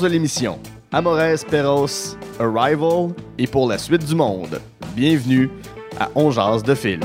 [0.00, 0.60] À l'émission,
[0.92, 4.60] Amores Perros, Arrival et pour la suite du monde.
[4.94, 5.50] Bienvenue
[5.98, 7.00] à On Jase de film.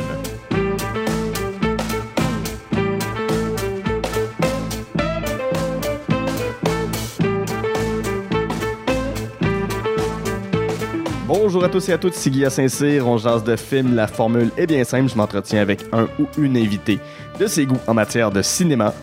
[11.26, 13.96] Bonjour à tous et à toutes, c'est Saint-Cyr, on jase de film.
[13.96, 17.00] La formule est bien simple, je m'entretiens avec un ou une invitée
[17.40, 18.94] de ses goûts en matière de cinéma.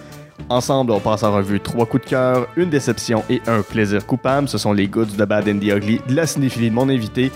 [0.49, 4.49] Ensemble, on passe en revue trois coups de cœur, une déception et un plaisir coupable.
[4.49, 7.31] Ce sont les goods de Bad and the Ugly de la cinéphilie de mon invité.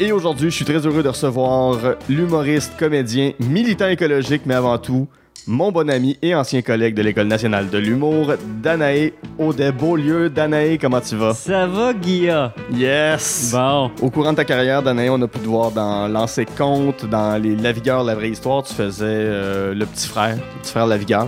[0.00, 5.08] Et aujourd'hui, je suis très heureux de recevoir l'humoriste, comédien, militant écologique, mais avant tout,
[5.48, 10.28] mon bon ami et ancien collègue de l'École nationale de l'humour, Danae Audet-Beaulieu.
[10.28, 11.32] Danae, comment tu vas?
[11.32, 12.52] Ça va, Guilla?
[12.74, 13.50] Yes!
[13.52, 13.90] Bon.
[14.02, 17.42] Au courant de ta carrière, Danae, on a pu te voir dans Lancer Compte, dans
[17.42, 18.62] les La Vigueur, la vraie histoire.
[18.62, 21.26] Tu faisais euh, le petit frère, le petit frère La Vigueur.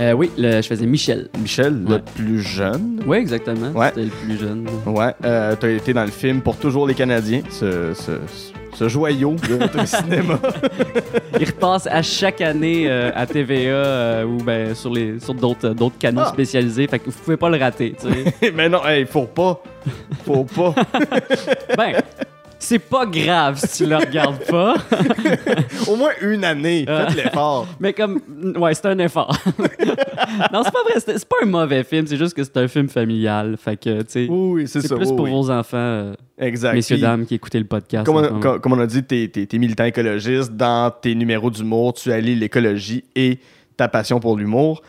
[0.00, 1.28] Euh, oui, le- je faisais Michel.
[1.40, 3.00] Michel, le plus jeune.
[3.06, 3.70] Oui, exactement.
[3.72, 3.88] Ouais.
[3.88, 4.66] C'était le plus jeune.
[4.86, 8.12] Ouais, euh, t'as été dans le film Pour toujours les Canadiens, ce, ce,
[8.74, 10.38] ce joyau de notre cinéma.
[11.40, 15.70] Il repasse à chaque année euh, à TVA euh, ou ben, sur, les, sur d'autres,
[15.70, 16.28] d'autres canaux Ah.
[16.32, 16.86] spécialisés.
[16.86, 18.52] Fait que vous pouvez pas le rater, tu sais.
[18.54, 19.60] Mais non, hey, faut pas.
[20.24, 20.74] Faut pas.
[21.76, 21.94] ben,
[22.58, 24.74] c'est pas grave si tu le regardes pas.
[25.88, 26.84] Au moins une année.
[26.86, 27.66] Faites l'effort.
[27.80, 28.20] Mais comme,
[28.56, 29.36] ouais, c'est un effort.
[30.52, 30.94] non, c'est pas vrai.
[30.98, 32.06] C'est, c'est pas un mauvais film.
[32.06, 33.56] C'est juste que c'est un film familial.
[33.56, 35.30] Fait que, tu sais, Oui, c'est c'est plus oui, pour oui.
[35.30, 36.74] vos enfants, euh, Exact.
[36.74, 38.04] messieurs, Puis, dames, qui écoutez le podcast.
[38.06, 38.40] Comme on, ce moment.
[38.40, 40.52] comme- comme on a dit, t'es es, militant écologiste.
[40.52, 43.38] Dans tes numéros d'humour, tu allies l'écologie et
[43.76, 44.82] ta passion pour l'humour.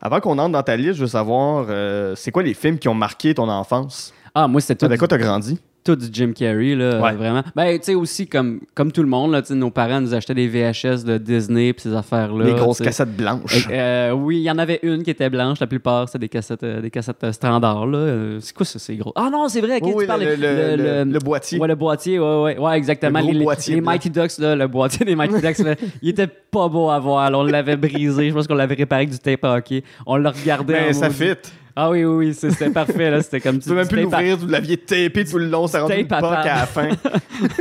[0.00, 2.88] Avant qu'on entre dans ta liste, je veux savoir, euh, c'est quoi les films qui
[2.88, 4.12] ont marqué ton enfance?
[4.34, 5.58] Ah, moi, c'était tout Avec quoi t'as grandi?
[5.84, 7.12] Tout du Jim Carrey, là, Ouais.
[7.12, 7.42] vraiment.
[7.54, 10.14] Ben, tu sais, aussi, comme, comme tout le monde, là, tu sais, nos parents nous
[10.14, 12.44] achetaient des VHS de Disney puis ces affaires-là.
[12.46, 13.68] les grosses cassettes blanches.
[13.70, 15.60] Euh, oui, il y en avait une qui était blanche.
[15.60, 17.86] La plupart, c'était des cassettes, euh, des cassettes euh, standards.
[17.86, 18.38] Là.
[18.40, 19.12] C'est quoi ça, c'est gros?
[19.14, 19.78] Ah non, c'est vrai.
[19.82, 20.22] Oui, ok, oui, tu parles.
[20.24, 21.58] le, le- le- le boîtier.
[21.58, 23.18] Ouais, le boîtier, ouais, ouais, ouais, exactement.
[23.18, 23.80] Le gros les, boîtier les.
[23.82, 27.30] Mighty Ducks, là, le boîtier des Mighty Ducks, là, il était pas beau à voir.
[27.30, 27.38] là.
[27.38, 28.30] on l'avait brisé.
[28.30, 29.82] Je pense qu'on l'avait réparé avec du tape à hockey.
[30.06, 30.72] On le regardait.
[30.72, 31.18] Ben, en ça maudit.
[31.18, 31.50] fit.
[31.76, 33.10] Ah oui, oui, c'était parfait.
[33.10, 33.20] là.
[33.20, 35.94] C'était comme Tu peux même plus l'ouvrir, vous l'aviez tapé tout le long, ça rentre
[36.06, 36.88] Tape à la fin.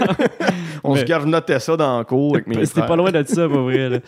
[0.83, 3.61] On se garnotait ça dans le cours avec mes C'était pas loin de ça, pour
[3.63, 3.89] vrai.
[3.89, 3.99] là.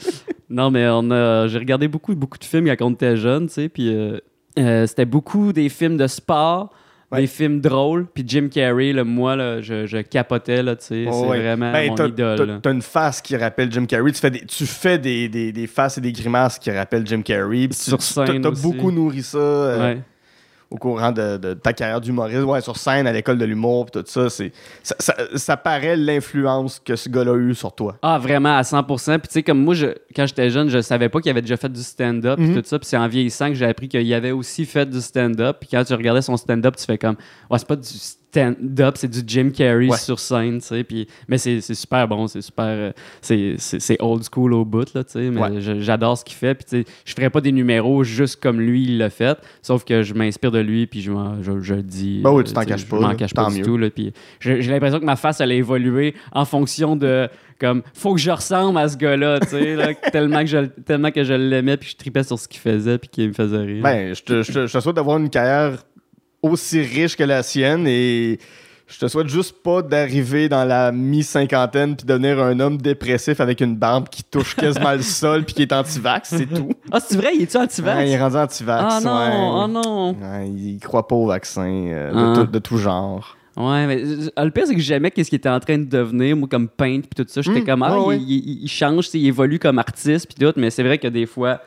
[0.49, 3.53] Non, mais on a, j'ai regardé beaucoup, beaucoup de films quand on était jeune, tu
[3.53, 4.19] sais, puis euh,
[4.59, 6.69] euh, c'était beaucoup des films de sport,
[7.15, 7.21] Ouais.
[7.21, 11.05] des films drôles, puis Jim Carrey, là, moi, là, je, je capotais, là, tu sais,
[11.09, 11.39] Oh, c'est ouais.
[11.41, 12.59] vraiment Ben, mon idole.
[12.61, 14.11] t'as- une face qui rappelle Jim Carrey.
[14.11, 17.21] Tu fais des, tu fais des, des, des faces et des grimaces qui rappellent Jim
[17.21, 17.67] Carrey.
[17.71, 20.01] Sur tu- scène T'as beaucoup nourri ça euh, Ouais.
[20.75, 22.43] Au courant de, de ta carrière d'humoriste.
[22.43, 24.29] Ouais, sur scène, à l'école de l'humour, puis tout ça.
[24.29, 24.51] c'est
[24.83, 27.95] ça, ça, ça paraît l'influence que ce gars-là a eu sur toi.
[28.01, 29.19] Ah, vraiment, à 100%.
[29.19, 31.57] Puis, tu sais, comme moi, je, quand j'étais jeune, je savais pas qu'il avait déjà
[31.57, 32.77] fait du stand-up et tout ça.
[32.77, 35.57] Puis, c'est en vieillissant que j'ai appris qu'il avait aussi fait du stand-up.
[35.59, 37.15] Puis, quand tu regardais son stand-up, tu fais comme,
[37.49, 37.87] ouais, c'est pas du
[38.39, 39.97] stand-up, c'est du Jim Carrey Ouais.
[39.97, 40.83] sur scène, tu sais.
[40.83, 42.65] Puis, mais c'est super bon, c'est super.
[42.65, 42.91] euh,
[43.21, 45.29] c'est- old school au bout, là, tu sais.
[45.29, 45.61] Mais Ouais.
[45.61, 46.55] je- j'adore ce qu'il fait.
[46.55, 49.37] Puis, tu sais, je ferais pas des numéros juste comme lui, il l'a fait.
[49.61, 52.21] Sauf que je m'inspire de lui, puis je, m'en- je, je le dis.
[52.23, 53.15] Ben oui, euh, tu t'en caches je pas, m'en là.
[53.15, 53.63] cache pas du mieux.
[53.65, 53.89] tout, là.
[53.89, 57.27] Puis, j'ai l'impression que ma face, elle a évolué en fonction de
[57.59, 59.77] comme faut que je ressemble à ce gars-là, tu sais,
[60.11, 63.07] tellement que je tellement que je l'aimais puis je tripais sur ce qu'il faisait puis
[63.09, 63.81] qu'il me faisait rire.
[63.81, 65.77] Ben, je te, je te- je te souhaite d'avoir une carrière
[66.51, 68.39] aussi riche que la sienne et
[68.87, 73.61] je te souhaite juste pas d'arriver dans la mi-cinquantaine puis devenir un homme dépressif avec
[73.61, 76.69] une barbe qui touche quasiment le sol puis qui est anti-vax, c'est tout.
[76.91, 77.97] Ah, c'est vrai, il est-tu anti-vax?
[77.97, 78.93] Ouais, il est rendu anti-vax.
[78.95, 79.63] Ah non, ouais.
[79.63, 80.11] oh non.
[80.11, 82.33] Ouais, il croit pas au vaccin euh, de, Ah.
[82.45, 83.35] tout, de tout genre.
[83.57, 86.47] Ouais, mais le pire c'est que j'aimais qu'est-ce qu'il était en train de devenir, moi
[86.51, 89.25] comme peintre puis tout ça, j'étais Mm, comme ah, ouais, il, il- il change, il
[89.25, 91.61] évolue comme artiste puis tout, mais c'est vrai que des fois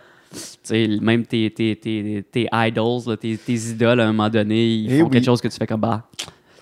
[1.01, 4.93] même tes, tes, tes, tes idols, là, tes, tes idoles, à un moment donné, ils
[4.93, 5.11] Eh font oui.
[5.11, 6.05] quelque chose que tu fais comme bah.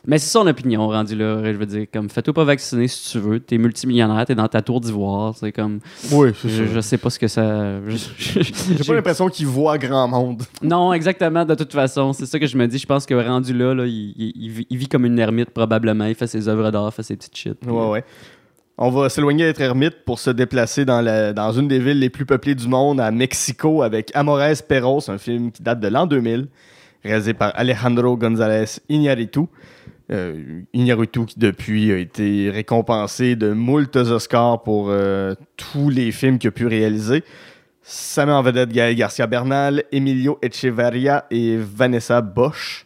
[0.08, 1.42] Mais c'est son opinion rendu là.
[1.52, 3.40] Je veux dire, comme fais-toi pas vacciner si tu veux.
[3.40, 5.34] T'es multimillionnaire, t'es dans ta tour d'ivoire.
[5.36, 5.80] C'est comme.
[6.12, 7.80] Oui, c'est Je, je sais pas ce que ça.
[8.16, 10.44] J'ai pas l'impression qu'il voit grand monde.
[10.62, 12.12] non, exactement, de toute façon.
[12.12, 12.78] C'est ça que je me dis.
[12.78, 16.04] Je pense que rendu là, là il, il- il vit, comme une ermite probablement.
[16.04, 17.56] Il fait ses œuvres d'art, fait ses petites shit.
[17.66, 18.04] Ouais, ouais.
[18.78, 22.54] On va s'éloigner d'être ermite pour se déplacer dans, une des villes les plus peuplées
[22.54, 26.48] du monde, à Mexico, avec Amores Perros, un film qui date de l'an 2000,
[27.02, 29.40] réalisé par Alejandro González Iñárritu.
[30.12, 36.46] Euh, qui depuis a été récompensé de moultes Oscars pour euh, tous les films qu'il
[36.46, 37.24] a pu réaliser.
[37.82, 42.85] Ça met en vedette Gaël Garcia Bernal, Emilio Echeverria et Vanessa Bosch.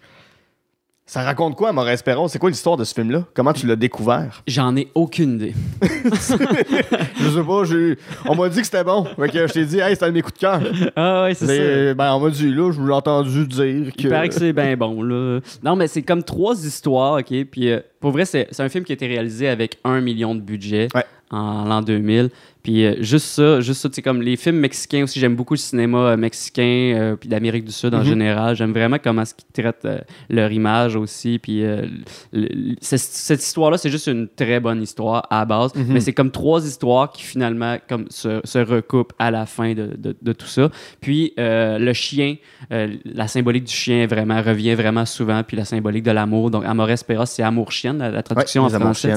[1.11, 2.29] Ça raconte quoi, Maurice Perron?
[2.29, 3.25] C'est quoi l'histoire de ce film-là?
[3.35, 4.45] Comment tu l'as découvert?
[4.47, 5.55] J'en ai aucune idée.
[5.83, 9.05] je sais pas, j'ai- on m'a dit que c'était bon.
[9.17, 10.61] Fait que je t'ai dit, hey, c'était un de mes coups de cœur.
[10.95, 11.95] Ah ouais, c'est ça.
[11.95, 14.03] Ben, on m'a dit, là, je l'ai entendu dire que.
[14.03, 15.41] Il paraît que c'est bien bon, là.
[15.65, 17.35] Non, mais c'est comme trois histoires, OK?
[17.51, 20.37] Puis, euh, pour vrai, c'est c'est un film qui a été réalisé avec un million
[20.37, 21.05] de budget Ouais.
[21.31, 22.31] En l'an 2000.
[22.63, 25.55] Puis, euh, juste ça, juste ça, tu sais, comme les films mexicains aussi, j'aime beaucoup
[25.55, 26.63] le cinéma euh, mexicain,
[26.95, 28.05] euh, puis d'Amérique du Sud en Mhm.
[28.05, 28.55] général.
[28.57, 29.89] J'aime vraiment comment est-ce qu'ils traitent
[30.29, 31.39] leur image aussi.
[31.39, 31.63] Puis,
[32.81, 35.75] cette histoire-là, c'est juste une très bonne histoire à la base.
[35.75, 35.87] Mhm.
[35.89, 39.91] Mais c'est comme trois histoires qui, finalement, comme se, se recoupent à la fin de,
[39.97, 40.71] de- de tout ça.
[41.01, 42.37] Puis, le chien,
[42.71, 46.51] la symbolique du chien vraiment revient vraiment souvent, puis la symbolique de l'amour.
[46.51, 49.15] Donc, Amores Perros, c'est amour-chienne, la, la Ouais, traduction les en français.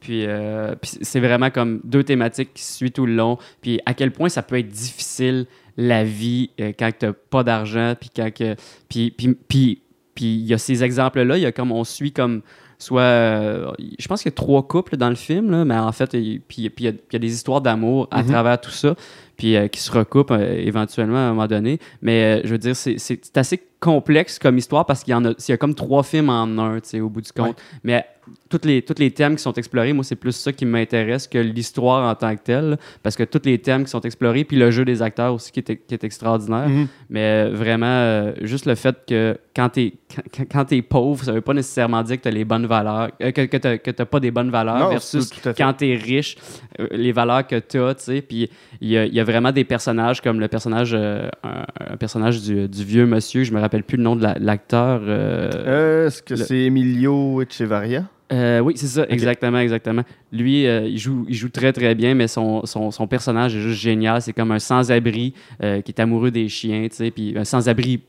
[0.00, 3.38] Puis, euh, puis c'est vraiment comme deux thématiques qui se suivent tout le long.
[3.60, 7.94] Puis à quel point ça peut être difficile la vie euh, quand tu pas d'argent.
[8.00, 8.56] Puis quand que.
[8.88, 9.82] Puis, puis, puis,
[10.14, 11.36] puis il y a ces exemples-là.
[11.36, 12.42] Il y a comme on suit comme
[12.78, 13.02] soit.
[13.02, 16.14] euh, je pense qu'il y a trois couples dans le film, là, mais en fait,
[16.14, 18.28] il, puis, puis il y a- puis il y a des histoires d'amour à Mhm.
[18.30, 18.94] travers tout ça.
[19.36, 21.78] Puis qui se recoupent éventuellement à un moment donné.
[22.02, 22.98] Mais je veux dire, c'est
[23.36, 26.28] assez complexe comme histoire parce qu'il y en a, il y a comme trois films
[26.28, 27.56] en un, tu sais, au bout du compte.
[27.82, 28.04] Mais
[28.48, 31.38] tous les, tous les thèmes qui sont explorés, moi, c'est plus ça qui m'intéresse que
[31.38, 32.78] l'histoire en tant que telle.
[33.02, 35.60] Parce que tous les thèmes qui sont explorés, puis le jeu des acteurs aussi qui
[35.60, 36.68] est, qui est extraordinaire.
[36.68, 36.86] Mhm.
[37.08, 39.94] Mais euh, vraiment, euh, juste le fait que quand t'es
[40.36, 43.30] quand, quand t'es pauvre, ça veut pas nécessairement dire que t'as les bonnes valeurs, euh,
[43.32, 45.56] que, que t'as pas des bonnes valeurs Non, versus tout fait.
[45.56, 46.36] quand t'es riche,
[46.78, 48.20] euh, les valeurs que t'as, tu sais.
[48.22, 48.50] Puis
[48.80, 52.68] il y, a- y a vraiment des personnages comme le personnage, un, un personnage du,
[52.68, 55.00] du vieux monsieur, je me rappelle plus le nom de la- l'acteur.
[55.04, 58.04] euh, Euh, Est-ce que le- c'est Emilio Echevarria?
[58.32, 60.02] euh, oui, c'est ça, exactement, exactement.
[60.32, 63.60] Lui, euh, il, joue, il joue très, très bien, mais son, son, son personnage est
[63.60, 64.20] juste génial.
[64.22, 68.00] C'est comme un sans-abri qui est amoureux des chiens, tu sais, puis un sans-abri...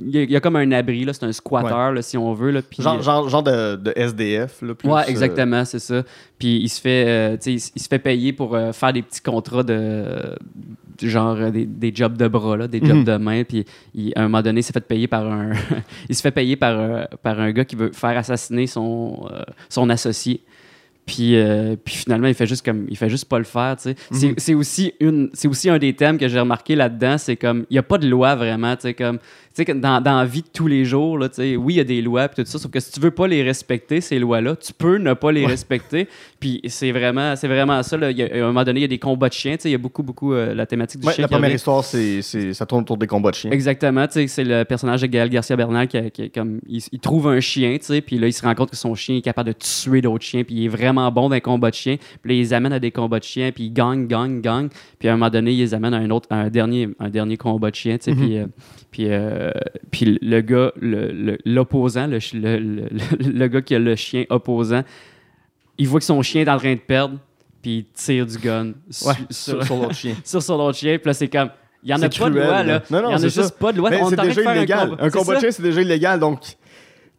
[0.00, 2.16] Il y, a, il y a comme un abri, là, c'est un squatter, là, si
[2.18, 2.50] on veut.
[2.50, 4.88] Là, puis, Genre, genre, genre de, de SDF, là, plus.
[4.88, 6.02] ouais, euh, exactement, c'est ça.
[6.38, 9.20] Puis il se fait, euh, il, il se fait payer pour euh, faire des petits
[9.20, 10.34] contrats de,
[11.02, 13.04] genre euh, des, des jobs de bras, là, des jobs Mhm.
[13.04, 13.44] de main.
[13.44, 13.64] Puis
[13.94, 15.52] il- à un moment donné, il s'est fait payer par un,
[16.08, 19.42] il se fait payer par, euh, par un gars qui veut faire assassiner son, euh,
[19.68, 20.40] son associé.
[21.06, 23.90] Puis, euh, puis finalement, il fait juste comme, il fait juste pas le faire, tu
[23.90, 23.94] sais.
[24.10, 24.34] C'est- Mhm.
[24.38, 27.76] C'est aussi une, c'est aussi un des thèmes que j'ai remarqué là-dedans, c'est comme, il
[27.76, 29.18] y a pas de loi vraiment, tu sais, comme,
[29.54, 31.80] sais, dans, dans la vie de tous les jours, là, tu sais, oui, il y
[31.80, 34.18] a des lois puis tout ça, sauf que si tu veux pas les respecter, ces
[34.18, 35.46] lois-là, tu peux ne pas les Ouais.
[35.48, 36.08] respecter.
[36.40, 38.10] Puis c'est vraiment, c'est vraiment ça, là.
[38.10, 39.62] Il y a- à un moment donné, il y a des combats de chiens, tu
[39.62, 41.84] sais, il y a beaucoup, beaucoup euh, la thématique du Ouais, chien la première histoire,
[41.84, 43.50] c'est, c'est- ça tourne autour des combats de chiens.
[43.50, 46.98] Exactement, tu sais, c'est le personnage de Gaël Garcia Bernal qui, qui comme il, il
[46.98, 49.22] trouve un chien, tu sais, puis là il se rend compte que son chien est
[49.22, 51.96] capable de tuer d'autres chiens, puis il est vraiment bon dans les combats de chiens.
[52.22, 54.68] Puis là, il les amène à des combats de chiens, puis il gagne, gagne, gagne.
[54.98, 57.08] Puis à un moment donné, il les amène à un autre, à un dernier, un
[57.10, 58.16] dernier combat de chiens, tu sais, Mhm.
[58.26, 58.46] puis, euh,
[58.90, 59.43] puis, euh,
[59.90, 60.72] puis le gars,
[61.44, 64.82] l'opposant, le, ch- le, le- le- le gars qui a le chien opposant,
[65.78, 67.18] il voit que son chien est en train de perdre,
[67.62, 68.66] puis il tire du gun
[69.04, 70.14] Ouais, sur, sur, sur l'autre chien.
[70.24, 71.50] sur son autre chien, puis là c'est comme
[71.82, 72.82] il y en a pas de loi là.
[72.90, 73.50] Non, non, il y en a juste ça.
[73.50, 73.90] pas de loi.
[74.00, 74.96] On c'est déjà de faire illégal.
[74.98, 76.18] Un combat de chien, c'est déjà illégal.
[76.18, 76.40] Donc,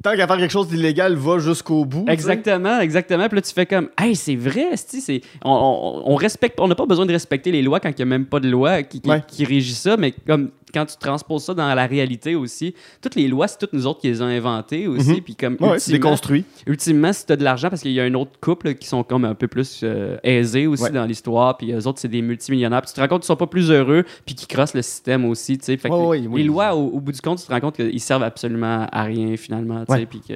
[0.06, 2.06] tant qu'à faire quelque chose d'illégal, va jusqu'au bout.
[2.08, 3.28] Exactement, exactement.
[3.28, 6.76] Puis là, tu fais comme, hey, c'est vrai, c'est, on, on, on respecte, on n'a
[6.76, 9.02] pas besoin de respecter les lois quand il n'y a même pas de loi qui,
[9.02, 9.24] qui, Ouais.
[9.28, 13.30] qui régit ça, mais comme quand tu transposes ça dans la réalité aussi, toutes les
[13.30, 15.12] lois, c'est toutes nous autres qui les avons inventées aussi.
[15.12, 15.22] Mhm.
[15.22, 16.44] Puis comme, Ouais, c'est ultimement, déconstruit.
[16.68, 18.86] ultimement, si tu as de l'argent, parce qu'il y a un autre couple là, qui
[18.86, 20.90] sont comme un peu plus euh, aisés aussi Ouais.
[20.92, 22.82] dans l'histoire, puis eux autres, c'est des multimillionnaires.
[22.82, 25.24] Puis tu te rends compte qu'ils sont pas plus heureux, puis qu'ils crossent le système
[25.24, 25.80] aussi, tu sais.
[25.82, 26.44] Les, oui.
[26.44, 29.38] lois, au, au bout du compte, tu te rends compte qu'ils servent absolument à rien,
[29.38, 30.06] finalement, sais.
[30.06, 30.34] Puis que...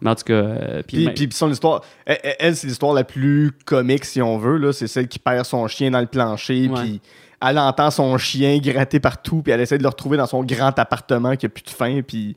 [0.00, 0.32] Mais en tout cas...
[0.32, 4.56] euh, puis Puis, son histoire, elle, c'est l'histoire la plus comique, si on veut.
[4.56, 4.72] là.
[4.72, 7.00] C'est celle qui perd son chien dans le plancher, puis
[7.42, 10.78] elle entend son chien gratter partout, puis elle essaie de le retrouver dans son grand
[10.78, 12.36] appartement qui a plus de fin, puis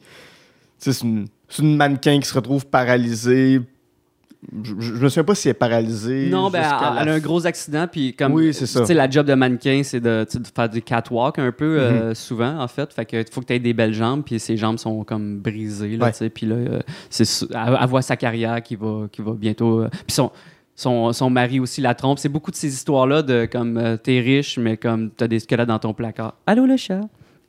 [0.78, 3.62] c'est une, c'est une mannequin qui se retrouve paralysée.
[4.64, 6.30] Je, je, me souviens pas si elle est paralysée.
[6.30, 6.62] Non, ben,
[7.00, 8.34] elle, a un gros accident, puis comme.
[8.34, 8.82] Oui, c'est ça.
[8.82, 11.80] Tu sais, la job de mannequin, c'est de, faire du catwalk un peu, Mhm.
[11.80, 12.92] euh, souvent, en fait.
[12.94, 15.98] Fait que faut que tu aies des belles jambes, puis ses jambes sont comme brisées,
[15.98, 16.30] là, Ouais.
[16.30, 19.82] Puis là, euh, c'est, su- elle, elle voit sa carrière qui va, qui va bientôt.
[19.82, 20.32] euh, puis son.
[20.76, 22.18] Son, son mari aussi la trompe.
[22.18, 25.68] C'est beaucoup de ces histoires-là de comme euh, t'es riche, mais comme t'as des squelettes
[25.68, 26.34] dans ton placard.
[26.48, 27.02] Allô le chat?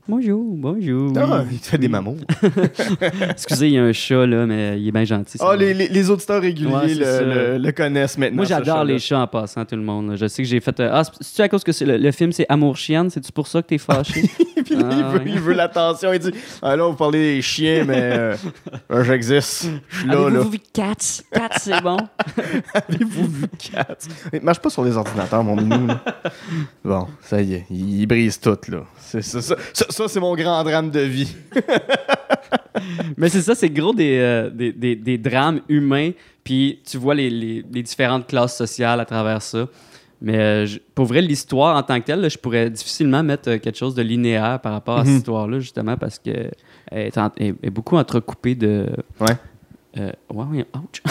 [0.07, 1.13] Bonjour, bonjour.
[1.17, 1.53] Ah, oui.
[1.53, 2.19] il fait des mamours.
[3.31, 5.39] Excusez, il y a un chat là, mais il est bien gentil.
[5.41, 7.23] Ah, les, les, les auditeurs réguliers Ouais, le, ça.
[7.23, 8.37] le- le connaissent maintenant.
[8.37, 10.15] Moi, j'adore les chats en passant, tout le monde.
[10.21, 10.79] Je sais que j'ai fait.
[10.79, 13.09] euh, Ah, c'est-tu à cause que c'est le, le film, c'est Amour chienne?
[13.09, 14.29] C'est-tu pour ça que t'es fâché?
[14.63, 15.25] Puis là, il, Ah, veut, ouais.
[15.27, 16.13] il veut l'attention.
[16.13, 18.37] Il dit Ah là, vous parlez des chiens, mais euh,
[18.93, 19.69] euh, j'existe.
[19.89, 20.27] Je suis là, là.
[20.27, 21.23] Avez-vous vu Cats?
[21.33, 21.97] Cats, c'est bon.
[22.75, 23.97] Avez-vous vu Cat
[24.35, 25.87] Il marche pas sur les ordinateurs, mon minou.
[25.87, 26.05] là.
[26.85, 28.83] Bon, ça y est, il, il brise tout, là.
[29.07, 29.41] C'est, ça,
[29.73, 31.35] ça, c'est mon grand drame de vie.
[33.17, 36.11] Mais c'est ça, c'est gros des, euh, des, des, des drames humains,
[36.43, 39.67] puis tu vois les, les, les différentes classes sociales à travers ça.
[40.21, 43.51] Mais euh, je- pour vrai, l'histoire en tant que telle, là, je pourrais difficilement mettre
[43.51, 45.07] euh, quelque chose de linéaire par rapport à Mhm.
[45.07, 46.51] cette histoire-là, justement, parce que
[46.91, 48.87] elle est, est beaucoup entrecoupée de.
[49.21, 49.37] Ouais.
[49.97, 51.03] Euh, ouais, ouais, ouch.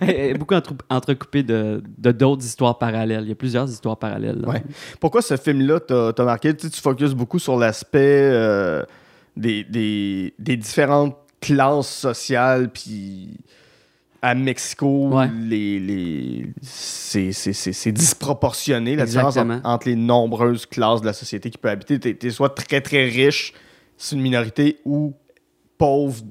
[0.00, 3.24] elle est beaucoup entre- entrecoupée de d'autres histoires parallèles.
[3.24, 4.40] Il y a plusieurs histoires parallèles.
[4.40, 4.48] là.
[4.48, 4.62] Ouais.
[4.98, 6.56] Pourquoi ce film-là t'a t'a marqué?
[6.56, 7.98] Tu, sais, tu focuses beaucoup sur l'aspect
[8.32, 8.82] euh,
[9.36, 13.36] des, des, des différentes classes sociales, puis
[14.22, 15.30] à Mexico, Ouais.
[15.38, 21.12] les, les, c'est c'est- c'est- c'est disproportionné, la différence entre, les nombreuses classes de la
[21.12, 22.00] société qui peut habiter.
[22.00, 23.52] T'es es soit très, très riche,
[23.98, 25.12] c'est une minorité, ou
[25.76, 26.22] pauvre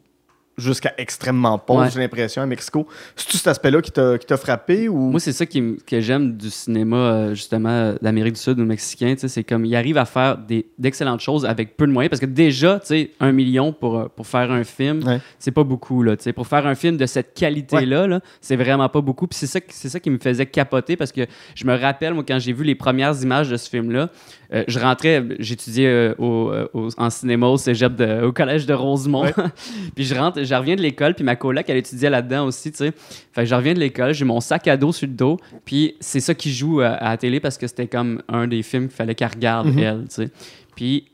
[0.57, 1.89] jusqu'à extrêmement pauvre, Ouais.
[1.93, 2.87] j'ai l'impression, à Mexico.
[3.15, 4.87] C'est-tu cet aspect-là qui t'a frappé?
[4.87, 4.95] Ou...
[5.11, 9.13] Moi, c'est ça qui que j'aime du cinéma, euh, justement, d'Amérique du Sud ou mexicain.
[9.15, 12.09] tu sais, C'est comme, il arrive à faire des- d'excellentes choses avec peu de moyens.
[12.09, 15.19] Parce que déjà, tu sais, un million pour, euh, pour faire un film, Ouais.
[15.39, 16.03] c'est pas beaucoup.
[16.03, 16.33] Là, tu sais.
[16.33, 19.27] pour faire un film de cette qualité-là, là, c'est vraiment pas beaucoup.
[19.27, 21.21] Puis c'est ça, ça qui me faisait capoter parce que
[21.53, 24.09] je me rappelle, moi, quand j'ai vu les premières images de ce film-là,
[24.53, 28.73] euh, je rentrais, j'étudiais euh, au, au- en cinéma au cégep, de- au collège de
[28.73, 29.25] Rosemont.
[29.95, 32.77] Puis je rentre, je reviens de l'école, puis ma coloc, elle étudiait là-dedans aussi, tu
[32.77, 32.93] sais.
[33.33, 35.95] Fait que je reviens de l'école, j'ai mon sac à dos sur le dos, puis
[35.99, 38.87] c'est ça qui joue à, à la télé parce que c'était comme un des films
[38.87, 39.79] qu'il fallait qu'elle regarde, Mhm.
[39.79, 40.29] elle, tu sais.
[40.75, 41.07] Puis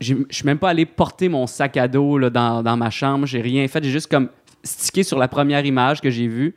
[0.00, 3.26] je suis même pas allé porter mon sac à dos là, dans, dans ma chambre,
[3.26, 4.28] j'ai rien fait, j'ai juste comme
[4.64, 6.54] stické sur la première image que j'ai vue,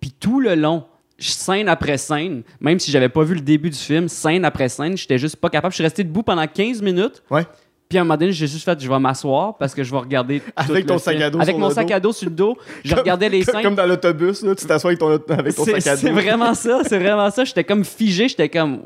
[0.00, 0.84] puis tout le long,
[1.18, 4.96] scène après scène, même si j'avais pas vu le début du film, scène après scène,
[4.98, 5.72] j'étais juste pas capable.
[5.72, 7.22] Je suis resté debout pendant 15 minutes.
[7.30, 7.46] Ouais.
[7.88, 9.98] Puis à un moment donné, j'ai juste fait, je vais m'asseoir parce que je vais
[9.98, 10.42] regarder.
[10.56, 11.94] Avec ton sac à dos Avec sur mon le sac dos.
[11.94, 12.56] à dos sur le dos.
[12.84, 13.62] Je regardais les scènes.
[13.62, 16.14] Comme dans l'autobus, là, tu t'assois avec ton, avec ton C'est sac à c'est dos.
[16.14, 17.44] vraiment ça, c'est vraiment ça.
[17.44, 18.82] J'étais comme figé, j'étais comme.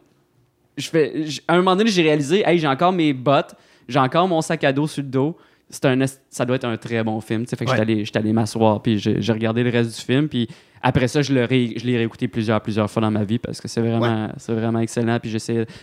[0.76, 3.54] Je fais, à un moment donné, j'ai réalisé, hey, j'ai encore mes bottes,
[3.88, 5.36] j'ai encore mon sac à dos sur le dos.
[5.68, 7.44] C'est un, ça doit être un très bon film.
[7.44, 7.56] tu sais.
[7.56, 7.76] Fait que Ouais.
[7.76, 10.48] j'étais allé, allé m'asseoir, puis j'ai j'ai regardé le reste du film, puis
[10.82, 13.80] après ça, je l'ai ré- réécouté plusieurs, plusieurs fois dans ma vie parce que c'est
[13.80, 15.18] vraiment, c'est vraiment excellent.
[15.20, 15.34] Puis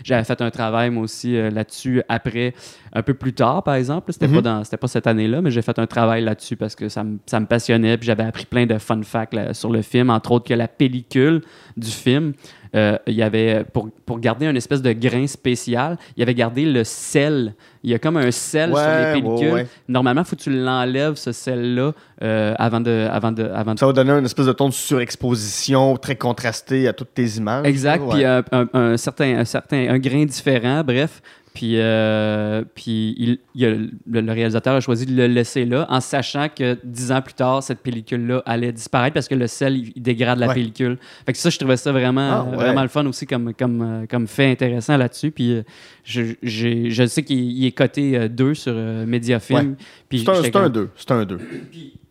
[0.04, 2.54] j'avais fait un travail, moi aussi, euh, là-dessus après,
[2.94, 4.12] un peu plus tard, par exemple.
[4.12, 4.36] C'était Mhm.
[4.36, 7.04] pas dans, c'était pas cette année-là, mais j'ai fait un travail là-dessus parce que ça
[7.04, 7.98] me, ça passionnait.
[7.98, 10.68] Puis j'avais appris plein de fun facts là, sur le film, entre autres que la
[10.68, 11.42] pellicule
[11.76, 12.34] du film,
[12.76, 16.34] euh, il y avait, pour, pour garder une espèce de grain spécial, il y avait
[16.34, 17.54] gardé le sel.
[17.84, 19.48] Il y a comme un sel sur les pellicules.
[19.48, 19.68] ouais, ouais.
[19.88, 21.92] Normalement, il faut que tu l'enlèves, ce sel-là,
[22.24, 23.08] euh, avant de.
[23.12, 26.88] Avant de, avant de Ça va donner une espèce de ton de surexposition très contrasté
[26.88, 27.66] à toutes tes images.
[27.66, 31.22] Exact, puis euh, un, un certain, un certain, un grain différent, bref.
[31.58, 33.90] Puis, euh, puis il, il a- le,
[34.22, 37.64] le réalisateur a choisi de le laisser là, en sachant que dix ans plus tard,
[37.64, 40.54] cette pellicule-là allait disparaître parce que le sel, il, il dégrade la Ouais.
[40.54, 41.00] pellicule.
[41.26, 42.56] Fait que ça, je trouvais ça vraiment, Ah, ouais.
[42.58, 45.32] vraiment le fun aussi comme, comme, euh, comme fait intéressant là-dessus.
[45.32, 45.64] Puis euh,
[46.04, 49.78] je, je sais qu'il il est coté 2 sur euh, Mediafilm.
[50.10, 50.90] Puis C'est un- j'étais c'est un comme- 2.
[50.96, 51.40] C'est un 2.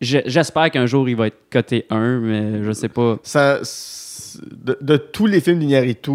[0.01, 3.17] je- J'espère qu'un jour, il va être coté 1, mais je sais pas.
[3.23, 3.61] Ça,
[4.51, 6.11] de, de tous les films d'Iñárritu,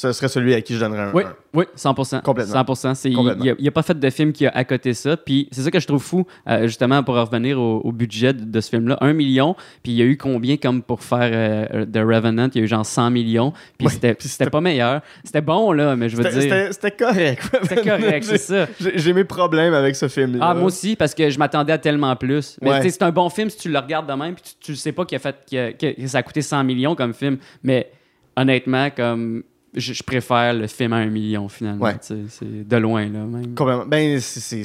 [0.00, 1.34] ce serait celui à qui je donnerais un Oui, 1.
[1.54, 2.22] oui, 100%.
[2.22, 2.54] Complètement.
[2.62, 2.94] 100%.
[2.94, 3.44] C'est, il- Complètement.
[3.58, 5.16] Il n'a pas fait de film qui a à côté ça.
[5.16, 8.44] Puis c'est ça que je trouve fou, euh, justement, pour revenir au, au budget de,
[8.44, 8.96] de ce film-là.
[9.00, 12.48] Un million, puis il y a eu combien comme pour faire euh, The Revenant?
[12.54, 13.52] Il y a eu genre 100 millions.
[13.78, 15.00] Puis c'était, pas meilleur.
[15.24, 16.72] C'était bon, là, mais je veux dire...
[16.72, 17.42] C'était correct.
[17.62, 18.66] C'était correct, c'est ça.
[18.94, 20.46] J'ai mes problèmes avec ce film-là.
[20.50, 22.56] Ah, moi aussi, parce que je m'attendais à tellement plus.
[22.62, 22.88] Mais Ouais.
[22.90, 25.04] c'est un bon film si tu le regardes de même, puis tu, tu sais pas
[25.04, 27.38] qu'il a fait, a- que ça a coûté 100 millions comme film.
[27.62, 27.90] Mais
[28.36, 29.42] honnêtement, comme
[29.74, 31.84] je, je préfère le film à un million finalement.
[31.84, 31.96] Ouais.
[32.00, 33.54] C'est de loin, là, même.
[33.54, 33.86] Complètement.
[33.86, 34.64] Ben, c'est-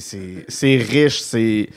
[0.77, 1.69] riche, c'est.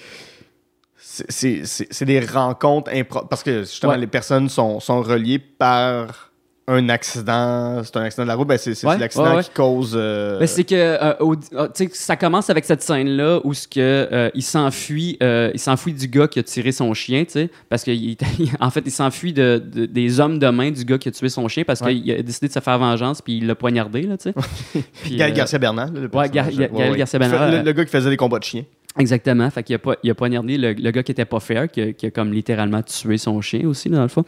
[0.97, 3.99] c'est- C'est c'est- c'est des rencontres impro- Parce que justement, Ouais.
[3.99, 6.31] les personnes sont, sont reliées par
[6.69, 7.83] un accident.
[7.85, 8.49] C'est un accident de la route.
[8.49, 9.43] Ben, c'est Ouais, l'accident ouais, ouais.
[9.45, 9.93] qui cause.
[9.97, 11.37] euh, Ben, c'est que euh, au-
[11.75, 15.61] sais, ça commence avec cette scène là où ce que euh, il s'enfuit euh, il
[15.61, 18.17] s'enfuit du gars qui a tiré son chien tu sais parce que il-
[18.61, 21.29] en fait il s'enfuit de, de- des hommes de main du gars qui a tué
[21.29, 24.17] son chien parce qu'il a décidé de se faire vengeance puis il l'a poignardé là
[24.17, 24.83] tu sais
[25.17, 25.93] Gaël Garcia Bernal.
[25.95, 26.71] là, le ouais, Ga- personnage.
[26.73, 28.65] Ga- Gaël Garcia Bernal, Le, le gars qui faisait des combats de chiens.
[28.99, 29.49] Exactement.
[29.51, 31.95] Fait qu'il a, pas, il a poignardé le, le gars qui était pas fair, qui
[31.95, 34.25] qui a comme littéralement tué son chien aussi, dans le fond.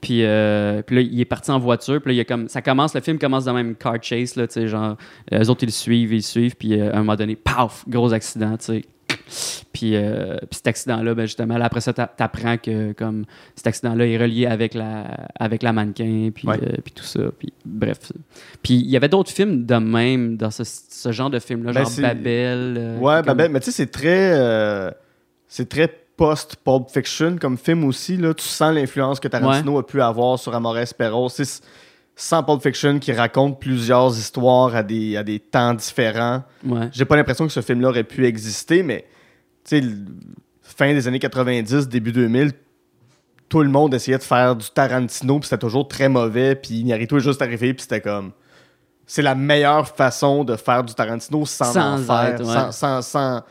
[0.00, 2.00] Puis, euh, puis là, il est parti en voiture.
[2.00, 4.36] Puis là, il a comme, ça commence, le film commence dans le même car chase,
[4.36, 4.96] là, tu sais, genre,
[5.32, 6.56] eux autres, ils le suivent, ils le suivent.
[6.56, 8.82] Puis euh, à un moment donné, paf, gros accident, tu sais.
[9.72, 13.24] Puis, euh, puis cet accident-là, ben justement, là, après ça, t'a- t'apprends que comme
[13.56, 15.04] cet accident-là est relié avec la,
[15.38, 16.58] avec la mannequin, puis, Ouais.
[16.62, 17.20] euh, puis tout ça.
[17.38, 17.98] Puis, bref.
[18.62, 21.84] Puis il y avait d'autres films de même dans ce, ce genre de film-là, Ben,
[21.84, 22.74] genre Babel.
[22.78, 24.92] euh, Ouais, comme- Babel, mais tu sais, c'est très.
[25.48, 28.16] c'est très post-Pulp Fiction comme film aussi.
[28.16, 28.34] Là.
[28.34, 31.28] Tu sens l'influence que Tarantino a pu avoir sur Amores Perros.
[31.30, 31.62] C'est
[32.14, 36.42] sans Pulp Fiction qui raconte plusieurs histoires à des, à des temps différents.
[36.64, 36.88] Ouais.
[36.92, 39.06] J'ai pas l'impression que ce film-là aurait pu exister, mais
[39.64, 39.82] sais,
[40.62, 42.52] fin des années 90, début 2000,
[43.48, 47.16] tout le monde essayait de faire du Tarantino, puis c'était toujours très mauvais, puis Iñárritu
[47.16, 48.32] est juste arrivé, puis c'était comme...
[49.06, 52.52] C'est la meilleure façon de faire du Tarantino sans, Sans en faire, être, ouais.
[52.52, 53.42] sans, sans, sans,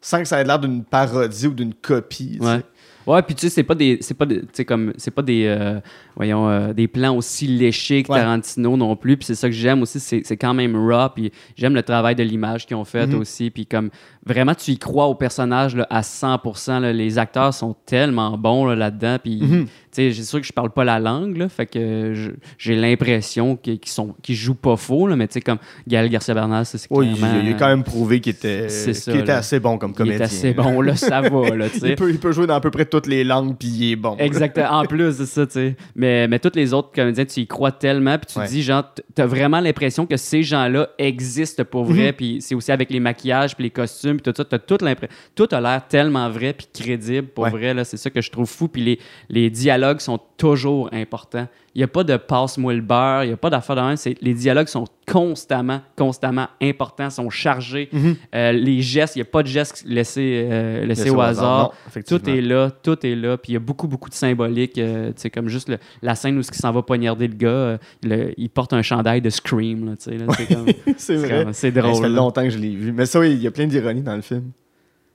[0.00, 2.38] sans que ça ait l'air d'une parodie ou d'une copie.
[2.40, 2.62] Ouais.
[3.06, 5.80] Ouais, puis tu sais, c'est pas des, c'est pas des, comme, c'est pas des, euh,
[6.14, 8.18] voyons, euh, des plans aussi léchés que Ouais.
[8.20, 9.16] Tarantino non plus.
[9.16, 11.08] Puis c'est ça que j'aime aussi, c'est, quand même raw.
[11.14, 13.18] Puis j'aime le travail de l'image qu'ils ont fait Mhm.
[13.20, 13.50] aussi.
[13.50, 13.90] Puis comme
[14.26, 16.80] vraiment, tu y crois au personnage là, à 100%.
[16.80, 16.92] là.
[16.92, 19.16] les acteurs sont tellement bons là, là-dedans.
[19.22, 19.66] Puis Mhm.
[19.90, 22.12] c'est sûr que je parle pas la langue, là, fait que
[22.58, 25.06] j'ai l'impression qu'ils, sont, qu'ils jouent pas faux.
[25.06, 25.58] Là, mais tu sais, comme
[25.88, 29.36] Gaël Garcia Bernal, c'est Oui, il, clairement- il a quand même prouvé qu'il était, là.
[29.38, 30.20] assez bon comme il comédien.
[30.20, 31.66] est assez bon, là, ça va, là.
[31.82, 33.96] Il peut, il peut jouer dans à peu près toutes les langues, puis il est
[33.96, 34.16] bon.
[34.18, 34.68] Exactement.
[34.70, 35.76] En plus, c'est ça, tu sais.
[35.96, 38.46] Mais, mais tous les autres comédiens, tu y crois tellement, puis tu Ouais.
[38.46, 38.84] te dis, genre,
[39.14, 41.96] t'as vraiment l'impression que ces gens-là existent pour Mhm.
[41.96, 44.82] vrai, puis c'est aussi avec les maquillages, puis les costumes, puis tout ça, t'as toute
[44.82, 45.14] l'impression.
[45.34, 47.50] Tout a l'air tellement vrai, puis crédible pour Ouais.
[47.50, 47.84] vrai, là.
[47.84, 48.98] C'est ça que je trouve fou, puis les,
[49.28, 51.48] les dialogues sont toujours importants.
[51.76, 53.96] Il n'y a pas de passe-moi le beurre, il n'y a pas d'affaire de même.
[53.96, 57.88] c'est- Les dialogues sont constamment, constamment importants, sont chargés.
[57.92, 58.16] Mhm.
[58.34, 61.72] Euh, les gestes, il n'y a pas de gestes laissés, euh, laissés Laissé au hasard.
[61.94, 62.02] non.
[62.06, 63.36] Tout est là, tout est là.
[63.36, 64.78] Puis il y a beaucoup, beaucoup de symbolique.
[64.78, 68.32] euh, sais, comme juste le- la scène où il s'en va poignarder le gars, le-
[68.36, 69.84] il porte un chandail de Scream.
[69.86, 70.16] là, là, c'est
[70.98, 71.46] c'est c'est vrai.
[71.52, 72.02] c'est Hey, ça drôle.
[72.02, 72.90] fait longtemps que je l'ai vu.
[72.92, 74.50] Mais ça, oui, il y a plein d'ironie dans le film.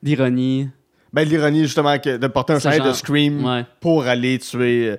[0.03, 0.69] L'ironie.
[1.13, 3.63] Ben, l'ironie, justement, que de porter un Ce chandail de Scream Ouais.
[3.79, 4.95] pour aller tuer.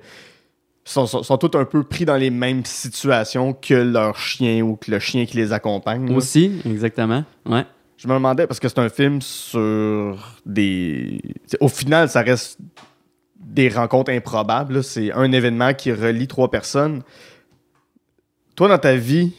[0.87, 4.75] Sont, sont, sont tous un peu pris dans les mêmes situations que leur chien ou
[4.75, 6.09] que le chien qui les accompagne.
[6.09, 6.15] là.
[6.15, 7.23] Aussi, exactement.
[7.45, 7.65] Ouais.
[7.97, 11.21] Je me demandais, parce que c'est un film sur des.
[11.59, 12.59] Au final, ça reste
[13.39, 14.83] des rencontres improbables.
[14.83, 17.01] C'est un événement qui relie trois personnes.
[18.55, 19.33] Toi, dans ta vie,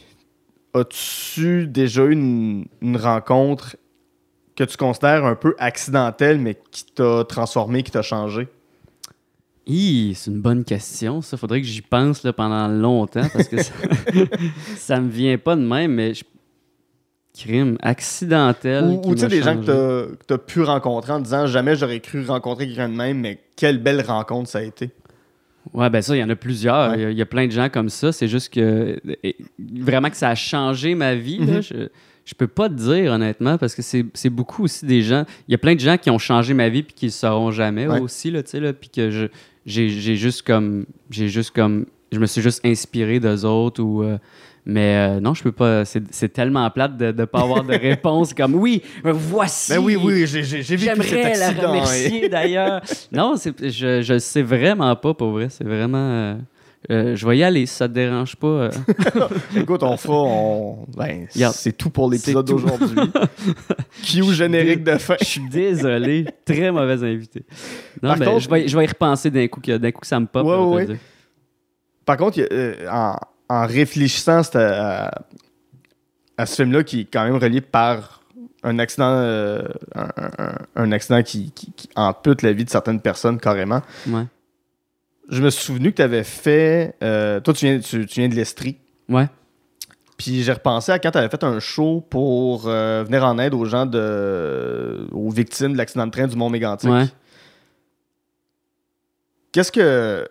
[0.73, 3.75] as-tu déjà eu une, une rencontre
[4.55, 8.49] que tu considères un peu accidentelle, mais qui t'a transformé, qui t'a changé?
[10.15, 11.21] C'est une bonne question.
[11.21, 13.73] Ça, faudrait que j'y pense là, pendant longtemps parce que ça,
[14.77, 16.23] ça me vient pas de même, mais je-
[17.37, 18.85] crime accidentel.
[19.05, 22.25] Ou, tu sais, des gens que tu as pu rencontrer en disant jamais j'aurais cru
[22.25, 24.89] rencontrer quelqu'un de même, mais quelle belle rencontre ça a été.
[25.73, 26.91] Ouais, ben ça, il y en a plusieurs.
[26.91, 26.97] Ouais.
[26.97, 28.11] Il y a- il y, a plein de gens comme ça.
[28.11, 31.37] C'est juste que et- vraiment que ça a changé ma vie.
[31.37, 31.57] là.
[31.57, 31.61] Mhm.
[31.61, 31.75] Je,
[32.25, 35.25] je peux pas te dire honnêtement parce que c'est c'est beaucoup aussi des gens.
[35.47, 37.51] Il y a plein de gens qui ont changé ma vie puis qui le sauront
[37.51, 37.99] jamais Ouais.
[37.99, 39.27] aussi là, tu sais là, puis que je
[39.65, 44.17] j'ai juste comme j'ai juste comme je me suis juste inspiré d'eux autres ou euh,
[44.65, 45.83] mais euh, non, je peux pas.
[45.85, 49.71] C'est tellement plate de ne pas avoir de réponse comme oui, voici.
[49.71, 51.67] Ben oui, oui, j'ai vécu cet J'aimerais la accident.
[51.69, 52.81] remercier d'ailleurs.
[53.11, 55.47] non, c'est- je, je sais vraiment pas pour vrai.
[55.49, 55.97] C'est vraiment.
[55.97, 56.35] euh,
[56.91, 58.47] euh, je vais y aller si ça te dérange pas.
[58.47, 58.71] euh.
[59.55, 60.15] Écoute, on fera.
[60.17, 60.85] On...
[60.95, 62.95] Ben, c'est tout pour l'épisode d'aujourd'hui.
[64.03, 65.15] Cue générique de fin?
[65.21, 66.25] Je suis désolé.
[66.45, 67.43] Très mauvais invité.
[68.01, 70.07] Non, mais contre- je, vais, je vais y repenser d'un coup, que, d'un coup que
[70.07, 70.45] ça me pop.
[70.45, 70.99] Ouais, ouais.
[72.05, 73.17] Par contre, euh, en,
[73.49, 75.11] en réfléchissant à,
[76.37, 78.21] à ce film-là, qui est quand même relié par
[78.63, 79.63] un accident, un,
[79.95, 84.23] un- un accident qui, qui, qui ampute la vie de certaines personnes carrément, Ouais.
[85.29, 86.95] Je me suis souvenu que tu avais fait.
[87.03, 88.77] euh, toi, tu viens, tu, tu viens de l'Estrie.
[89.07, 89.27] Ouais.
[90.17, 93.53] Puis j'ai repensé à quand tu avais fait un show pour euh, venir en aide
[93.53, 95.07] aux gens de.
[95.13, 96.89] aux victimes de l'accident de train du Mont Mégantic.
[96.89, 97.05] Ouais.
[99.51, 100.27] Qu'est-ce que.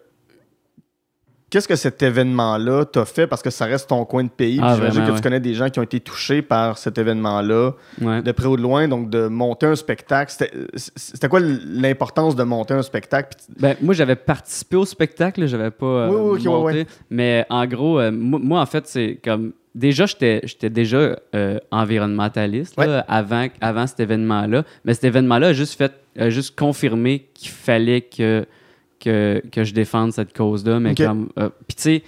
[1.50, 3.26] Qu'est-ce que cet événement-là t'a fait?
[3.26, 4.60] Parce que ça reste ton coin de pays.
[4.62, 5.16] Ah, J'imagine que ouais.
[5.16, 8.20] tu connais des gens qui ont été touchés par cet événement-là, Ouais.
[8.20, 8.86] de près ou de loin.
[8.86, 10.32] Donc, de monter un spectacle.
[10.74, 13.36] C'était quoi l'importance de monter un spectacle?
[13.58, 16.86] Ben, moi, j'avais participé au spectacle, j'avais pas euh, Oui, oui, monté.
[17.08, 19.52] Mais en gros, euh, moi, moi, en fait, c'est comme.
[19.74, 24.64] Déjà, j'étais déjà euh, environnementaliste là, avant, avant cet événement-là.
[24.84, 28.44] Mais cet événement-là a juste, fait, a juste confirmé qu'il fallait que,
[29.00, 30.80] que, que je défende cette cause-là.
[30.80, 31.28] Mais comme.
[31.38, 32.02] euh, Puis, tu sais,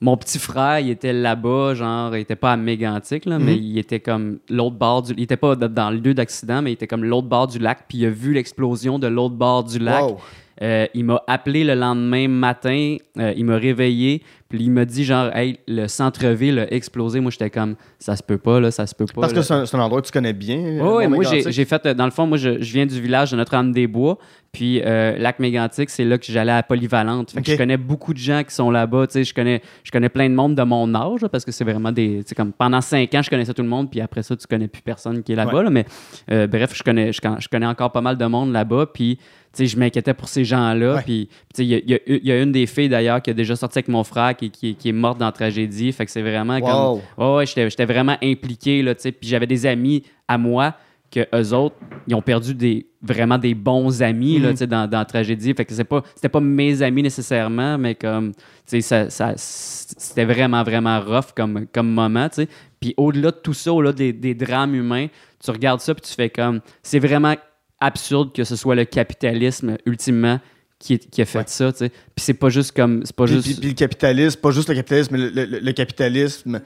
[0.00, 3.62] mon petit frère, il était là-bas, genre, il était pas à Mégantic, là, mais Mhm.
[3.62, 5.14] il était comme l'autre bord du.
[5.16, 7.84] Il était pas dans le lieu d'accident, mais il était comme l'autre bord du lac,
[7.88, 10.02] puis il a vu l'explosion de l'autre bord du lac.
[10.04, 10.18] Wow.
[10.62, 15.04] Euh, il m'a appelé le lendemain matin, euh, il m'a réveillé, puis il m'a dit
[15.04, 17.20] genre, hey, le centre-ville a explosé.
[17.20, 19.20] Moi, j'étais comme, ça se peut pas, là, ça se peut pas.
[19.22, 19.40] Parce là.
[19.40, 20.56] que c'est un, c'est un endroit que tu connais bien.
[20.58, 23.36] euh, ouais, moi, j'ai fait, dans le fond, moi, je, je viens du village de
[23.36, 24.18] Notre-Dame-des-Bois,
[24.52, 27.32] puis euh, Lac-Mégantic, c'est là que j'allais à Polyvalente.
[27.32, 29.90] Fait que je connais beaucoup de gens qui sont là-bas, tu sais, je connais, je
[29.90, 32.34] connais plein de monde de mon âge, là, parce que c'est vraiment des, tu sais,
[32.34, 34.80] comme pendant cinq ans, je connaissais tout le monde, puis après ça, tu connais plus
[34.82, 35.64] personne qui est là-bas, Ouais.
[35.64, 39.18] là, mais bref, je connais, je, je connais encore pas mal de monde là-bas, puis
[39.64, 41.00] je m'inquiétais pour ces gens-là.
[41.04, 43.88] Puis, tu sais, il y a, une des filles d'ailleurs qui a déjà sorti avec
[43.88, 45.92] mon frère qui, qui- qui est morte dans la tragédie.
[45.92, 47.00] Fait que c'est vraiment comme.
[47.16, 47.36] Wow.
[47.36, 49.12] Ouais, j'étais, vraiment impliqué, là, tu sais.
[49.12, 50.74] Puis j'avais des amis à moi
[51.10, 51.76] que eux autres,
[52.08, 54.54] ils ont perdu des, vraiment des bons amis là, Mhm.
[54.54, 55.54] tu sais, dans, dans la tragédie.
[55.54, 59.34] Fait que c'est pas, c'était pas mes amis nécessairement, mais comme, tu sais, ça, ça-
[59.36, 62.48] c'était vraiment, vraiment rough comme, comme moment, tu sais.
[62.80, 65.06] Puis au-delà de tout ça, au-delà des, des drames humains,
[65.42, 67.34] tu regardes ça puis tu fais comme, c'est vraiment
[67.80, 70.40] absurde que ce soit le capitalisme, ultimement,
[70.78, 71.44] qui, qui a fait Ouais.
[71.46, 71.88] ça, tu sais.
[71.88, 73.44] Puis c'est pas juste comme, c'est pas Puis, juste...
[73.46, 76.60] puis- puis le capitalisme, pas juste le capitalisme, mais le, le- le capitalisme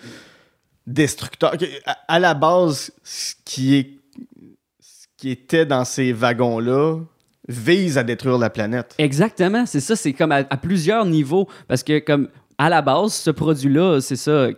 [0.87, 1.55] destructeur.
[1.87, 3.90] À, à la base, ce qui, est,
[4.81, 6.99] ce qui était dans ces wagons-là
[7.49, 8.94] vise à détruire la planète.
[8.99, 12.29] Exactement, c'est ça, c'est comme à, à plusieurs niveaux parce que comme
[12.62, 14.49] à la base, ce produit-là, c'est ça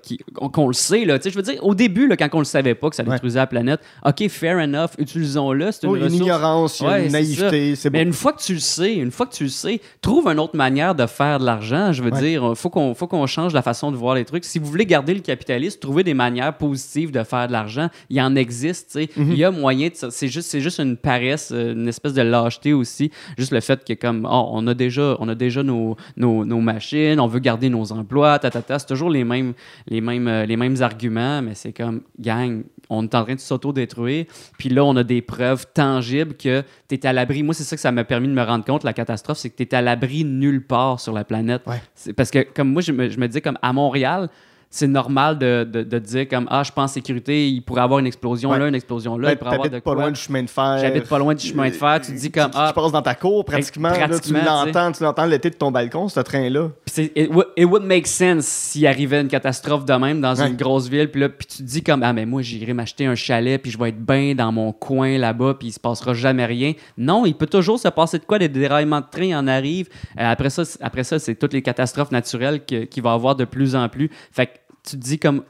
[0.53, 1.19] qu'on le sait là.
[1.25, 3.11] Je veux dire, au début, là, quand on le savait pas que ça Ouais.
[3.11, 5.71] détruisait la planète, ok, fair enough, utilisons-le.
[5.71, 8.43] C'est une Oh, il une ignorance, il Ouais, une naïveté, c'est Mais une fois que
[8.43, 11.39] tu le sais, une fois que tu le sais, trouve une autre manière de faire
[11.39, 11.93] de l'argent.
[11.93, 12.21] Je veux Ouais.
[12.21, 14.45] dire, faut qu'on faut qu'on change la façon de voir les trucs.
[14.45, 17.89] Si vous voulez garder le capitalisme, trouvez des manières positives de faire de l'argent.
[18.11, 19.11] Il y en existe, sais.
[19.17, 19.31] Mhm.
[19.31, 20.11] Il y a moyen de ça.
[20.11, 23.13] C'est juste c'est juste une paresse, euh, une espèce de lâcheté aussi.
[23.39, 26.61] Juste le fait que comme oh, on a déjà on a déjà nos, nos, nos
[26.61, 28.79] machines, on veut garder nos emplois, ta, ta, ta.
[28.79, 29.55] c'est toujours les mêmes
[29.87, 33.41] les mêmes euh, les mêmes arguments, mais c'est comme gang, on est en train de
[33.41, 34.27] s'auto-détruire.
[34.59, 37.43] Puis là, on a des preuves tangibles que tu es à l'abri.
[37.43, 39.57] Moi, c'est ça que ça m'a permis de me rendre compte, la catastrophe, c'est que
[39.57, 41.63] tu es à l'abri nulle part sur la planète.
[41.67, 41.81] Ouais.
[42.15, 44.29] Parce que, comme moi, je me, je me disais, comme à Montréal,
[44.75, 48.07] c'est normal de, de, de dire comme ah je pense sécurité il pourrait avoir une
[48.07, 48.59] explosion Ouais.
[48.59, 50.49] là une explosion là Ouais, il pourrait avoir de pas quoi loin du chemin de
[50.51, 50.79] fer.
[50.81, 52.91] j'habite pas loin du chemin de fer tu te dis comme Tu, ah tu passes
[52.93, 53.91] dans ta cour pratiquement.
[53.91, 54.51] là, tu pratiquement, tu sais.
[54.51, 56.71] l'entends, tu l'entends l'été de ton balcon, ce train-là.
[56.87, 60.35] Puis c'est- it, would- it would make sense s'il arrivait une catastrophe de même dans
[60.35, 60.49] Ouais.
[60.49, 61.11] une grosse ville.
[61.11, 63.71] Puis là, puis tu te dis comme, ah, mais moi, j'irai m'acheter un chalet, puis
[63.71, 66.73] je vais être bien dans mon coin là-bas, puis il se passera jamais rien.
[66.97, 69.89] Non, il peut toujours se passer de quoi, des déraillements de train en arrivent.
[70.19, 73.45] Euh, après ça, après ça, c'est toutes les catastrophes naturelles qu'il va y avoir de
[73.45, 74.11] plus en plus.
[74.33, 74.53] Fait que
[74.85, 75.43] tu te dis comme,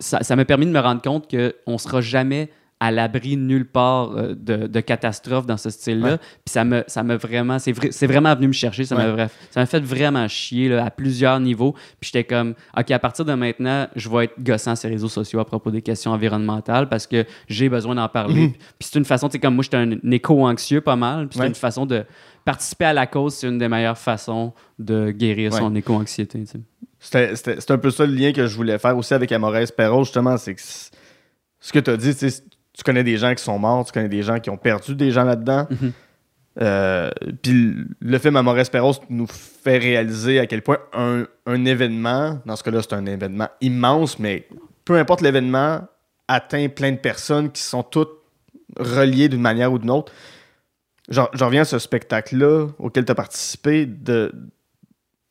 [0.00, 4.34] ça m'a permis de me rendre compte qu'on sera jamais à l'abri nulle part euh,
[4.34, 6.10] de, de catastrophes dans ce style-là.
[6.12, 6.18] Ouais.
[6.18, 8.84] Puis ça me, ça me vraiment, c'est vrai- c'est vraiment venu me chercher.
[8.84, 9.24] Ça m'a Ouais.
[9.24, 11.72] vra- ça m'a fait vraiment chier là, à plusieurs niveaux.
[11.98, 15.08] Puis j'étais comme, OK, à partir de maintenant, je vais être gossant sur les réseaux
[15.08, 18.48] sociaux à propos des questions environnementales parce que j'ai besoin d'en parler.
[18.48, 18.52] Mhm.
[18.52, 21.28] Puis c'est une façon, tu sais, comme moi, j'étais un, un éco-anxieux pas mal.
[21.28, 21.48] Puis c'est Ouais.
[21.48, 22.04] une façon de
[22.46, 25.58] participer à la cause, c'est une des meilleures façons de guérir Ouais.
[25.58, 26.44] son éco-anxiété.
[26.98, 30.36] c'était un peu ça le lien que je voulais faire aussi avec Amores Perrault, justement.
[30.38, 33.92] C'est que ce que tu as dit, tu connais des gens qui sont morts, tu
[33.92, 35.66] connais des gens qui ont perdu des gens là-dedans.
[35.70, 35.92] Mhm.
[36.62, 37.10] Euh,
[37.42, 42.56] Puis le film Amores Perrault nous fait réaliser à quel point un, un événement, dans
[42.56, 44.46] ce cas-là, c'est un événement immense, mais
[44.84, 45.80] peu importe l'événement,
[46.28, 48.12] atteint plein de personnes qui sont toutes
[48.78, 50.12] reliées d'une manière ou d'une autre.
[51.08, 53.88] J'en reviens à ce spectacle-là auquel tu as participé,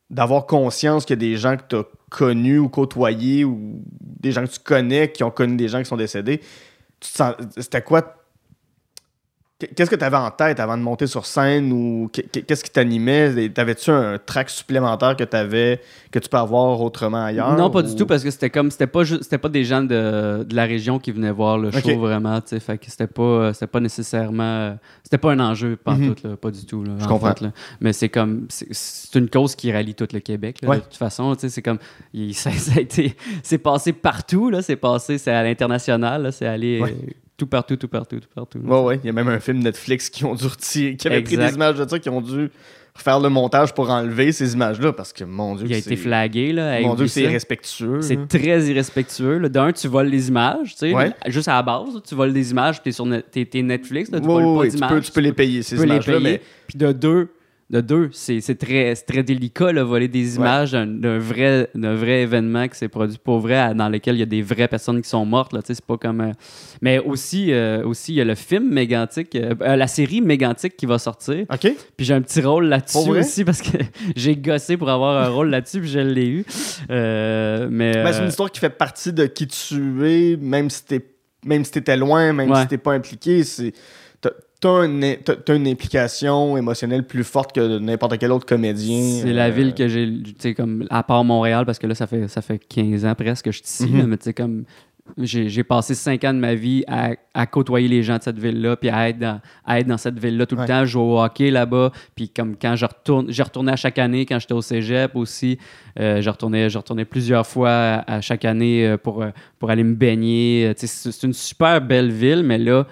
[0.10, 4.32] d'avoir conscience qu'il y a des gens que tu as connus ou côtoyés ou des
[4.32, 6.42] gens que tu connais qui ont connu des gens qui sont décédés.
[7.02, 8.25] C'était quoi
[9.74, 12.70] Qu'est-ce que tu avais en tête avant de monter sur scène ou qu- qu'est-ce qui
[12.70, 13.48] t'animait?
[13.50, 15.80] T'avais-tu un track supplémentaire que t'avais
[16.12, 17.56] que tu peux avoir autrement ailleurs?
[17.56, 19.82] Non, pas ou- du tout, parce que c'était comme c'était pas c'était pas des gens
[19.82, 23.08] de, de la région qui venaient voir le show vraiment, tu sais, fait que c'était
[23.08, 26.16] pas c'était pas nécessairement c'était pas un enjeu pas Mhm.
[26.16, 27.28] tout là, pas du tout là, Je en comprends.
[27.30, 27.52] fait, là.
[27.80, 30.78] Mais c'est comme c'est- une cause qui rallie tout le Québec là, Ouais.
[30.80, 31.80] de toute façon, tu sais, c'est comme
[32.14, 36.32] il- ça, ça a été c'est passé partout là, c'est passé c'est à l'international là,
[36.34, 36.94] c'est allé Ouais.
[37.38, 38.60] Tout partout tout partout tout partout.
[38.60, 39.00] Ouais, ouais.
[39.04, 41.54] Il y a même un film Netflix qui ont dû retirer, qui avait pris des
[41.54, 42.50] images de ça, qui ont dû
[42.98, 46.54] faire le montage pour enlever ces images-là parce que, mon Dieu, Il a été flagué
[46.54, 48.02] là, Mon Dieu, c'est irrespectueux.
[48.02, 49.50] C'est très irrespectueux.
[49.50, 51.12] D'un, tu voles les images, tu sais, Ouais.
[51.28, 54.22] juste à la base, là, tu voles des images, sur Net- t'es- t'es Netflix, là,
[54.22, 56.78] tu Ouais, voles ouais, pas tu, peux, tu peux les payer, ces images-là, mais Puis
[56.78, 57.28] de deux,
[57.72, 62.22] de deux, c'est très, très délicat, là, voler des images d'un- d'un vrai, d'un vrai
[62.22, 65.10] événement qui s'est produit pour vrai, dans lequel il y a des vraies personnes qui
[65.10, 65.56] sont mortes.
[65.66, 66.22] C'est pas comme.
[66.22, 66.32] euh,
[66.82, 70.78] Mais aussi, euh, aussi, il y a le film Mégantic, euh, euh, la série Mégantic
[70.78, 71.46] qui va sortir.
[71.52, 71.74] OK.
[71.98, 73.78] Puis j'ai un petit rôle là-dessus aussi parce que
[74.16, 76.46] j'ai gossé pour avoir un rôle là-dessus, puis je l'ai eu.
[76.90, 77.94] Mais.
[78.04, 81.04] Ben, c'est une histoire qui fait partie de qui tu es, même si t'es
[81.46, 82.62] même si t'étais loin, même Ouais.
[82.62, 83.44] si t'es pas impliqué.
[83.44, 83.72] C'est
[84.66, 89.20] t'as un- t'as- une implication émotionnelle plus forte que n'importe quel autre comédien.
[89.22, 91.94] C'est la euh, ville que j'ai, tu sais, comme, à part Montréal, parce que là,
[91.96, 93.98] ça fait, ça fait 15 ans presque que je suis ici, Mhm.
[94.00, 94.64] là, mais tu sais, comme,
[95.20, 98.40] j'ai j'ai passé 5 ans de ma vie à, à côtoyer les gens de cette
[98.40, 100.64] ville-là, puis à être dans, à être dans cette ville-là tout Ouais.
[100.64, 104.00] le temps, jouer au hockey là-bas, puis comme quand je retourne, j'ai retourné à chaque
[104.00, 105.60] année quand j'étais au cégep aussi,
[106.00, 109.70] euh, je, retournais, je retournais plusieurs fois à, à chaque année euh, pour, euh, pour
[109.70, 110.70] aller me baigner.
[110.70, 112.88] Euh, c'est une super belle ville, mais là,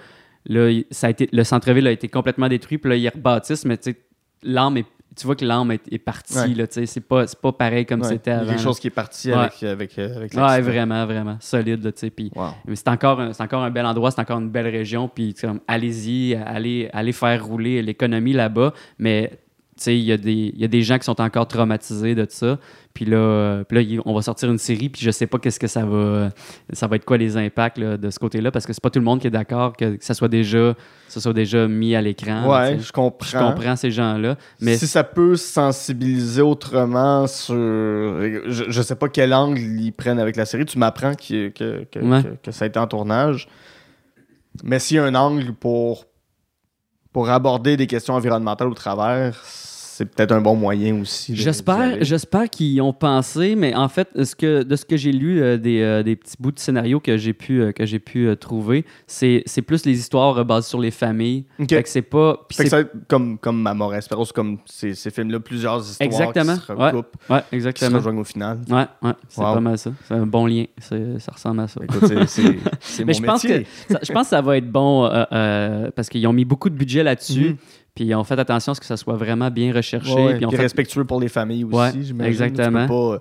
[0.46, 3.76] là ça a été, le centre-ville a été complètement détruit, puis là, ils rebâtissent, mais
[3.78, 3.96] tu sais,
[4.42, 6.36] l'âme est tu vois que l'âme est, est partie.
[6.36, 6.54] Ouais.
[6.54, 8.50] là, tu C'est pas, pas pareil comme Ouais, c'était il y a avant.
[8.50, 9.36] quelque chose qui est parti Ouais.
[9.36, 10.68] avec, avec, euh, avec Ouais, l'accident.
[10.72, 11.36] vraiment, vraiment.
[11.38, 12.10] Solide, là, tu sais.
[12.10, 12.48] Puis Wow.
[12.66, 15.06] mais c'est encore, un- encore un bel endroit, c'est encore une belle région.
[15.08, 15.36] Puis
[15.68, 18.72] allez-y, allez, allez faire rouler l'économie là-bas.
[18.98, 19.30] Mais
[19.86, 22.58] il y, a des- il y a des gens qui sont encore traumatisés de ça.
[22.94, 25.58] Puis là, euh, puis là, on va sortir une série, puis je sais pas qu'est-ce
[25.58, 26.30] que ça va,
[26.72, 29.00] ça va être quoi les impacts là, de ce côté-là, parce que c'est pas tout
[29.00, 30.74] le monde qui est d'accord que ça soit déjà,
[31.08, 32.48] ça soit déjà mis à l'écran.
[32.48, 33.26] Ouais, je comprends.
[33.28, 37.54] je comprends ces gens-là, mais Si ça peut sensibiliser autrement sur.
[37.56, 40.64] Je, je sais pas quel angle ils prennent avec la série.
[40.64, 42.22] Tu m'apprends que, que, Ouais.
[42.22, 43.48] que, que ça a été en tournage.
[44.62, 46.06] Mais s'il y a un angle pour,
[47.14, 49.40] pour aborder des questions environnementales au travers,
[49.96, 51.36] c'est peut-être un bon moyen aussi.
[51.36, 55.12] J'espère, j'espère qu'ils y ont pensé, mais en fait, ce que, de ce que j'ai
[55.12, 58.00] lu, euh, des, euh, des petits bouts de scénario que j'ai pu, euh, que j'ai
[58.00, 61.44] pu trouver, c'est, c'est plus les histoires basées sur les familles.
[61.60, 61.68] Ok.
[61.70, 62.44] Fait que c'est pas.
[62.52, 66.66] Fait que ça comme, comme Mamor Esperos, comme ces, ces films-là, plusieurs histoires Exactement, qui
[66.66, 66.90] se ouais.
[66.90, 67.96] recoupent, Ouais, qui se exactement.
[67.98, 68.58] rejoignent au final.
[68.68, 69.54] Ouais, ouais, c'est Wow.
[69.54, 69.92] pas mal ça.
[70.08, 70.64] C'est un bon lien.
[70.80, 71.80] Ça ressemble à ça.
[72.26, 72.44] C'est-
[73.04, 75.08] mon je pense, que, ça- je pense que ça va être bon
[75.94, 77.50] parce qu'ils ont mis beaucoup de budget là-dessus.
[77.50, 77.56] Mhm.
[77.94, 80.12] Puis ont fait attention à ce que ça soit vraiment bien recherché.
[80.14, 82.24] Ouais, puis fait- respectueux pour les familles aussi, Ouais, j'imagine.
[82.32, 82.86] exactement.
[82.88, 83.18] Pas-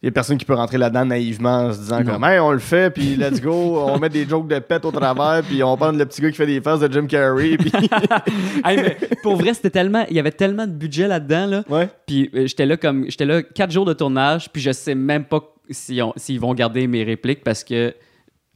[0.00, 2.12] Il y a personne qui peut rentrer là-dedans naïvement en se disant Non.
[2.12, 3.52] comme hey, on le fait, puis let's go,
[3.84, 6.36] on met des jokes de pète au travers, puis on de le petit gars qui
[6.36, 7.72] fait des faces de Jim Carrey, puis
[8.64, 10.04] Hey, mais pour vrai, c'était tellement.
[10.08, 11.46] Il y avait tellement de budget là-dedans.
[11.46, 11.64] Là.
[11.68, 11.88] ouais.
[12.06, 15.24] Puis euh, j'étais là comme j'étais là quatre jours de tournage, puis je sais même
[15.24, 17.92] pas si on- s'ils vont garder mes répliques parce que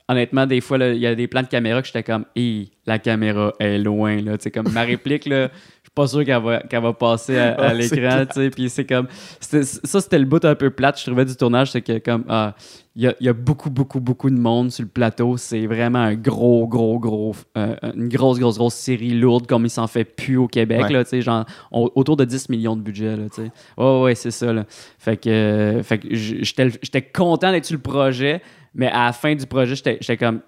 [0.08, 2.98] honnêtement, des fois, il y a des plans de caméra que j'étais comme Hi, la
[2.98, 4.20] caméra est loin.
[4.20, 4.36] Là.
[4.38, 5.50] Tu sais, comme ma réplique, là,
[5.94, 8.24] pas sûr qu'elle va, va passer à, à Ah, l'écran.
[8.26, 8.50] tu sais.
[8.50, 9.07] Puis c'est comme.
[9.40, 11.70] Ça, c'était le bout un peu plate, je trouvais, du tournage.
[11.72, 12.24] C'est que comme.
[12.28, 12.55] ah,
[12.94, 15.37] il y, a, il y a beaucoup, beaucoup, beaucoup de monde sur le plateau.
[15.38, 17.35] C'est vraiment un gros, gros, gros.
[17.57, 20.83] euh, une grosse, grosse, grosse série lourde comme il s'en fait plus au Québec.
[20.83, 20.92] Ouais.
[20.92, 23.16] Là, tu sais, genre, on- autour de 10 millions de budget.
[23.16, 23.50] Là, tu sais.
[23.78, 24.52] Ouais, ouais, c'est ça.
[24.52, 24.64] Là.
[24.98, 28.42] Fait que, euh, fait que j'étais content d'être sur le projet,
[28.74, 30.40] mais à la fin du projet, j'étais comme.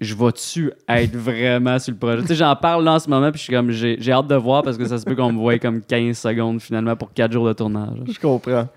[0.00, 2.20] Je vais-tu être vraiment sur le projet?
[2.22, 3.70] Tu sais, j'en parle là en ce moment, puis je suis comme.
[3.72, 6.16] J'ai j'ai hâte de voir parce que ça se peut qu'on me voie comme 15
[6.16, 7.98] secondes finalement pour 4 jours de tournage.
[8.06, 8.68] Je comprends.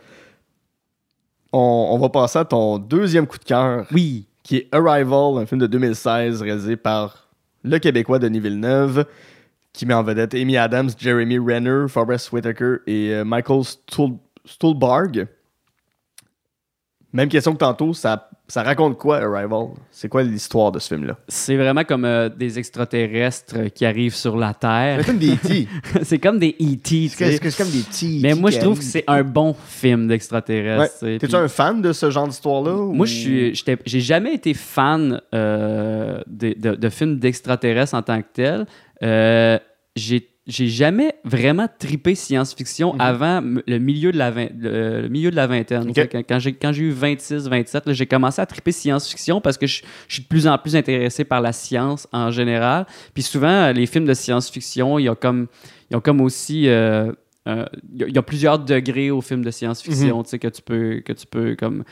[1.54, 4.26] On, on va passer à ton deuxième coup de cœur, Oui.
[4.42, 7.28] qui est Arrival, un film de 2016 réalisé par
[7.64, 9.06] le Québécois Denis Villeneuve,
[9.74, 15.28] qui met en vedette Amy Adams, Jeremy Renner, Forrest Whitaker et euh, Michael Stuhl- Stuhlbarg.
[17.14, 19.68] Même question que tantôt, ça, ça raconte quoi Arrival?
[19.92, 21.18] C'est quoi l'histoire de ce film-là?
[21.28, 25.00] C'est vraiment comme euh, des extraterrestres qui arrivent sur la Terre.
[25.00, 25.68] C'est comme des E.T.
[26.04, 27.08] c'est comme des E.T.
[27.10, 28.20] C'est comme des petits.
[28.22, 31.00] Mais moi, je trouve que c'est un bon film d'extraterrestres.
[31.00, 35.22] T'es-tu Puis- un fan de ce genre d'histoire-là Moi, je suis, j'ai jamais été fan
[35.34, 38.66] euh, de, de- de films d'extraterrestres en tant que tel.
[39.04, 39.58] Euh,
[39.96, 43.02] j'ai, j'ai jamais vraiment tripé science-fiction Mhm.
[43.02, 45.84] avant le milieu de la, vingt- le, le milieu de la vingtaine.
[45.90, 45.94] Ok.
[45.94, 49.58] Tu sais, Quand, quand j'ai, eu 26, 27, là, j'ai commencé à triper science-fiction parce
[49.58, 52.86] que je, je suis de plus en plus intéressé par la science en général.
[53.14, 55.48] Puis souvent, les films de science-fiction, il y a comme,
[55.90, 56.68] ils ont comme aussi...
[56.68, 57.12] euh,
[57.48, 60.40] euh, il y a- il y, a plusieurs degrés aux films de science-fiction, tu sais,
[60.40, 61.84] que tu peux, que tu peux comme,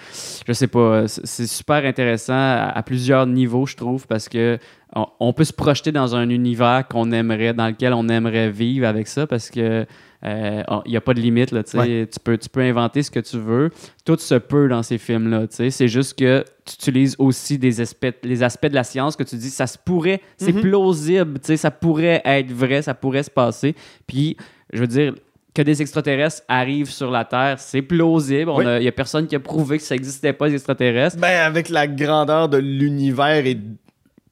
[0.48, 4.60] je sais pas, c'est c'est super intéressant à, à plusieurs niveaux, je trouve, parce que
[4.96, 8.88] on, on peut se projeter dans un univers qu'on aimerait, dans lequel on aimerait vivre
[8.88, 9.86] avec ça, parce que
[10.26, 11.62] euh, il n'y a pas de limite, là.
[11.76, 12.06] Ouais.
[12.12, 13.70] Tu peux, tu peux inventer ce que tu veux.
[14.06, 15.70] Tout se peut dans ces films-là, tu sais.
[15.72, 19.36] C'est juste que tu utilises aussi des aspects, les aspects de la science que tu
[19.38, 20.62] dis, ça se pourrait, c'est Mhm.
[20.62, 23.76] plausible, tu sais, ça pourrait être vrai, ça pourrait se passer.
[24.08, 24.36] Puis,
[24.74, 25.14] je veux dire,
[25.60, 28.50] que des extraterrestres arrivent sur la Terre, c'est plausible.
[28.52, 28.64] Oui.
[28.66, 31.18] Il n'y a personne qui a prouvé que ça n'existait pas, les extraterrestres.
[31.18, 33.58] Ben, avec la grandeur de l'univers et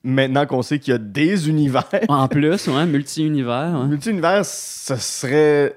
[0.02, 3.78] maintenant qu'on sait qu'il y a des univers, En plus, ouais, multi-univers.
[3.78, 3.86] ouais.
[3.88, 5.74] multi-univers, ce serait.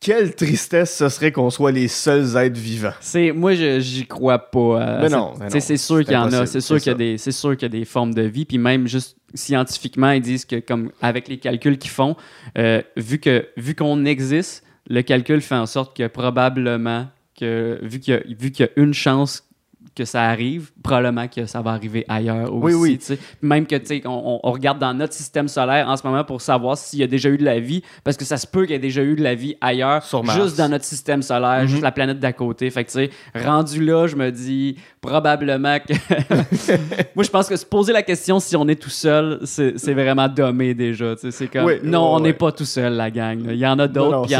[0.00, 2.90] Quelle tristesse ce serait qu'on soit les seuls êtres vivants.
[2.98, 4.58] C'est moi je j'y crois pas.
[4.58, 6.86] euh, Mais non, tu sais, non, c'est sûr qu'il y en a, c'est sûr qu'il
[6.86, 6.98] y a ça.
[6.98, 10.20] des c'est sûr qu'il y a des formes de vie puis même juste scientifiquement ils
[10.22, 12.16] disent que comme avec les calculs qu'ils font
[12.58, 18.00] euh, vu que vu qu'on existe, le calcul fait en sorte que probablement que vu
[18.00, 19.48] qu'il y a vu qu'il y a une chance
[19.94, 22.92] que ça arrive, probablement que ça va arriver ailleurs Oui, aussi.
[22.92, 22.98] oui.
[23.00, 23.18] sais.
[23.40, 26.40] Même que, tu sais, on, on- regarde dans notre système solaire en ce moment pour
[26.40, 28.72] savoir s'il y a déjà eu de la vie, parce que ça se peut qu'il
[28.72, 30.38] y ait déjà eu de la vie ailleurs, Sur Mars.
[30.42, 32.68] juste dans notre système solaire, juste la planète d'à côté.
[32.70, 35.94] Fait que, tu sais, rendu là, je me dis probablement que.
[37.14, 40.28] Moi, je pense que se poser la question si on est tout seul, c'est vraiment
[40.28, 41.14] dommé déjà.
[41.14, 41.30] tu sais.
[41.30, 41.64] C'est comme.
[41.64, 42.32] Oui, non, ouais, on n'est ouais.
[42.34, 43.40] pas tout seul, la gang.
[43.48, 44.38] Il y en a d'autres, puis il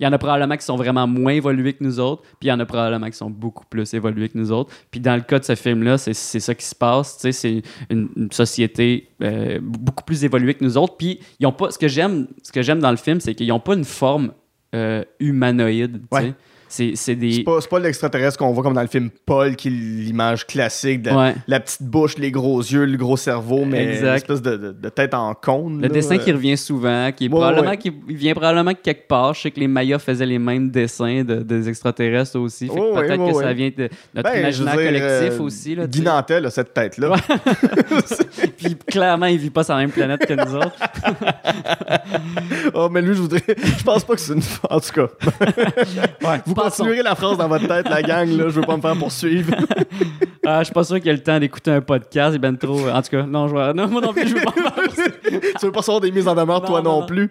[0.00, 2.48] y y en a probablement qui sont vraiment moins évolués que nous autres, puis il
[2.48, 4.72] y en a probablement qui sont beaucoup plus évolués que nous autres.
[4.90, 7.18] Puis dans le cas de ce film-là, c'est ça qui se passe.
[7.30, 10.96] C'est une, société euh, beaucoup plus évoluée que nous autres.
[10.96, 11.70] Puis ils ont pas.
[11.70, 12.26] Ce que j'aime,
[12.80, 14.32] dans le film, c'est qu'ils n'ont pas une forme
[14.74, 16.02] euh, humanoïde.
[16.68, 17.32] C'est c'est des.
[17.32, 20.46] C'est pas, c'est pas l'extraterrestre qu'on voit comme dans le film Paul, qui est l'image
[20.46, 21.34] classique de la, Ouais.
[21.46, 24.08] la petite bouche, les gros yeux, le gros cerveau, mais Exact.
[24.08, 25.76] une espèce de, de- de tête en cône.
[25.80, 25.88] Le là.
[25.88, 27.76] dessin qui revient souvent, qui est Ouais, probablement ouais.
[27.78, 29.34] qui vient probablement de quelque part.
[29.34, 32.66] Je sais que les Mayas faisaient les mêmes dessins de- des extraterrestres aussi.
[32.68, 35.74] Peut-être que ça vient de notre Ben, imaginaire dire, collectif euh, aussi.
[35.74, 36.02] Là, Guy.
[36.02, 37.14] Nantel a cette tête-là.
[38.58, 40.76] Puis clairement, il vit pas sur la même planète que nous autres.
[42.74, 43.42] oh, mais lui, je voudrais.
[43.48, 44.42] Je pense pas que c'est une.
[44.70, 45.08] En tout cas,
[46.44, 48.44] vous Continuerez la phrase dans votre tête, la gang, là.
[48.48, 49.54] Je veux pas me faire poursuivre.
[50.50, 52.32] Ah, je suis pas sûr qu'il y a le temps d'écouter un podcast.
[52.32, 52.88] C'est ben trop.
[52.88, 53.74] En tout cas, non, je vois.
[53.74, 54.54] Non, moi non plus, je veux pas.
[55.60, 57.06] tu veux pas recevoir des mises en demeure, toi non, non, non.
[57.06, 57.28] plus.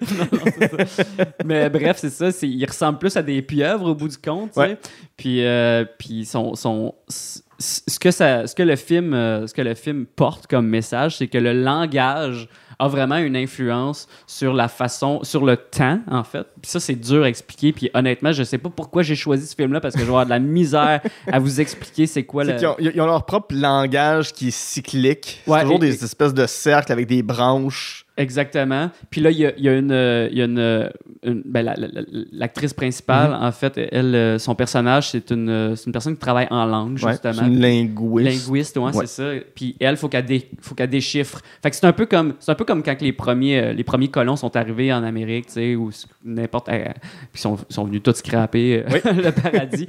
[1.45, 2.29] Mais bref, c'est ça.
[2.43, 4.51] Il ressemble plus à des pieuvres au bout du compte.
[4.51, 4.67] tu sais.
[4.67, 4.77] Ouais.
[5.15, 9.53] Puis, euh, puis son, son, c- ce, que ça, ce, que le film, euh, ce
[9.53, 12.47] que le film porte comme message, c'est que le langage
[12.79, 16.45] a vraiment une influence sur la façon, sur le temps, en fait.
[16.61, 17.73] Puis ça, c'est dur à expliquer.
[17.73, 20.25] Puis honnêtement, je sais pas pourquoi j'ai choisi ce film-là parce que je vais avoir
[20.25, 22.53] de la misère à vous expliquer c'est quoi le.
[22.53, 25.41] qu'ils ont, ils ont leur propre langage qui est cyclique.
[25.45, 28.05] C'est Ouais, toujours et- des espèces de cercles avec des branches.
[28.17, 28.89] Exactement.
[29.09, 30.89] Puis là, il y a, il y a une, euh, il y a une, euh,
[31.23, 32.01] une- ben, la- la- la-
[32.31, 33.43] l'actrice principale, Mhm.
[33.43, 36.65] en fait, elle, euh, son personnage, c'est une, euh, c'est une personne qui travaille en
[36.65, 37.47] langue, Ouais, justement.
[37.47, 38.47] une linguiste.
[38.47, 39.05] Linguiste, ouais, Ouais.
[39.05, 39.29] c'est ça.
[39.55, 41.41] Puis elle, faut qu'elle dé- faut qu'elle déchiffre.
[41.61, 43.83] Fait que c'est un peu comme c'est un peu comme quand les premiers euh, les
[43.83, 45.91] premiers colons sont arrivés en Amérique, tu sais, ou
[46.25, 46.85] n'importe euh,
[47.31, 48.89] puis sont, sont venus tous scraper euh,
[49.23, 49.87] le paradis.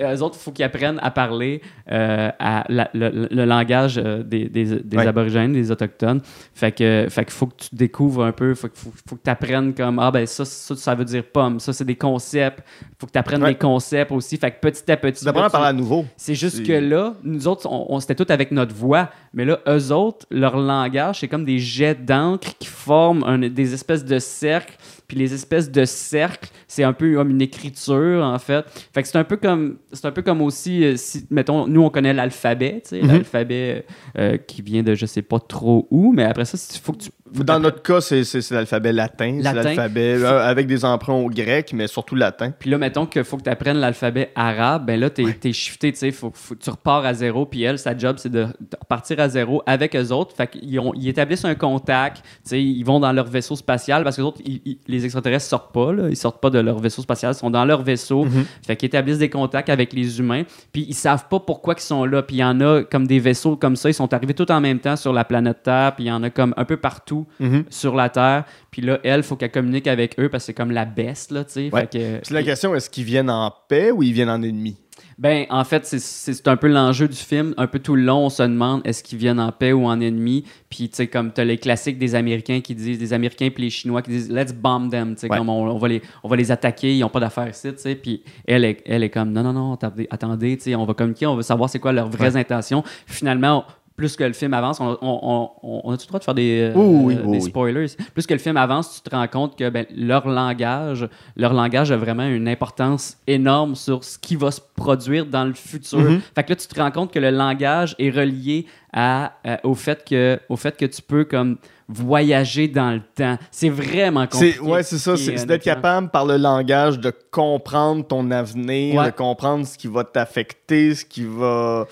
[0.00, 4.44] Eux autres, faut qu'ils apprennent à parler euh, à la- le, le langage euh, des,
[4.48, 5.06] des, des Ouais.
[5.06, 6.20] aborigènes, des autochtones.
[6.54, 9.30] Fait que fait qu'il faut que tu découvres un peu, faut, faut, faut que tu
[9.30, 12.62] apprennes comme ah ben ça, ça ça veut dire pomme, ça c'est des concepts.
[12.98, 13.52] Faut que tu apprennes Ouais.
[13.52, 14.36] des concepts aussi.
[14.36, 16.04] Fait que petit à petit là, à parler à nouveau.
[16.16, 19.60] c'est juste que là, nous autres, on, on c'était tout avec notre voix, mais là,
[19.68, 24.18] eux autres, leur langage, c'est comme des jets d'encre qui forment un- des espèces de
[24.18, 24.76] cercles.
[25.08, 28.64] Puis les espèces de cercles, c'est un peu comme une écriture, en fait.
[28.94, 31.82] Fait que c'est un peu comme, c'est un peu comme aussi, euh, si, mettons, nous,
[31.82, 33.08] on connaît l'alphabet, tu sais, Mhm.
[33.08, 33.84] l'alphabet
[34.18, 36.98] euh, qui vient de je sais pas trop où, mais après ça, il faut que
[37.04, 37.10] tu...
[37.34, 39.38] Dans notre cas, c'est c'est- c'est l'alphabet latin.
[39.38, 39.42] C'est
[39.76, 42.52] l'alphabet euh, avec des emprunts au grec, mais surtout latin.
[42.58, 45.92] Puis là, mettons qu'il faut que tu apprennes l'alphabet arabe, ben là, t'es es shifté,
[45.92, 48.76] tu sais, faut, faut- tu repars à zéro, puis elle, sa job, c'est de, de
[48.80, 50.34] repartir à zéro avec eux autres.
[50.36, 54.04] Fait qu'ils ont- ils établissent un contact, tu sais, ils vont dans leur vaisseau spatial,
[54.04, 56.58] parce que les autres, ils- ils- les extraterrestres sortent pas, là, ils sortent pas de
[56.58, 58.24] leur vaisseau spatial, ils sont dans leur vaisseau.
[58.24, 58.44] Mhm.
[58.66, 60.42] Fait qu'ils établissent des contacts avec les humains,
[60.72, 62.22] puis ils savent pas pourquoi ils sont là.
[62.22, 64.60] Puis il y en a comme des vaisseaux comme ça, ils sont arrivés tout en
[64.60, 67.21] même temps sur la planète Terre, puis il y en a comme un peu partout
[67.40, 67.64] Mhm.
[67.70, 68.44] sur la Terre.
[68.70, 71.44] Puis là, elle, faut qu'elle communique avec eux, parce que c'est comme la best, là,
[71.44, 71.70] tu sais.
[71.72, 71.88] Ouais.
[71.92, 74.76] C'est la question est-ce qu'ils viennent en paix ou ils viennent en ennemi?
[75.18, 77.54] Ben, en fait, c'est- un peu l'enjeu du film.
[77.56, 80.00] Un peu tout le long, on se demande est-ce qu'ils viennent en paix ou en
[80.00, 80.44] ennemi?
[80.68, 83.64] Puis, tu sais, comme tu as les classiques des Américains qui disent, des Américains puis
[83.64, 85.14] les Chinois qui disent let's bomb them.
[85.14, 85.36] Tu sais, Ouais.
[85.38, 87.68] comme on, on va les, on va les attaquer, ils n'ont pas d'affaires ici.
[87.72, 87.94] Tu sais.
[87.94, 89.78] Puis elle est, elle est comme non, non, non,
[90.10, 92.82] attendez, tu sais, on va communiquer, on veut savoir c'est quoi leurs vraies intentions.
[93.06, 93.64] Finalement,
[93.96, 96.34] plus que le film avance, on, on, on, on- on a-tu le droit de faire
[96.34, 97.42] des, euh, Oui, oui, des oui, oui.
[97.42, 97.86] spoilers?
[98.14, 101.92] Plus que le film avance, tu te rends compte que ben, leur langage, leur langage
[101.92, 105.98] a vraiment une importance énorme sur ce qui va se produire dans le futur.
[106.00, 106.20] Mhm.
[106.34, 109.74] Fait que là, tu te rends compte que le langage est relié à, euh, au,
[109.74, 111.56] fait que, au fait que tu peux comme
[111.88, 113.36] voyager dans le temps.
[113.50, 114.58] C'est vraiment compliqué.
[114.60, 119.06] Ouais, c'est ça, c'est d'être capable par le langage de comprendre ton avenir, Ouais.
[119.06, 121.86] de comprendre ce qui va t'affecter, ce qui va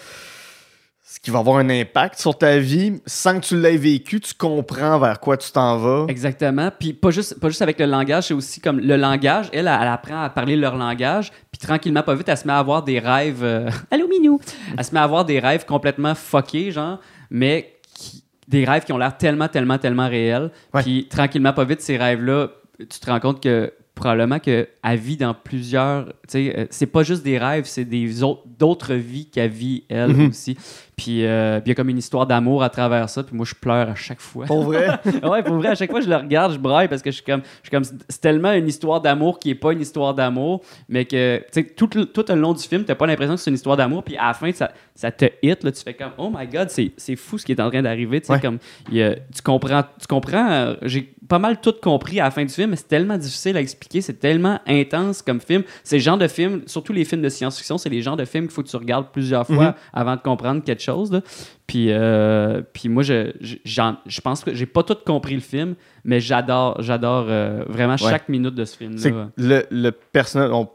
[1.23, 4.99] qui va avoir un impact sur ta vie sans que tu l'aies vécu, tu comprends
[4.99, 6.07] vers quoi tu t'en vas.
[6.09, 6.71] Exactement.
[6.79, 9.49] Puis pas juste, pas juste avec le langage, c'est aussi comme le langage.
[9.53, 11.31] Elle, elle, elle apprend à parler leur langage.
[11.53, 13.43] Puis tranquillement, pas vite, elle se met à avoir des rêves.
[13.45, 14.41] euh, Allô, Minou!
[14.79, 16.99] Elle se met à avoir des rêves complètement fuckés, genre,
[17.31, 20.51] mais qui- des rêves qui ont l'air tellement, tellement, tellement réels.
[20.73, 20.83] Ouais.
[20.83, 25.35] Puis tranquillement, pas vite, ces rêves-là, tu te rends compte que probablement qu'elle vit dans
[25.35, 26.07] plusieurs.
[26.07, 28.11] Tu sais, euh, c'est pas juste des rêves, c'est des
[28.59, 30.29] d'autres vies qu'elle vit, elle Mhm.
[30.31, 30.57] aussi.
[31.01, 33.23] Puis euh, puis il y a comme une histoire d'amour à travers ça.
[33.23, 34.45] Puis moi, je pleure à chaque fois.
[34.47, 34.89] Pour vrai?
[35.23, 37.25] ouais, pour vrai, à chaque fois je le regarde, je braille parce que je suis
[37.25, 40.61] comme, je suis comme c'est tellement une histoire d'amour qui est pas une histoire d'amour,
[40.89, 43.51] mais que, tu sais, tout, tout le long du film, t'as pas l'impression que c'est
[43.51, 46.13] une histoire d'amour, puis à la fin, ça, ça te hit, là, tu fais comme,
[46.19, 48.41] oh my god, c'est fou ce qui est en train d'arriver, tu sais, Ouais.
[48.41, 48.59] comme,
[48.91, 52.31] il y a- tu comprends, tu comprends, euh, j'ai pas mal tout compris à la
[52.33, 55.63] fin du film, mais c'est tellement difficile à expliquer, c'est tellement intense comme film.
[55.85, 58.47] C'est le genre de film, surtout les films de science-fiction, c'est les genres de films
[58.47, 59.75] qu'il faut que tu regardes plusieurs fois Mhm.
[59.93, 61.21] avant de comprendre quelque chose, là.
[61.67, 65.75] Puis, euh, puis moi, je, je, pense que j'ai pas tout compris le film,
[66.05, 68.11] mais j'adore, j'adore euh, vraiment Ouais.
[68.11, 69.31] chaque minute de ce film-là.
[69.37, 70.69] le, le personnage, on,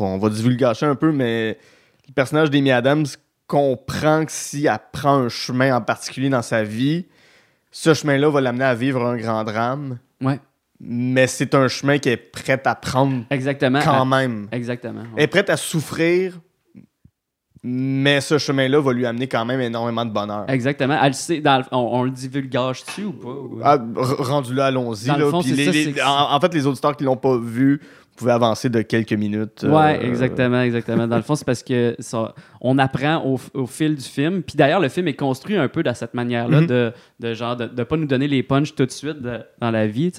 [0.00, 1.58] on va, divulgacher un peu, mais
[2.06, 3.06] le personnage d'Amy Adams
[3.46, 7.06] comprend que si elle prend un chemin en particulier dans sa vie,
[7.70, 9.98] ce chemin-là va l'amener à vivre un grand drame.
[10.20, 10.40] Ouais.
[10.80, 13.80] mais c'est un chemin qui est prêt à prendre Exactement.
[13.82, 14.48] quand même.
[14.52, 15.02] Exactement.
[15.16, 16.40] Elle est prête à souffrir,
[17.62, 20.44] mais ce chemin-là va lui amener quand même énormément de bonheur.
[20.48, 20.98] Exactement.
[21.02, 23.28] Elle sait, dans le- on, on le divulgage dessus ou pas?
[23.28, 25.06] ou- Ah, r- rendu là, allons-y.
[25.06, 25.30] Dans le là.
[25.30, 27.16] fond, Puis c'est les- ça, les- c'est que- en, en fait, les auditeurs qui l'ont
[27.16, 27.80] pas vu,
[28.18, 29.64] pouvez avancer de quelques minutes.
[29.64, 31.06] euh, Ouais, exactement, exactement.
[31.06, 34.42] Dans le fond, c'est parce que ça, on apprend au, au fil du film.
[34.42, 36.66] Puis d'ailleurs, le film est construit un peu de cette manière-là, Mhm.
[36.66, 39.70] de, de genre de, de pas nous donner les punchs tout de suite de- dans
[39.70, 40.10] la vie.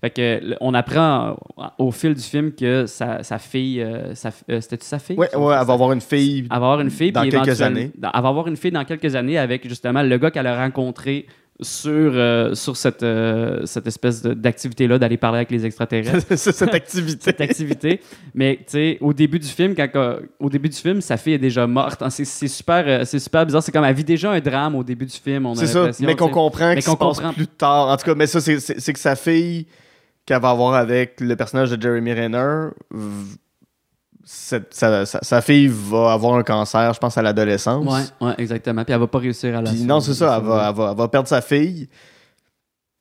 [0.00, 4.14] Fait que on apprend euh, au fil du film que sa, sa fille, euh,
[4.50, 5.16] euh, c'était sa fille?
[5.16, 6.40] Ouais, ouais, elle va avoir une fille.
[6.44, 7.90] Elle va avoir une fille Dans quelques années.
[7.98, 10.56] dans- Elle va avoir une fille dans quelques années avec justement le gars qu'elle a
[10.62, 11.26] rencontré
[11.62, 17.18] sur, euh, sur cette, euh, cette espèce d'activité-là, d'aller parler avec les extraterrestres cette activité.
[17.20, 18.00] cette activité.
[18.34, 19.88] Mais tu sais, au début du film, quand,
[20.38, 22.02] au début du film, sa fille est déjà morte.
[22.02, 23.62] Hein, C'est super, euh, c'est super bizarre.
[23.62, 25.52] C'est comme elle vit déjà un drame au début du film.
[25.54, 27.32] C'est ça, mais qu'on comprend qu'on passe comprend.
[27.32, 27.88] plus tard.
[27.88, 29.66] En tout cas, mais ça, c'est- que sa fille
[30.26, 32.68] qu'elle va avoir avec le personnage de Jeremy Renner,
[34.24, 37.86] cette- sa, sa- sa fille va avoir un cancer, je pense, à l'adolescence.
[38.20, 38.84] Ouais, ouais, exactement.
[38.84, 39.70] Puis elle va pas réussir à la.
[39.70, 41.88] Puis non, c'est ça, elle va, elle va- elle va perdre sa fille,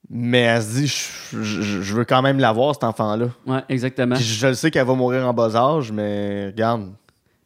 [0.09, 3.27] mais elle se dit, je, je- je veux quand même l'avoir, cet enfant-là.
[3.47, 4.15] Ouais, exactement.
[4.15, 6.89] Puis je le sais qu'elle va mourir en bas âge, mais regarde.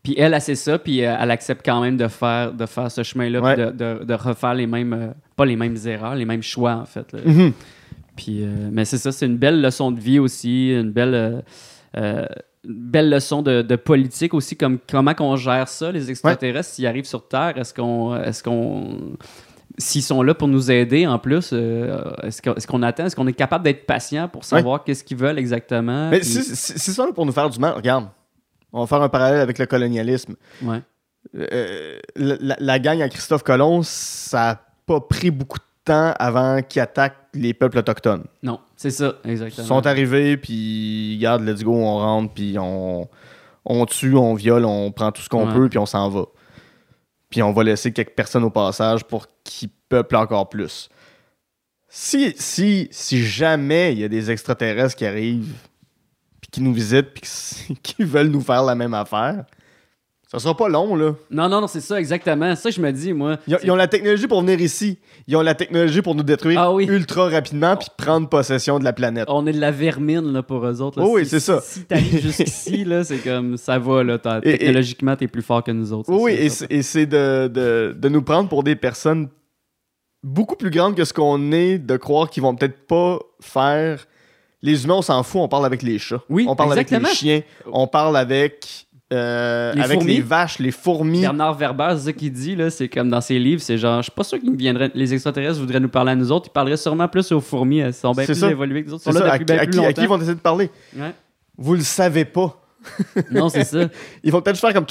[0.01, 2.91] Puis elle, elle sait ça, puis euh, elle accepte quand même de faire, de faire
[2.91, 3.55] ce chemin-là, Ouais.
[3.57, 6.85] de, de- de refaire les mêmes, euh, pas les mêmes erreurs, les mêmes choix en
[6.85, 7.11] fait.
[7.25, 7.53] Mhm.
[8.15, 11.41] Puis, euh, mais c'est ça, c'est une belle leçon de vie aussi, une belle, euh,
[11.97, 12.25] euh,
[12.67, 16.87] une belle leçon de, de politique aussi, comme comment qu'on gère ça, les extraterrestres, s'ils
[16.87, 19.15] arrivent sur Terre, est-ce qu'on, est-ce qu'on,
[19.77, 23.33] s'ils sont là pour nous aider en plus, euh, est-ce, qu'on, attend, est-ce qu'on est
[23.33, 26.09] capable d'être patient pour savoir qu'est-ce qu'ils veulent exactement?
[26.09, 27.73] Mais Puis- ça là, pour nous faire du mal.
[27.73, 28.07] Regarde,
[28.73, 30.35] on va faire un parallèle avec le colonialisme.
[30.63, 30.81] ouais.
[31.35, 36.61] Euh, la, la- gang à Christophe Colomb, ça a pas pris beaucoup de temps avant
[36.61, 38.23] qu'ils attaquent les peuples autochtones.
[38.43, 39.67] Non, c'est ça, Ils exactement.
[39.67, 43.07] sont arrivés, puis regarde, let's go, on rentre, puis on,
[43.65, 45.53] on tue, on viole, on prend tout ce qu'on Ouais.
[45.53, 46.25] peut, puis on s'en va.
[47.29, 50.89] Puis on va laisser quelques personnes au passage pour qu'ils peuplent encore plus.
[51.89, 55.55] Si, si, si jamais il y a des extraterrestres qui arrivent,
[56.41, 59.45] puis qui nous visitent, puis qui, qui veulent nous faire la même affaire,
[60.39, 61.13] ça sera pas long, là.
[61.31, 62.55] Non, non, non, c'est ça, exactement.
[62.55, 63.37] Ça, je me dis, moi.
[63.47, 64.97] Ils ont, ils ont la technologie pour venir ici.
[65.27, 66.85] Ils ont la technologie pour nous détruire Ah oui.
[66.85, 69.25] ultra rapidement, puis prendre possession de la planète.
[69.29, 70.99] On est de la vermine là, pour eux autres.
[70.99, 71.05] là.
[71.07, 71.61] Oh oui, Si- c'est ça.
[71.61, 74.17] Si t'arrives jusqu'ici, là, c'est comme ça va, là.
[74.43, 76.11] Et- technologiquement, t'es plus fort que nous autres.
[76.13, 76.65] Oui, et ça.
[76.67, 79.29] c'est- et c'est de, de- de nous prendre pour des personnes
[80.23, 84.07] beaucoup plus grandes que ce qu'on est, de croire qu'ils vont peut-être pas faire.
[84.61, 86.21] Les humains, on s'en fout, on parle avec les chats.
[86.29, 87.01] Oui, on parle exactement.
[87.05, 90.15] avec les chiens, on parle avec, euh, Les avec fourmis?
[90.15, 91.21] les vaches, les fourmis.
[91.21, 94.03] Bernard Werber, c'est ça qu'il dit, là, c'est comme dans ses livres, c'est genre, je
[94.03, 96.77] suis pas sûr qu'ils viendraient, les extraterrestres voudraient nous parler à nous autres, ils parleraient
[96.77, 98.49] sûrement plus aux fourmis, elles sont bien plus ça.
[98.49, 100.01] évoluées que nous autres, sont ça, là à, bien à plus qui, à qui longtemps.
[100.01, 100.71] ils vont essayer de parler?
[100.95, 101.11] Ouais.
[101.57, 102.61] Vous le savez pas.
[103.31, 103.87] Non, c'est ça.
[104.23, 104.85] Ils vont peut-être faire comme.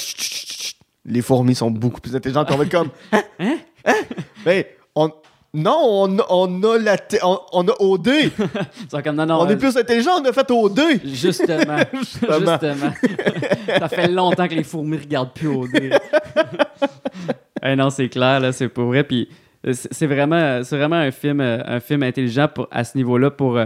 [1.04, 2.48] Les fourmis sont beaucoup plus intelligentes.
[2.50, 2.88] On va comme.
[3.12, 3.58] Hein?
[3.84, 4.62] Hein?
[4.96, 5.10] On.
[5.54, 8.08] Non, on, a- on a la on, on a OD.
[9.04, 10.80] Comme, non, non, on est euh, plus intelligent, on a fait OD.
[11.04, 11.78] Justement.
[11.92, 12.38] Justement.
[12.40, 12.92] Justement.
[13.78, 15.90] ça fait longtemps que les fourmis regardent plus nez.
[17.62, 19.04] Eh non, c'est clair, là, c'est pour vrai.
[19.04, 19.28] Puis
[19.66, 23.30] euh, c'est vraiment, c'est vraiment un film, euh, un film intelligent pour, à ce niveau-là
[23.30, 23.58] pour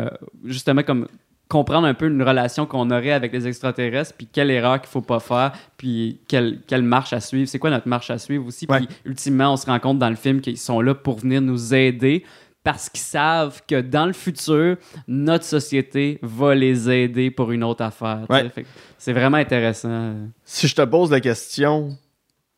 [0.45, 1.09] justement comme
[1.49, 5.01] comprendre un peu une relation qu'on aurait avec les extraterrestres, puis quelle erreur qu'il faut
[5.01, 7.49] pas faire, puis quelle, quelle marche à suivre.
[7.49, 8.66] C'est quoi notre marche à suivre aussi?
[8.66, 11.74] Puis ultimement, on se rend compte dans le film qu'ils sont là pour venir nous
[11.74, 12.24] aider
[12.64, 14.76] parce qu'ils savent que dans le futur,
[15.07, 18.26] notre société va les aider pour une autre affaire.
[18.28, 18.51] Ouais.
[18.99, 20.14] C'est vraiment intéressant.
[20.44, 21.96] Si je te pose la question,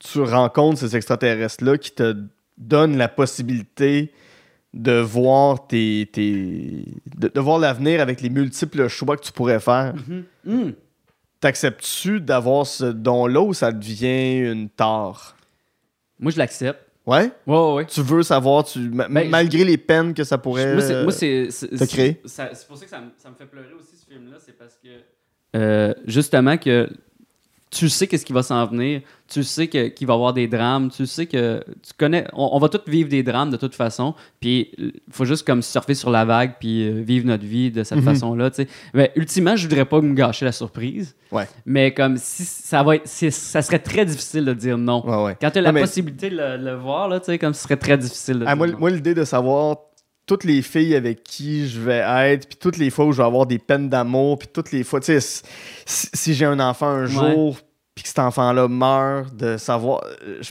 [0.00, 2.16] tu rencontres ces extraterrestres-là qui te
[2.58, 4.12] donnent la possibilité
[4.72, 6.84] de voir tes, tes-
[7.16, 9.94] de, de voir l'avenir avec les multiples choix que tu pourrais faire.
[10.46, 10.72] Hum.
[11.40, 15.36] T'acceptes-tu d'avoir ce don-là ou ça devient une tare?
[16.18, 16.80] Moi, je l'accepte.
[17.06, 17.30] Ouais?
[17.46, 17.86] Ouais, ouais, ouais.
[17.86, 20.74] Tu veux savoir, tu, ma- Ben, malgré les peines que ça pourrait.
[20.74, 21.50] Moi, c'est- moi, c'est.
[21.50, 22.20] c'est- te créer?
[22.26, 24.36] C'est pour ça que ça me, ça me fait pleurer aussi, ce film-là.
[24.38, 24.88] C'est parce que.
[25.56, 26.88] euh, justement, que
[27.70, 29.00] tu sais qu'est-ce qui va s'en venir.
[29.28, 30.90] Tu sais que- qu'il va y avoir des drames.
[30.90, 31.62] Tu sais que.
[31.86, 32.26] Tu connais.
[32.32, 34.14] On, on va tous vivre des drames de toute façon.
[34.40, 36.54] Puis, il faut juste comme surfer sur la vague.
[36.58, 38.04] Puis, euh, vivre notre vie de cette Mhm.
[38.04, 38.50] façon-là.
[38.50, 38.68] tu sais.
[38.92, 41.14] Mais ultimement, je voudrais pas me gâcher la surprise.
[41.30, 41.46] Ouais.
[41.64, 43.06] Mais comme si ça va être.
[43.06, 45.06] c'est- Ça serait très difficile de dire non.
[45.08, 45.36] Ouais, ouais.
[45.40, 47.62] Quand tu as la mais- possibilité de le, le voir, là, tu sais, comme ce
[47.62, 48.78] serait très difficile de Ah, dire moi, non.
[48.80, 49.76] moi, l'idée de savoir
[50.30, 53.24] toutes les filles avec qui je vais être, puis toutes les fois où je vais
[53.26, 55.42] avoir des peines d'amour, puis toutes les fois, tu sais,
[55.84, 57.58] si, si- j'ai un enfant un jour,
[57.96, 60.00] puis que cet enfant-là meurt, de savoir.
[60.24, 60.50] euh, Je,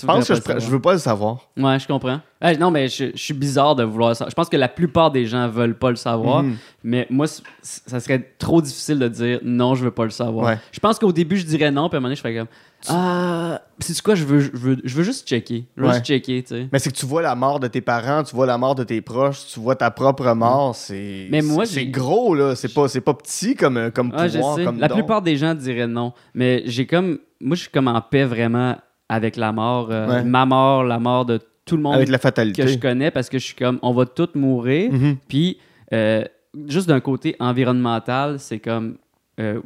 [0.00, 1.38] Je pense que je, je veux pas le savoir.
[1.56, 2.20] Ouais, je comprends.
[2.60, 4.26] Non, mais je, je suis bizarre de vouloir ça.
[4.28, 6.56] Je pense que la plupart des gens veulent pas le savoir, Mhm.
[6.84, 7.26] mais moi,
[7.62, 10.46] ça serait trop difficile de dire non, je veux pas le savoir.
[10.46, 10.58] Ouais.
[10.72, 12.48] Je pense qu'au début, je dirais non, puis à un moment donné, je ferais comme
[12.88, 15.64] Ah, c'est quoi, je veux, je, veux, je veux juste checker.
[15.76, 15.94] Je veux Ouais.
[15.94, 16.68] juste checker, tu sais.
[16.72, 18.84] Mais c'est que tu vois la mort de tes parents, tu vois la mort de
[18.84, 22.88] tes proches, tu vois ta propre mort, c'est Mais moi, c'est gros là, c'est pas
[22.88, 24.94] c'est pas petit comme euh, comme je pouvoir comme La don.
[24.96, 27.18] plupart des gens diraient non, mais j'ai comme.
[27.40, 28.76] Moi, je suis comme en paix vraiment
[29.08, 29.88] avec la mort.
[29.90, 30.24] euh, Ouais.
[30.24, 32.62] Ma mort, la mort de tout le monde avec la fatalité.
[32.62, 34.92] que je connais, parce que je suis comme On va tous mourir.
[34.92, 35.16] Mhm.
[35.28, 35.58] Puis,
[35.92, 36.24] euh,
[36.68, 38.96] juste d'un côté environnemental, c'est comme
[39.40, 39.60] euh,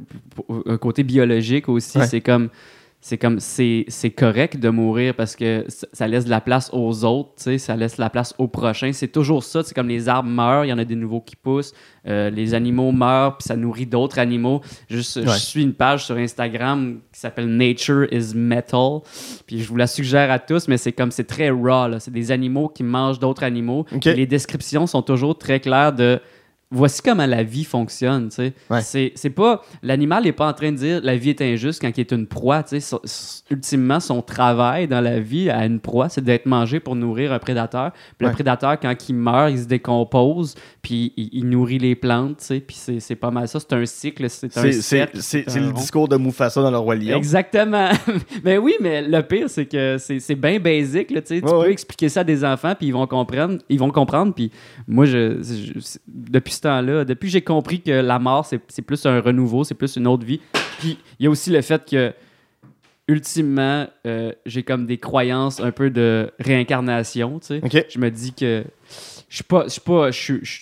[0.66, 2.06] un côté biologique aussi, Ouais.
[2.06, 2.48] c'est comme
[3.00, 7.30] c'est comme c'est correct de mourir parce que ça laisse de la place aux autres,
[7.36, 8.92] tu sais, ça laisse de la place aux prochains.
[8.92, 11.36] C'est toujours ça, c'est comme les arbres meurent, il y en a des nouveaux qui
[11.36, 11.72] poussent,
[12.08, 14.62] euh, les animaux meurent, puis ça nourrit d'autres animaux.
[14.90, 19.00] Juste, je suis une page sur Instagram qui s'appelle Nature is Metal,
[19.46, 22.32] puis je vous la suggère à tous, mais c'est comme c'est très raw, c'est des
[22.32, 23.86] animaux qui mangent d'autres animaux.
[24.04, 26.20] Les descriptions sont toujours très claires de
[26.70, 28.28] voici comment la vie fonctionne.
[28.70, 28.80] Ouais.
[28.82, 31.90] C'est, c'est pas l'animal n'est pas en train de dire la vie est injuste quand
[31.96, 32.62] il est une proie.
[32.80, 33.00] So-
[33.50, 37.38] ultimement, son travail dans la vie à une proie, c'est d'être mangé pour nourrir un
[37.38, 37.92] prédateur.
[38.18, 38.28] Puis Ouais.
[38.28, 42.44] le prédateur, quand il meurt, il se décompose, puis il, il nourrit les plantes.
[42.66, 43.58] Puis c'est, c'est pas mal ça.
[43.60, 46.78] C'est un cycle, c'est un C'est cercle, c'est un le discours de Mufasa dans le
[46.78, 47.16] roi lion.
[47.16, 47.88] Exactement.
[48.44, 51.10] mais oui, mais le pire, c'est que c'est, c'est bien basique.
[51.10, 51.40] Là, tu sais.
[51.40, 51.72] Tu Ouais, peux ouais.
[51.72, 53.58] expliquer ça à des enfants, puis ils vont comprendre.
[53.68, 54.34] Ils vont comprendre.
[54.34, 54.50] Puis
[54.86, 58.82] moi, je, je- c'est- depuis ce temps-là, depuis que j'ai compris que la mort, c'est,
[58.82, 60.40] plus un renouveau, c'est plus une autre vie.
[60.78, 62.12] Puis il y a aussi le fait que,
[63.08, 67.38] ultimement, euh, j'ai comme des croyances un peu de réincarnation.
[67.38, 67.86] Tu sais.
[67.88, 68.64] Je me dis que
[69.28, 70.52] je suis pas, je suis pas, je suis, je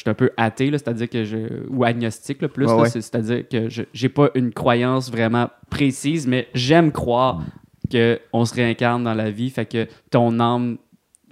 [0.00, 1.38] suis un, peu athée là, c'est-à-dire que je
[1.68, 2.88] ou agnostique là, plus, ouais.
[2.88, 7.42] c'est-à-dire que je j'ai pas une croyance vraiment précise, mais j'aime croire
[7.90, 10.78] que on se réincarne dans la vie, fait que ton âme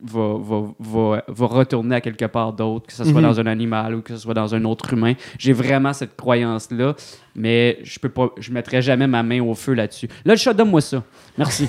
[0.02, 3.22] va, va, va, va retourner à quelque part d'autre, que ce soit Mhm.
[3.28, 5.14] dans un animal ou que ce soit dans un autre humain.
[5.38, 6.94] J'ai vraiment cette croyance-là,
[7.34, 10.08] mais je peux pas, je mettrai jamais ma main au feu là-dessus.
[10.24, 11.02] Là, le chat, donne-moi ça.
[11.38, 11.68] Merci.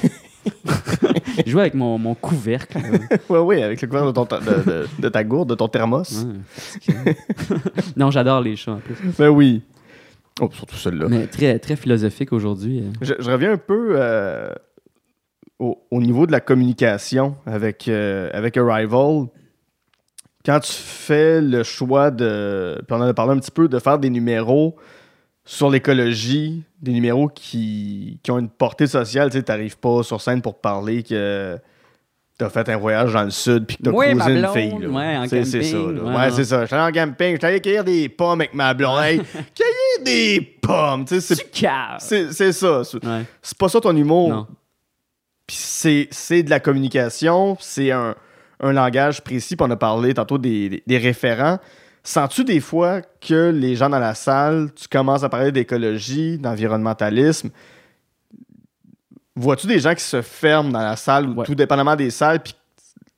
[1.46, 2.80] je joue avec mon, mon couvercle.
[2.80, 3.18] là.
[3.30, 5.68] Ouais ouais, avec le couvert de, ton ta- de, de- de ta gourde, de ton
[5.68, 6.26] thermos.
[6.88, 7.16] Ouais,
[7.96, 8.96] non, j'adore les chats en plus.
[9.20, 9.62] Ben oui.
[10.40, 11.06] Oh, surtout celle-là.
[11.10, 12.80] Mais très, très philosophique aujourd'hui.
[12.80, 12.92] euh.
[13.02, 14.50] Je, je reviens un peu euh,
[15.62, 19.28] au, au niveau de la communication avec, euh, avec Arrival.
[20.44, 22.82] Quand tu fais le choix de.
[22.88, 24.76] Puis on en a parlé un petit peu, de faire des numéros
[25.46, 29.30] sur l'écologie, des numéros qui, qui ont une portée sociale.
[29.30, 31.58] Tu sais, t'arrives pas sur scène pour parler que
[32.40, 34.80] t'as fait un voyage dans le sud puis que t'as Ouais, croisé une fille.
[34.82, 34.88] là.
[34.90, 35.78] ouais, en c'est, c'est ça.
[35.78, 36.04] camping, là.
[36.04, 36.66] ouais, Ouais, c'est ça.
[36.66, 39.00] J'étais en camping, j'étais allé cueillir des pommes avec ma blonde.
[39.04, 41.36] Hey, cueillir des pommes, tu sais,
[42.00, 42.84] c'est c'est ça.
[42.84, 43.26] C'est Ouais.
[43.60, 44.30] pas ça ton humour.
[44.30, 44.48] Non.
[45.52, 48.16] Puis c'est de la communication, c'est un,
[48.62, 49.56] un langage précis.
[49.58, 51.60] Puis on a parlé tantôt des, des- des référents.
[52.04, 57.50] Sens-tu des fois que les gens dans la salle, tu commences à parler d'écologie, d'environnementalisme?
[59.36, 61.46] Vois-tu des gens qui se ferment dans la salle ou Ouais.
[61.46, 62.42] tout dépendamment des salles?
[62.42, 62.54] Puis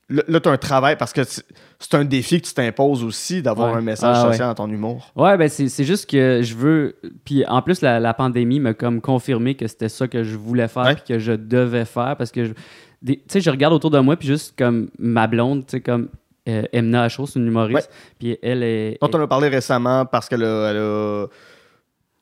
[0.09, 3.71] là, tu as un travail parce que c'est un défi que tu t'imposes aussi d'avoir
[3.71, 3.77] Ouais.
[3.79, 4.31] un message Ah, ouais.
[4.33, 5.11] social dans ton humour.
[5.15, 6.95] Ouais, ben c'est juste que je veux.
[7.25, 10.67] Puis en plus, la, la pandémie m'a comme confirmé que c'était ça que je voulais
[10.67, 10.95] faire Ouais.
[10.95, 12.53] puis que je devais faire parce que je-
[13.05, 16.09] tu sais, je regarde autour de moi puis juste comme ma blonde, tu sais, comme
[16.49, 17.89] euh, Emna Acho, c'est une humoriste,
[18.19, 18.97] puis elle est.
[19.01, 21.27] Dont on a parlé récemment parce qu'elle a, elle a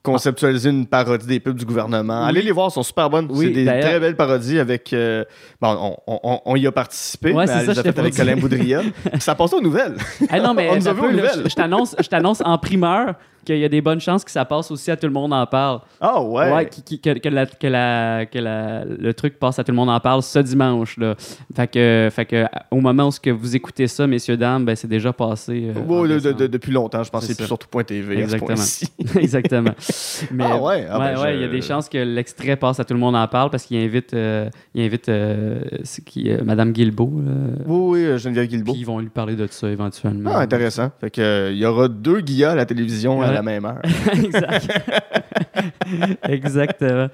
[0.03, 2.23] conceptualisé une parodie des pubs du gouvernement.
[2.23, 2.29] Oui.
[2.29, 3.27] Allez les voir, elles sont super bonnes.
[3.29, 4.93] Oui, c'est des très belles parodies avec.
[4.93, 5.23] euh,
[5.61, 8.35] bon, on, on- on y a participé, Ouais, mais c'est ça, avec Colin.
[8.37, 8.81] Boudria.
[9.19, 9.95] Ça passe aux nouvelles.
[10.29, 11.41] Ah non, mais On nous a vu peut, aux là, nouvelles.
[11.45, 13.13] je, je t'annonce, je t'annonce en primeur
[13.45, 15.45] qu'il y a des bonnes chances que ça passe aussi à tout le monde en
[15.45, 15.79] parle.
[15.99, 16.51] Ah ouais.
[16.53, 19.71] Ouais, qui- qui- que, que la- que la- que la- le truc passe à tout
[19.71, 20.97] le monde en parle ce dimanche.
[20.97, 21.15] Là.
[21.55, 24.75] Fait que, fait que au moment où ce que vous écoutez ça, messieurs, dames, ben,
[24.75, 25.71] c'est déjà passé.
[25.75, 27.47] euh, de- de- de- depuis longtemps, je pense C'est c'est plus ça.
[27.47, 28.15] sur tout.tv.
[28.15, 29.15] à ce Exactement.
[29.19, 29.71] Exactement.
[30.31, 32.79] Mais, Ah ouais, ah ben, ouais, ouais, il y a des chances que l'extrait passe
[32.79, 35.61] à tout le monde en parle parce qu'il invite, euh, il invite euh,
[36.05, 37.11] qui, euh, Madame Guilbeault.
[37.65, 38.73] Oui, oui, euh, Geneviève Guilbeault.
[38.73, 40.31] Puis ils vont lui parler de ça éventuellement.
[40.33, 40.91] Ah, intéressant.
[40.99, 43.35] Fait que, il y aura deux Guilla à la télévision à Ouais.
[43.35, 43.81] la même heure.
[44.13, 44.67] exact.
[46.23, 47.07] Exactement.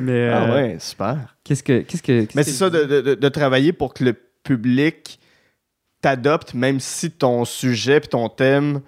[0.00, 1.36] Mais Ah euh, ouais, super.
[1.44, 5.18] qu'est-ce que, qu'est-ce que, Mais c'est ça, de, de- de- travailler pour que le public
[6.02, 8.80] t'adopte, même si ton sujet et ton thème,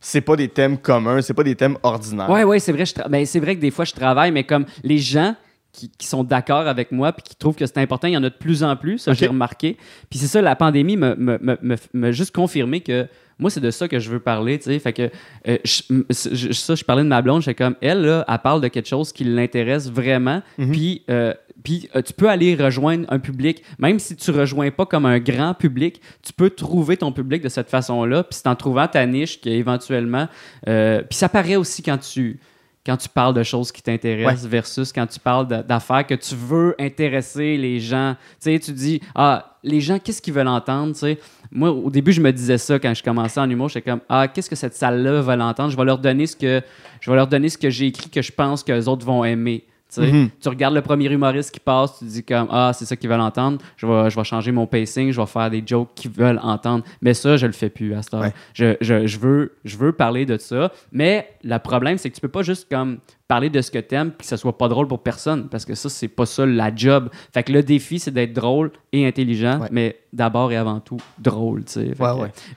[0.00, 2.30] c'est pas des thèmes communs, c'est pas des thèmes ordinaires.
[2.30, 2.84] Ouais, ouais, c'est vrai.
[3.08, 5.34] ben, c'est vrai que des fois, je travaille, mais comme les gens
[5.72, 8.24] qui, qui sont d'accord avec moi puis qui trouvent que c'est important, il y en
[8.24, 9.76] a de plus en plus, ça, j'ai remarqué.
[10.08, 13.06] Puis c'est ça, la pandémie m'a m'a- m'a- m'a juste confirmé que
[13.40, 14.78] moi, c'est de ça que je veux parler, tu sais.
[14.78, 15.10] Fait que
[15.48, 18.68] euh, je- ça, je parlais de ma blonde, j'étais comme, elle, là, elle parle de
[18.68, 20.42] quelque chose qui l'intéresse vraiment.
[20.58, 20.70] Mhm.
[20.72, 24.86] Puis, euh, puis euh, tu peux aller rejoindre un public, même si tu rejoins pas
[24.86, 28.54] comme un grand public, tu peux trouver ton public de cette façon-là, puis c'est en
[28.56, 30.26] trouvant ta niche qui éventuellement,
[30.68, 32.38] euh, puis ça paraît aussi quand tu
[32.84, 36.74] quand tu parles de choses qui t'intéressent versus quand tu parles d'affaires que tu veux
[36.78, 38.16] intéresser les gens.
[38.40, 41.18] Tu sais, tu dis, ah, les gens, qu'est-ce qu'ils veulent entendre, tu sais?
[41.52, 43.68] Moi, au début, je me disais ça quand je commençais en humour.
[43.68, 45.70] J'étais comme, ah, qu'est-ce que cette salle-là va l'entendre?
[45.70, 46.62] Je vais leur donner ce que
[47.00, 49.24] je vais leur donner ce que j'ai écrit que je pense que les autres vont
[49.24, 49.64] aimer.
[49.96, 50.30] Mhm.
[50.40, 53.20] Tu regardes le premier humoriste qui passe, tu dis comme Ah, c'est ça qu'ils veulent
[53.20, 56.40] entendre, je vais, je vais changer mon pacing, je vais faire des jokes qu'ils veulent
[56.42, 56.84] entendre.
[57.00, 58.22] Mais ça, je le fais plus à ce temps.
[58.54, 60.72] Je, je, je, veux, je veux parler de ça.
[60.92, 63.94] Mais le problème, c'est que tu peux pas juste comme parler de ce que tu
[63.94, 66.44] aimes puis que ça soit pas drôle pour personne parce que ça, c'est pas ça
[66.44, 67.08] la job.
[67.32, 71.62] Fait que le défi, c'est d'être drôle et intelligent, mais d'abord et avant tout drôle.
[71.66, 71.94] Fait,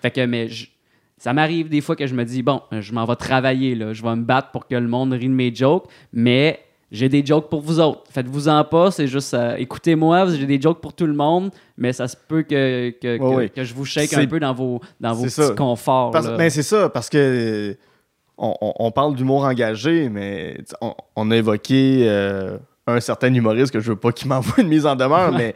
[0.01, 0.49] fait, que, mais
[1.17, 4.01] ça m'arrive des fois que je me dis, bon, je m'en vais travailler, là, je
[4.03, 6.59] vais me battre pour que le monde rit de mes jokes, mais
[6.93, 8.03] j'ai des jokes pour vous autres.
[8.11, 12.07] Faites-vous-en pas, c'est juste euh, écoutez-moi, j'ai des jokes pour tout le monde, mais ça
[12.07, 15.55] se peut que, que, que, je vous shake un peu dans vos, dans vos petits
[15.57, 16.11] conforts.
[16.11, 17.75] Ben, c'est ça, parce que
[18.37, 20.57] on, on parle d'humour engagé, mais
[21.15, 24.85] on, a évoqué euh, un certain humoriste que je veux pas qu'il m'envoie une mise
[24.85, 25.55] en demeure, mais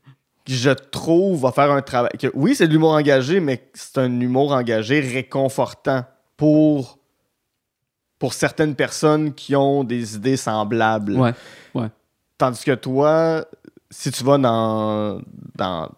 [0.48, 2.12] je trouve va faire un travail.
[2.18, 6.04] Que, oui, c'est de l'humour engagé, mais c'est un humour engagé réconfortant
[6.38, 6.97] pour
[8.18, 11.16] pour certaines personnes qui ont des idées semblables.
[11.18, 11.32] Ouais,
[11.74, 11.88] ouais.
[12.36, 13.44] Tandis que toi,
[13.90, 15.20] si tu vas dans,
[15.54, 15.90] dans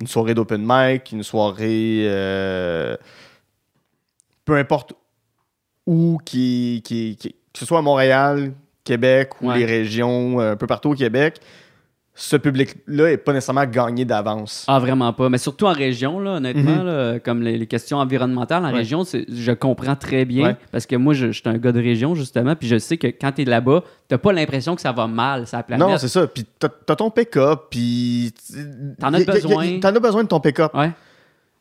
[0.00, 2.96] une soirée d'open mic, une soirée euh,
[4.44, 4.94] peu importe
[5.86, 8.52] où, qui, qui, que ce soit à Montréal,
[8.84, 11.40] Québec ou les régions euh, un peu partout au Québec,
[12.14, 14.64] ce public-là n'est pas nécessairement gagné d'avance.
[14.68, 15.30] Ah, vraiment pas.
[15.30, 17.20] Mais surtout en région, là, honnêtement, mhm.
[17.20, 20.58] comme les, questions environnementales en région, je comprends très bien.
[20.70, 23.32] Parce que moi, je, suis un gars de région, justement, puis je sais que quand
[23.32, 25.88] tu es là-bas, tu pas l'impression que ça va mal, ça planète.
[25.88, 26.26] Non, c'est ça.
[26.26, 28.34] Puis tu as, ton pick-up, puis.
[29.00, 29.80] T'en as besoin.
[29.80, 30.74] T'en as besoin de ton pick-up.
[30.74, 30.90] Ouais.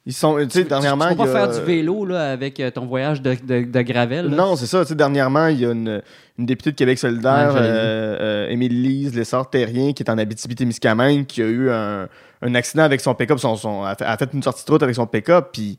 [0.06, 1.10] Ils sont, tu sais, dernièrement.
[1.10, 4.28] Tu peux pas faire du vélo là, avec euh, ton voyage de, de, Gravel.
[4.28, 4.82] Non, c'est ça.
[4.82, 6.02] Tu sais, dernièrement, il y a une,
[6.40, 11.44] une députée de Québec solidaire, euh, euh, Émile Lise, Lessard-Terrien, qui est en Abitibi-Témiscamingue, qui
[11.44, 12.08] a eu un,
[12.42, 13.38] un, accident avec son pick-up.
[13.38, 15.78] Son, son, a, fait, une sortie de route avec son pick-up, puis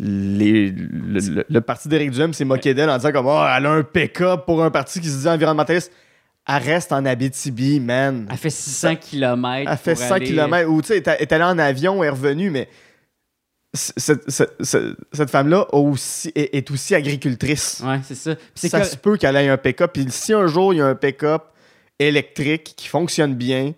[0.00, 3.82] les, le, parti d'Éric Duhem s'est moqué d'elle en disant comme oh, elle a un
[3.84, 5.92] pick-up pour un parti qui se dit environnementaliste.
[6.48, 8.26] Elle reste en Abitibi, man.
[8.30, 9.70] Elle fait 600 km.
[9.70, 10.68] Elle fait 100 km.
[10.68, 12.68] Ou tu sais, elle est allée en avion, elle est revenue, mais
[13.74, 17.82] cette, cette, femme-là aussi, est, aussi agricultrice.
[17.84, 18.34] Ouais, c'est ça.
[18.54, 19.92] ça se peut qu'elle ait un pick-up.
[19.92, 21.42] Puis si un jour il y a un pick-up
[21.98, 23.74] électrique qui fonctionne bien,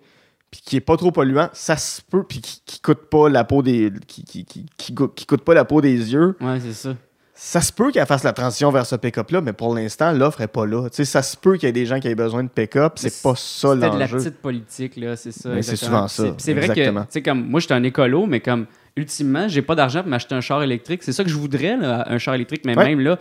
[0.49, 3.43] puis qui est pas trop polluant, ça se peut, puis qui, qui coûte pas la
[3.43, 6.35] peau des qui, qui, qui, coûte pas la peau des yeux.
[6.41, 6.95] Ouais, c'est ça.
[7.33, 10.47] Ça se peut qu'elle fasse la transition vers ce pick-up-là, mais pour l'instant, l'offre est
[10.47, 10.87] pas là.
[10.91, 13.33] ça se peut qu'il y ait des gens qui aient besoin de pick-up, c'est pas
[13.35, 13.81] ça l'enjeu.
[13.81, 15.49] C'est de la petite politique, là, c'est ça.
[15.61, 16.35] c'est souvent ça.
[16.37, 19.61] C'est vrai que, tu sais, comme moi, je suis un écolo, mais comme ultimement, j'ai
[19.61, 21.03] pas d'argent pour m'acheter un char électrique.
[21.03, 22.63] C'est ça que je voudrais, un char électrique.
[22.65, 23.19] Mais même là,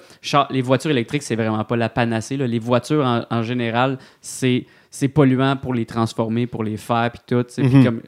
[0.51, 2.37] les voitures électriques, c'est vraiment pas la panacée.
[2.37, 7.47] Les voitures, en, général, c'est c'est polluant pour les transformer, pour les faire, puis tout.
[7.63, 7.85] Mhm.
[7.85, 8.01] comme,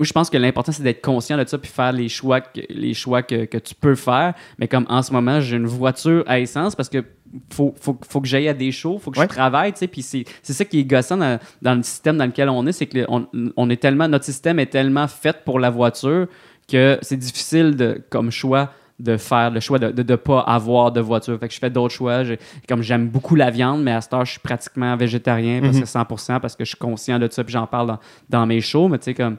[0.00, 2.94] je pense que l'important, c'est d'être conscient de ça, puis faire les choix, que, les
[2.94, 4.32] choix que, que, tu peux faire.
[4.58, 7.04] Mais comme en ce moment, j'ai une voiture à essence parce que
[7.50, 10.64] faut, faut, faut que j'aille à des shows, faut que je travaille, puis c'est ça
[10.64, 13.26] qui est gossant dans, dans, le système dans lequel on est, c'est que on,
[13.56, 16.28] on, est tellement, notre système est tellement fait pour la voiture
[16.68, 21.00] que c'est difficile de, comme choix de faire le choix de ne pas avoir de
[21.00, 21.38] voiture.
[21.38, 22.22] Fait que je fais d'autres choix.
[22.68, 25.84] Comme j'aime beaucoup la viande, mais à ce temps, je suis pratiquement végétarien parce que
[25.84, 26.40] 100% mhm.
[26.40, 27.98] parce que je suis conscient de ça puis j'en parle dans,
[28.30, 28.88] dans, mes shows.
[28.88, 29.36] Mais tu sais, comme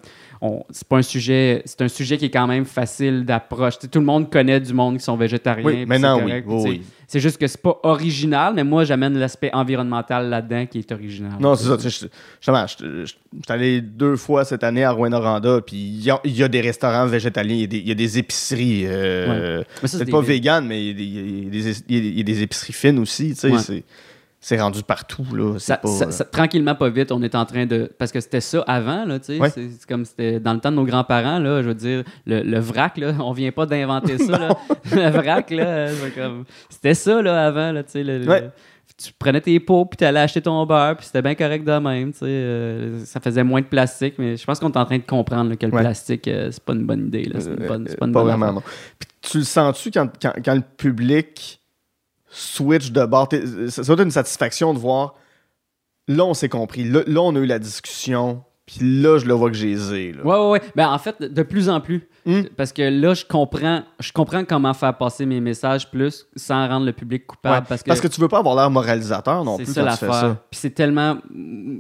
[0.69, 3.80] c'est pas un sujet, c'est un sujet qui est quand même facile d'approche.
[3.80, 5.65] Tout le monde connaît du monde qui sont végétariens.
[5.65, 6.43] Oui, maintenant, oui.
[6.45, 6.84] oui.
[7.08, 11.34] C'est juste que c'est pas original, mais moi, j'amène l'aspect environnemental là-dedans qui est original.
[11.39, 11.78] Non, c'est ça.
[11.78, 16.62] Justement, je suis allé deux fois cette année à Rouen-Noranda, puis il y, a des
[16.62, 18.84] restaurants végétaliens, il y, a des épiceries.
[18.86, 23.36] Euh, c'est pas vegan, mais il y, a des épiceries fines aussi.
[23.36, 23.84] Tu sais,
[24.46, 25.26] c'est rendu partout.
[25.34, 25.58] Là.
[26.32, 27.91] tranquillement, pas vite, on est en train de.
[27.98, 29.50] Parce que c'était ça avant, là, tu sais.
[29.56, 32.96] C'est comme c'était dans le temps de nos grands-parents, là, je veux dire, le, vrac,
[33.00, 34.50] là, on vient pas d'inventer ça, là.
[34.91, 35.88] le vrac, là,
[36.70, 38.52] c'était ça, là, avant, là, tu sais.
[38.96, 41.80] tu prenais tes pots, puis tu allais acheter ton beurre, puis c'était bien correct de
[41.80, 42.26] même, tu sais.
[42.28, 45.56] Euh, ça faisait moins de plastique, mais je pense qu'on est en train de comprendre
[45.56, 47.39] que le plastique, euh, c'est pas une bonne idée, là.
[47.39, 48.62] C'est euh, pas une bonne vraiment, non.
[49.00, 51.64] Puis tu le sens-tu quand, quand, quand le public
[52.36, 53.28] switch de bord.
[53.70, 55.16] Ça doit être une satisfaction de voir.
[56.08, 56.84] Là, on s'est compris.
[56.84, 58.44] Là, on a eu la discussion.
[58.68, 60.12] Puis là, je le vois que j'ai zé.
[60.14, 60.24] Là.
[60.26, 60.62] Ouais, ouais, ouais.
[60.76, 62.08] Ben, en fait, de plus en plus.
[62.26, 62.42] Hmm?
[62.58, 66.88] Parce que là, je comprends, je comprends comment faire passer mes messages plus sans rendre
[66.88, 67.68] le public coupable.
[67.70, 69.98] Ouais, Parce que, tu veux pas avoir l'air moralisateur non c'est plus ça quand tu
[69.98, 70.20] fais l'affaire.
[70.30, 70.44] ça.
[70.50, 71.18] Puis c'est tellement,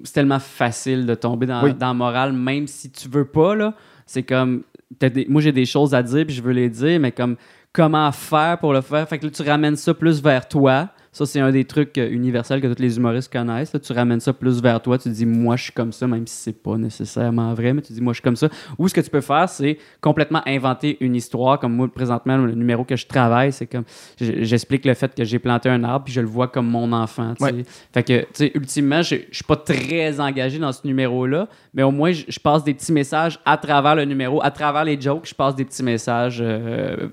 [0.03, 1.73] c'est tellement facile de tomber dans, Oui.
[1.73, 3.73] dans la morale, même si tu veux pas, là.
[4.05, 4.61] C'est comme,
[4.99, 7.35] des- moi j'ai des choses à dire, puis je veux les dire, mais comme,
[7.75, 9.07] comment faire pour le faire?
[9.07, 10.87] Fait que là, tu ramènes ça plus vers toi.
[11.11, 13.71] Ça, c'est un des trucs euh, universels que tous les humoristes connaissent.
[13.71, 13.79] là.
[13.79, 14.97] Tu ramènes ça plus vers toi.
[14.97, 17.93] Tu dis, moi, je suis comme ça, même si c'est pas nécessairement vrai, mais tu
[17.93, 18.49] dis, moi, je suis comme ça.
[18.77, 21.57] Ou ce que tu peux faire, c'est complètement inventer une histoire.
[21.59, 23.85] Comme moi, présentement, le numéro que je travaille, c'est comme,
[24.19, 27.33] j'explique le fait que j'ai planté un arbre, puis je le vois comme mon enfant.
[27.39, 27.63] Ouais.
[27.93, 31.91] Fait que, tu sais, ultimement, je suis pas très engagé dans ce numéro-là, mais au
[31.91, 35.27] moins, je je passe des petits messages à travers le numéro, à travers les jokes,
[35.27, 37.07] je passe des petits messages euh,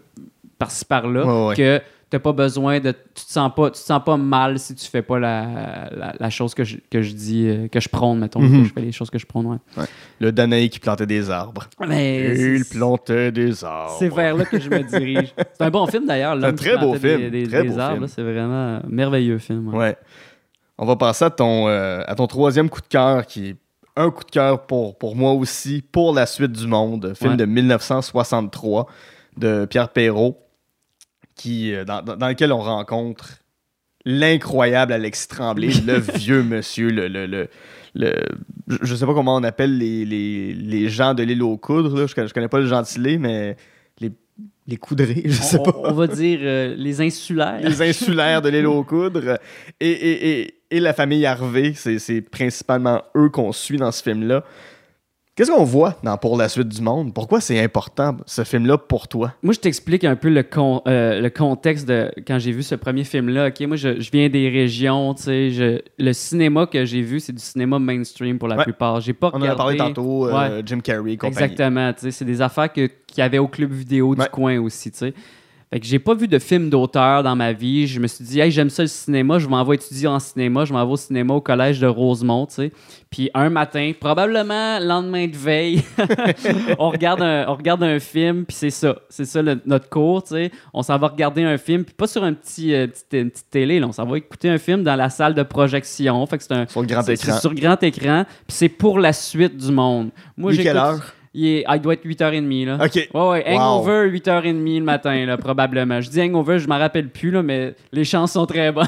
[0.65, 1.57] par-ci par-là Ouais, ouais.
[1.57, 2.91] que t'as pas besoin de.
[2.93, 6.13] Tu te sens pas, tu te sens pas mal si tu fais pas la, la,
[6.19, 8.63] la chose que je, que je dis, euh, que je prône, mettons, Mhm.
[8.63, 9.85] que je fais les choses que je prône, ouais.
[10.21, 11.69] Le Danaï qui plantait des arbres.
[11.81, 13.97] Mais Il plantait des arbres.
[13.99, 15.35] c'est vers là que je me dirige.
[15.55, 16.39] C'est un bon film d'ailleurs.
[16.39, 19.69] qui très beau film, Des, des- très des beau arbres, c'est vraiment un merveilleux film.
[19.69, 19.77] ouais.
[19.79, 19.97] Ouais.
[20.79, 23.57] On va passer à ton, euh, à ton troisième coup de cœur, qui est
[23.95, 27.13] un coup de cœur pour, pour moi aussi, pour la suite du monde.
[27.15, 28.87] Film de 1963
[29.37, 30.39] de Pierre Perrault,
[31.43, 33.39] qui, euh, dans, dans- dans lequel on rencontre
[34.05, 37.09] l'incroyable Alexis Tremblay, le vieux monsieur, le.
[37.09, 37.49] le, le-
[37.95, 38.15] le-
[38.69, 41.95] je- je sais pas comment on appelle les, les, les gens de l'île aux coudres,
[41.97, 42.07] là.
[42.07, 43.57] Je, je connais pas le gentilé, mais
[44.01, 44.11] les,
[44.67, 45.75] les coudrés, je sais On, pas.
[45.85, 47.61] on va dire euh, les insulaires.
[47.63, 49.39] les insulaires de l'île aux coudres
[49.79, 51.75] et, et, et, et la famille Harvey.
[51.77, 54.43] C'est, c'est principalement eux qu'on suit dans ce film-là.
[55.35, 57.15] Qu'est-ce qu'on voit dans Pour la suite du monde?
[57.15, 59.33] Pourquoi c'est important, ce film-là, pour toi?
[59.43, 62.75] Moi, je t'explique un peu le, con- euh, le contexte de quand j'ai vu ce
[62.75, 63.47] premier film-là.
[63.49, 65.15] Ok, Moi, je, je viens des régions.
[65.15, 68.65] tu sais, je- le cinéma que j'ai vu, c'est du cinéma mainstream pour la Ouais.
[68.65, 69.01] plupart.
[69.01, 71.29] J'ai pas On en a parlé tantôt, euh, Jim Carrey, compagnie.
[71.53, 71.93] Exactement.
[71.95, 74.91] tu sais, C'est des affaires que- qu'il y avait au club vidéo du coin aussi.
[74.91, 75.15] tu sais.
[75.73, 77.87] Fait que j'ai pas vu de film d'auteur dans ma vie.
[77.87, 80.67] Je me suis dit, hey, j'aime ça le cinéma, je m'en vais étudier en cinéma,
[80.67, 82.73] je m'en vais au cinéma au collège de Rosemont, tu sais.
[83.09, 85.83] Puis un matin, probablement lendemain de veille,
[86.79, 88.97] on, regarde un, on regarde un film, puis c'est ça.
[89.09, 90.51] C'est ça le- notre cours, tu sais.
[90.75, 93.81] On s'en va regarder un film, puis pas sur un petit, euh, une petite télé,
[93.81, 93.87] là.
[93.87, 96.27] on s'en va écouter un film dans la salle de projection.
[96.27, 97.39] Fait que c'est un, Sur le grand écran.
[97.41, 100.11] sur grand écran, puis c'est pour la suite du monde.
[100.37, 101.15] Moi, est quelle heure?
[101.35, 102.79] Il, est, ah, il doit être 8h30, là.
[102.85, 102.95] OK.
[102.95, 103.59] Ouais, ouais, Wow.
[103.59, 106.01] Hangover, 8h30 le matin, là, probablement.
[106.01, 108.87] Je dis Hangover, je m'en rappelle plus, là, mais les chances sont très bonnes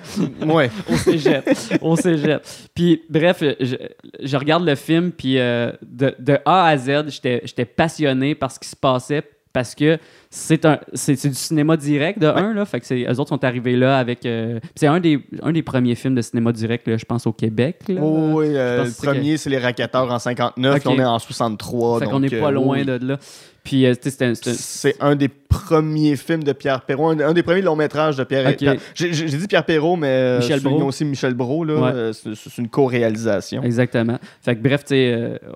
[0.44, 0.70] Ouais.
[0.92, 1.48] au cégep.
[1.80, 2.42] au cégep.
[2.74, 3.76] Puis, bref, je,
[4.22, 8.50] je regarde le film, puis euh, de, de A à Z, j'étais j'étais passionné par
[8.50, 9.22] ce qui se passait,
[9.52, 9.98] parce que
[10.36, 13.44] c'est un c'est c'est du cinéma direct de un là fait que eux autres sont
[13.44, 16.96] arrivés là avec euh, c'est un des un des premiers films de cinéma direct là,
[16.96, 18.00] je pense au Québec là.
[18.02, 20.80] Oh, oui, euh, le premier, c'est les raquetteurs en 59, Ok.
[20.80, 22.00] puis on est en 63.
[22.00, 22.84] fait donc, n'est pas euh, loin oui.
[22.84, 23.18] de là
[23.62, 28.16] puis C'est un des premiers films de Pierre Perrault, un, un des premiers longs métrages
[28.16, 28.46] de Pierre.
[28.46, 28.56] Ok.
[28.56, 30.82] Pierre- J'ai dit Pierre Perrault, mais Michel Brault.
[30.84, 31.64] aussi Michel Brault.
[31.64, 31.74] là.
[31.76, 32.10] Ouais.
[32.12, 33.62] C'est une co-réalisation.
[33.62, 34.18] Exactement.
[34.42, 34.82] Fait que bref,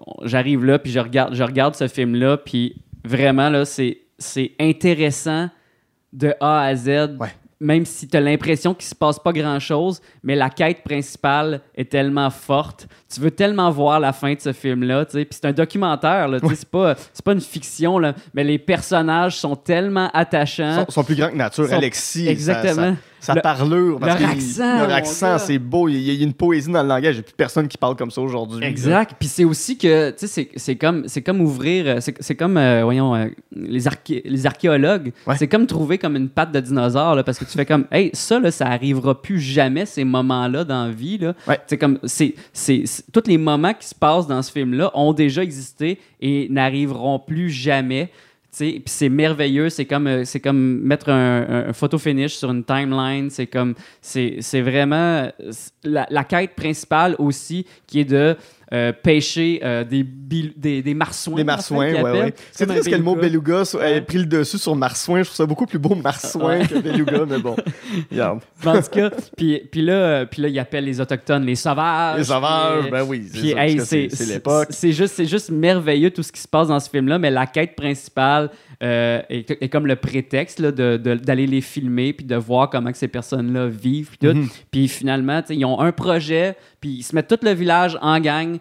[0.06, 4.52] on- j'arrive là, puis je regarde, je regarde ce film-là, puis vraiment, là, c'est, c'est
[4.60, 5.48] intéressant
[6.12, 6.88] de A à Z.
[7.20, 7.28] Ouais.
[7.60, 11.90] Même si tu as l'impression qu'il se passe pas grand-chose, mais la quête principale est
[11.90, 12.86] tellement forte.
[13.12, 15.06] Tu veux tellement voir la fin de ce film-là.
[15.06, 16.94] Puis c'est un documentaire, sais, c'est pas,
[17.24, 20.84] pas une fiction, là, mais les personnages sont tellement attachants.
[20.86, 21.66] Sont, sont plus grands que nature.
[21.66, 22.96] Sont- Alexis, ça- Exactement.
[23.20, 23.98] Sa, Le- parlure.
[23.98, 25.88] parce leur accent, Leur accent, c'est beau.
[25.88, 27.14] Il y, a, une poésie dans le langage.
[27.14, 28.64] Il n'y a plus personne qui parle comme ça aujourd'hui.
[28.64, 29.14] Exact.
[29.18, 33.14] Puis c'est aussi que, tu sais, c'est- comme, comme ouvrir, euh, c'est comme, euh, voyons,
[33.16, 35.12] euh, les, arché- les archéologues.
[35.26, 35.36] Ouais.
[35.36, 38.10] C'est comme trouver comme une patte de dinosaure, là, parce que tu fais comme, hey,
[38.12, 41.34] ça, là, ça arrivera plus jamais, ces moments-là dans la vie, là.
[41.46, 41.58] Ouais.
[41.66, 42.34] C'est comme, c'est-
[43.12, 47.50] tous les moments qui se passent dans ce film-là ont déjà existé et n'arriveront plus
[47.50, 48.10] jamais.
[48.50, 53.46] C'est merveilleux, c'est comme, euh, c'est comme mettre un, photo finish sur une timeline, c'est
[53.46, 55.30] comme, c'est vraiment euh,
[55.84, 58.36] la quête principale aussi qui est de
[58.72, 61.36] euh, pêcher euh, des, des, des marsouins.
[61.36, 62.34] Des en marsouins, fait, ouais, ouais.
[62.52, 63.64] C'est triste que le mot beluga.
[63.64, 64.00] soit- ait Ouais.
[64.02, 65.20] pris le dessus sur marsouin.
[65.20, 67.56] Je trouve ça beaucoup plus beau marsouin que beluga, mais bon.
[68.10, 68.40] Regarde.
[68.66, 72.18] En tout cas, puis, puis là, euh, puis là, ils appellent les autochtones les sauvages.
[72.18, 73.26] Les sauvages, puis, ben oui.
[73.32, 74.68] c'est hey, c'est l'époque.
[74.70, 77.74] C'est juste, juste merveilleux tout ce qui se passe dans ce film-là, mais la quête
[77.76, 78.50] principale
[78.82, 82.70] euh, est, est comme le prétexte là, de- de- d'aller les filmer puis de voir
[82.70, 84.10] comment que ces personnes-là vivent.
[84.10, 84.34] Puis, tout.
[84.36, 84.48] Mhm.
[84.70, 88.57] Puis finalement, ils ont un projet, puis ils se mettent tout le village en gang.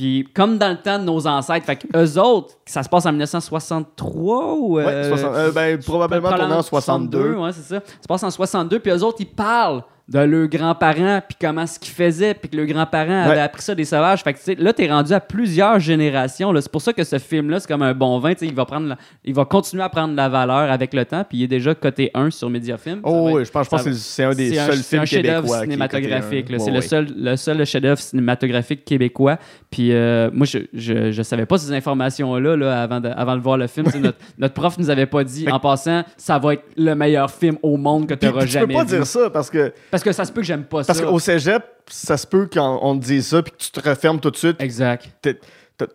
[0.00, 3.10] Puis comme dans le temps de nos ancêtres, fait eux autres, ça se passe en
[3.12, 4.78] 1963 ou...
[4.78, 7.34] euh, Ouais, 60 euh, ben, probablement en 62.
[7.34, 7.80] ouais, c'est ça.
[7.84, 11.66] Ça se passe en 62, puis eux autres, ils parlent de leurs grands-parents, puis comment
[11.66, 13.40] ce qu'ils faisaient, puis que leurs grands-parents avaient Ouais.
[13.40, 14.22] appris ça des sauvages.
[14.24, 16.52] Fait que, tu sais, là, t'es rendu à plusieurs générations.
[16.60, 18.32] C'est pour ça que ce film-là, c'est comme un bon vin.
[18.42, 21.24] Il va, prendre la- il va continuer à prendre de la valeur avec le temps,
[21.28, 23.00] puis il est déjà coté 1 sur Mediafilm.
[23.04, 25.04] Oh, oui, être- je pense, je pense que c'est un des seuls c'est films un
[25.04, 25.62] chef-d'œuvre québécois.
[25.62, 26.50] cinématographique.
[26.50, 26.58] un.
[26.58, 29.38] C'est Ouais, le seul, le seul chef-d'œuvre cinématographique québécois.
[29.70, 33.40] Puis euh, moi, je, je, je savais pas ces informations-là là, avant, de, avant de
[33.42, 33.86] voir le film.
[34.00, 37.56] Notre, notre prof nous avait pas dit, en passant, ça va être le meilleur film
[37.62, 38.96] au monde que Puis, auras puis tu peux jamais pas vu.
[38.96, 41.04] dire ça parce que, Parce que ça se peut que j'aime pas parce ça.
[41.04, 44.20] qu'au cégep, ça se peut quand on te dise ça puis que tu te refermes
[44.20, 44.60] tout de suite.
[44.60, 45.08] Exact.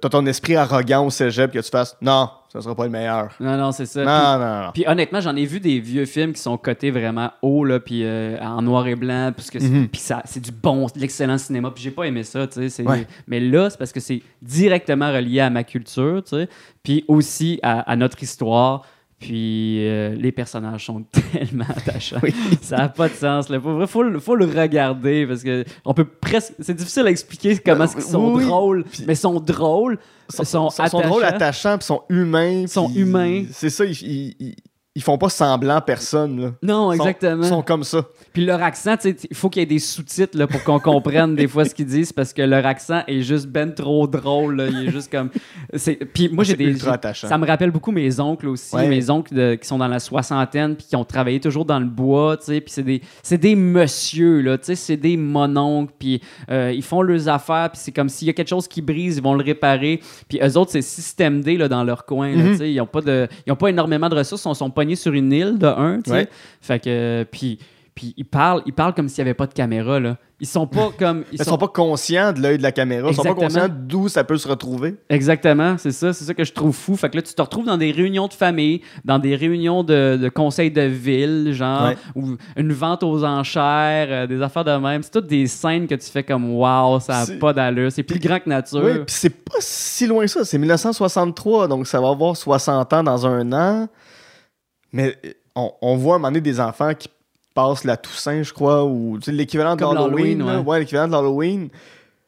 [0.02, 3.30] T'as ton esprit arrogant au cégep que tu fasses non, ça sera pas le meilleur.
[3.40, 4.04] Non, non, c'est ça.
[4.04, 4.72] Non, non, non.
[4.74, 8.02] Puis honnêtement, j'en ai vu des vieux films qui sont cotés vraiment haut, là, puis
[8.04, 9.88] euh, en noir et blanc, parce que c'est- Mhm.
[9.90, 10.02] puis
[10.42, 11.70] du bon, de l'excellent cinéma.
[11.70, 12.82] Puis j'ai pas aimé ça, tu sais.
[12.82, 13.06] Ouais.
[13.28, 16.50] Mais là, c'est parce que c'est directement relié à ma culture, tu sais,
[16.82, 18.88] puis aussi à, à notre histoire.
[19.20, 22.20] Puis euh, les personnages sont tellement attachants.
[22.22, 22.34] Oui.
[22.62, 23.48] Ça n'a pas de sens.
[23.50, 26.54] Il faut, faut, le- faut le regarder parce que on peut presque.
[26.60, 28.46] C'est difficile à expliquer comment ils sont oui, oui.
[28.46, 29.98] drôles, mais ils sont drôles.
[30.30, 31.36] Ils sont, sont sont- sont drôles, attachants.
[31.36, 32.62] attachants, puis sont humains.
[32.64, 33.46] Ils sont puis humains.
[33.52, 34.56] C'est ça, ils, ils, ils-
[34.96, 36.42] ils font pas semblant personne.
[36.42, 36.52] Là.
[36.64, 37.44] Non, exactement.
[37.44, 38.06] Ils sont comme ça.
[38.34, 41.66] Puis leur accent, il faut qu'il y ait des sous-titres pour qu'on comprenne des fois
[41.66, 44.56] ce qu'ils disent parce que leur accent est juste ben trop drôle.
[44.58, 44.68] là.
[44.68, 45.30] Il est juste comme.
[46.14, 46.66] Puis moi, j'ai des.
[46.66, 47.28] ultra j'ai- attachant.
[47.28, 48.76] Ça me rappelle beaucoup mes oncles aussi.
[48.76, 48.88] Ouais.
[48.88, 51.86] Mes oncles de- qui sont dans la soixantaine puis qui ont travaillé toujours dans le
[51.86, 52.38] bois.
[52.38, 54.58] Puis c'est des, c'est des messieurs, là.
[54.62, 55.94] C'est des mononcles.
[56.00, 57.70] Puis euh, ils font leurs affaires.
[57.72, 60.00] Puis c'est comme s'il y a quelque chose qui brise, ils vont le réparer.
[60.30, 62.30] Puis eux autres, c'est système D là, dans leur coin.
[62.36, 62.58] là, Mhm.
[62.58, 62.72] sais.
[62.72, 64.42] Ils n'ont pas, de- ils ont pas énormément de ressources.
[64.42, 66.16] Ils sont, sont sur une île de un, tu sais.
[66.18, 66.30] Ouais.
[66.62, 67.26] Fait que.
[67.32, 67.58] Puis.
[67.96, 70.18] Puis ils parlent, ils parlent comme s'il n'y avait pas de caméra, là.
[70.42, 71.24] Ils sont pas comme.
[71.32, 71.58] Ils Ils sont...
[71.58, 73.08] pas conscients de l'œil de la caméra.
[73.10, 73.68] Ils sont pas Exactement.
[73.68, 74.96] conscients d'où ça peut se retrouver.
[75.10, 76.98] Exactement, c'est ça, c'est ça que je trouve fou.
[76.98, 80.20] Fait que là, tu te retrouves dans des réunions de famille, dans des réunions de,
[80.22, 81.98] de conseils de ville, genre, Ouais.
[82.16, 85.02] ou une vente aux enchères, euh, des affaires de même.
[85.02, 88.04] C'est toutes des scènes que tu fais comme wow, ça n'a C'est- pas d'allure, c'est
[88.04, 88.82] plus grand que nature.
[88.84, 90.44] Oui, puis c'est pas si loin que ça.
[90.44, 93.88] C'est 1963, donc ça va avoir 60 ans dans un an.
[94.94, 95.18] Mais
[95.56, 97.10] on, on voit à un moment donné des enfants qui
[97.54, 100.42] passent la Toussaint, je crois, ou l'équivalent de l'Halloween.
[100.44, 100.58] ouais.
[100.58, 101.70] Ouais, l'équivalent de l'Halloween.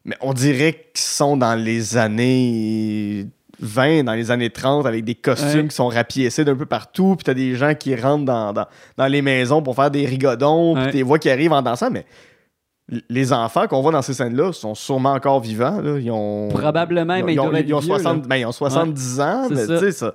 [0.06, 3.26] Mais on dirait qu'ils sont dans les années
[3.60, 5.68] 20, dans les années 30, avec des costumes Ouais.
[5.68, 7.16] qui sont rapiécés d'un peu partout.
[7.18, 10.76] Puis t'as des gens qui rentrent dans, dans, dans les maisons pour faire des rigodons.
[10.76, 11.90] Puis t'es vois qui arrivent en dansant.
[11.92, 12.06] Mais
[13.10, 15.82] les enfants qu'on voit dans ces scènes-là sont sûrement encore vivants.
[15.82, 16.00] Là.
[16.00, 18.28] Ils ont, Probablement, ils ont- mais ils ils ont, ils ont vieux, 60, là.
[18.30, 19.74] ben, ils ont 70 ans, mais ça.
[19.80, 20.14] tu sais, ça.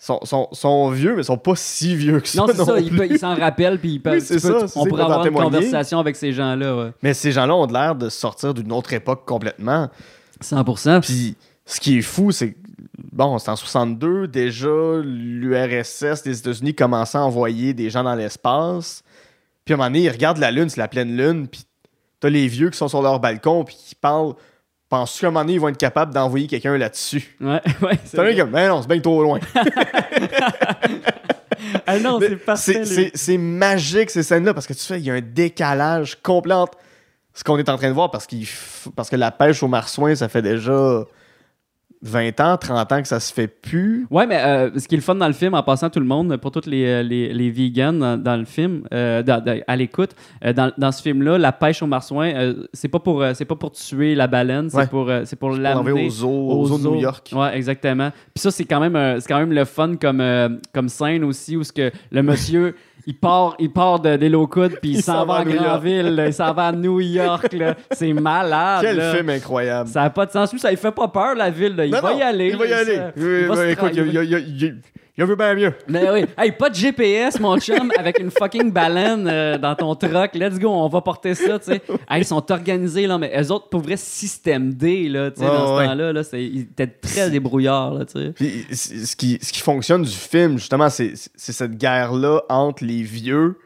[0.00, 2.40] Sont, sont, sont vieux, mais sont pas si vieux que ça.
[2.40, 4.14] Non, c'est ça, ils, s'en rappellent, puis ils peuvent.
[4.14, 6.92] Oui, c'est ça, on pourrait avoir une conversation avec ces gens-là, ouais.
[7.02, 9.88] Mais ces gens-là ont l'air de sortir d'une autre époque complètement.
[10.40, 11.00] 100%.
[11.00, 11.34] Puis
[11.66, 12.58] ce qui est fou, c'est que,
[13.12, 19.02] bon, c'est en 62, déjà, l'URSS, les États-Unis commençaient à envoyer des gens dans l'espace.
[19.64, 21.64] Puis à un moment donné, ils regardent la Lune, c'est la pleine Lune, puis
[22.20, 24.34] t'as les vieux qui sont sur leur balcon, puis qui parlent.
[24.88, 27.36] Penses-tu qu'à un moment donné, ils vont être capables d'envoyer quelqu'un là-dessus?
[27.40, 27.98] Ouais, ouais.
[28.04, 29.38] c'est un comme, ben non, c'est bien trop loin.
[31.86, 32.84] Ah non, Mais c'est parfait.
[32.84, 36.78] c'est- magique ces scènes-là parce que tu fais, il y a un décalage complet entre
[37.34, 40.14] ce qu'on est en train de voir parce, f- parce que la pêche au marsouin,
[40.14, 41.04] ça fait déjà
[42.02, 44.06] 20 ans, 30 ans que ça se fait plus.
[44.10, 46.06] Ouais, mais euh, ce qui est le fun dans le film, en passant tout le
[46.06, 49.60] monde, pour tous les, euh, les, les vegans dans, dans le film, euh, dans- dans-
[49.66, 50.10] à l'écoute,
[50.44, 53.56] euh, dans, dans ce film-là, la pêche au marsouin, euh, c'est pas pour c'est pas
[53.56, 54.86] pour tuer la baleine, c'est Ouais.
[54.86, 57.30] pour c'est pour l'amener aux zoo, aux zoo de New York.
[57.34, 58.10] Ouais, exactement.
[58.34, 60.22] Puis ça, c'est quand même c'est quand même le fun comme
[60.72, 62.76] comme scène aussi où ce que le monsieur
[63.08, 65.64] il part il part de des puis il, Il s'en va à New York.
[65.64, 67.74] Grandville, là, il s'en va à New York là.
[67.90, 68.82] C'est malade.
[68.82, 69.14] Quel là.
[69.14, 69.88] film incroyable.
[69.88, 70.52] Ça n'a pas de sens.
[70.52, 71.74] Lui, ça lui fait pas peur, la ville.
[71.74, 71.86] là.
[71.86, 72.48] Il Non, va non, y aller.
[72.50, 72.96] Il va y aller.
[72.96, 74.80] ça- Oui, il va oui, se écoute, il, il,
[75.18, 75.72] il- il veut bien mieux.
[75.88, 76.24] Mais oui.
[76.38, 80.34] Hey, pas de GPS, mon chum, avec une fucking baleine euh, dans ton truck.
[80.34, 81.82] Let's go, on va porter ça, tu sais.
[82.08, 85.46] Hey, ils sont organisés, là, mais eux autres, pour vrai, système D, là, tu sais,
[85.48, 85.84] Ouais, dans ouais.
[85.84, 88.32] ce temps-là, là, c'est- ils étaient très débrouillards, là, tu sais.
[88.32, 93.58] Puis, ce, qui, ce qui fonctionne du film, justement, c'est cette guerre-là entre les vieux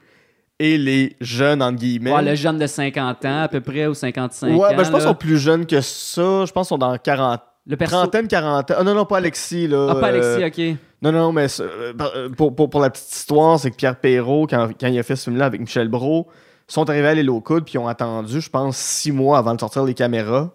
[0.59, 2.13] et les jeunes, entre guillemets.
[2.13, 4.77] Ouais, le jeune de 50 ans, à peu près, ou 55 Ouais, ans.
[4.77, 6.45] ben, je pense qu'ils sont plus jeunes que ça.
[6.47, 7.97] Je pense qu'ils sont dans 40, Le perso.
[7.97, 8.77] trentaine, quarantaine.
[8.81, 9.89] Ah non, non, pas Alexis, là.
[9.91, 10.77] Ah, pas Euh, Alexis, ok.
[11.03, 14.47] Non, non, mais euh, euh, pour, pour, pour la petite histoire, c'est que Pierre Perrault,
[14.49, 16.27] quand, quand il a fait ce film-là avec Michel Brault,
[16.69, 19.55] sont arrivés à l'île aux coudes puis ils ont attendu, je pense, six mois avant
[19.55, 20.51] de sortir les caméras.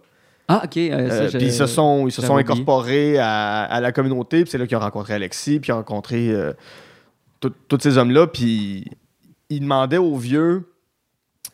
[0.50, 0.78] Ah, ok.
[0.78, 2.50] euh, Euh, puis ils se sont, ils se sont oublié.
[2.50, 5.78] incorporés à, à la communauté, puis c'est là qu'ils ont rencontré Alexis, puis ils ont
[5.78, 6.54] rencontré euh,
[7.40, 8.86] tous ces hommes-là, puis
[9.50, 10.70] ils demandaient aux vieux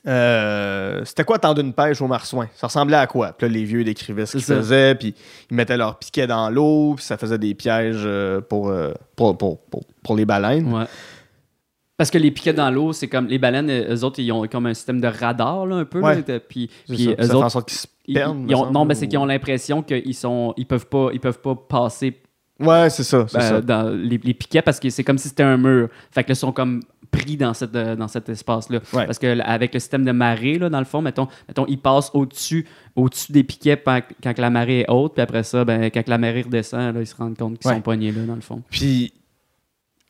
[0.06, 2.48] euh, c'était quoi attendre une pêche au marsouin?
[2.56, 3.34] Ça ressemblait à quoi?
[3.38, 5.16] Puis là, les vieux décrivaient ce C'est qu'ils faisaient, puis
[5.50, 9.38] ils mettaient leur piquet dans l'eau, puis ça faisait des pièges euh, pour, euh, pour,
[9.38, 10.72] pour, pour, pour les baleines.
[10.74, 10.86] Ouais.
[11.96, 14.66] Parce que les piquets dans l'eau, c'est comme les baleines, eux autres, ils ont comme
[14.66, 16.00] un système de radar là, un peu.
[16.02, 16.24] Ouais.
[16.28, 17.12] là, puis C'est puis ça.
[17.12, 18.46] eux ça fait en sorte qu'ils se perdent.
[18.50, 21.10] ils ont- semble, non, mais c'est ou- qu'ils ont l'impression qu'ils sont, ils peuvent pas,
[21.14, 22.20] ils peuvent pas passer
[22.64, 23.26] Ouais, c'est ça.
[23.36, 25.90] Euh, dans les, les piquets parce que c'est comme si c'était un mur.
[26.12, 28.80] Fait que là, ils sont comme pris dans, cette, euh, dans cet espace-là.
[28.94, 29.06] Ouais.
[29.06, 32.10] Parce que avec le système de marée, là, dans le fond, mettons, mettons ils passent
[32.14, 33.82] au-dessus au-dessus des piquets
[34.24, 37.08] quand, la marée est haute, puis après ça, ben, quand la marée redescend, là, ils
[37.08, 37.76] se rendent compte qu'ils Ouais.
[37.76, 38.62] sont pognés là, dans le fond.
[38.70, 39.14] Puis,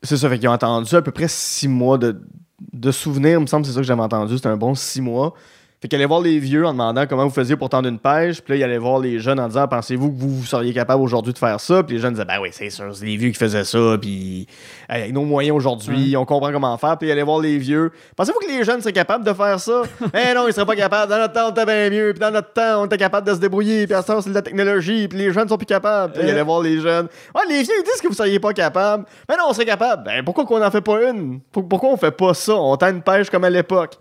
[0.02, 2.22] c'est ça, fait qu'ils ont attendu à peu près six mois de,
[2.74, 5.34] de souvenirs, il me semble, c'est ça que j'avais entendu, c'était un bon six mois.
[5.84, 8.40] Fait qu'il allait voir les vieux en demandant comment vous faisiez pour tendre une pêche,
[8.42, 11.04] puis là, il allait voir les jeunes en disant Pensez-vous que vous, vous seriez capable
[11.04, 11.84] aujourd'hui de faire ça?
[11.84, 14.48] Puis les jeunes disaient Ben oui, c'est sûr, c'est les vieux qui faisaient ça, puis
[14.88, 16.98] avec nos moyens aujourd'hui, on comprend comment faire.
[16.98, 19.82] Puis il allait voir les vieux Pensez-vous que les jeunes seraient capables de faire ça?
[20.14, 21.12] Eh non, ils seraient pas capables.
[21.12, 23.34] Dans notre temps, on était bien mieux, puis dans notre temps, on était capable de
[23.34, 25.66] se débrouiller, puis à ce temps, c'est de la technologie, puis les jeunes sont plus
[25.66, 26.14] capables.
[26.14, 28.54] Puis il allait voir les jeunes Ouais, les vieux, ils disent que vous seriez pas
[28.54, 29.04] capable.
[29.28, 30.06] Mais non, on serait capable.
[30.06, 31.42] Ben pourquoi qu'on en fait pas une?
[31.52, 32.54] Pour- Pourquoi on fait pas ça?
[32.56, 33.98] On tend une pêche comme à l'époque.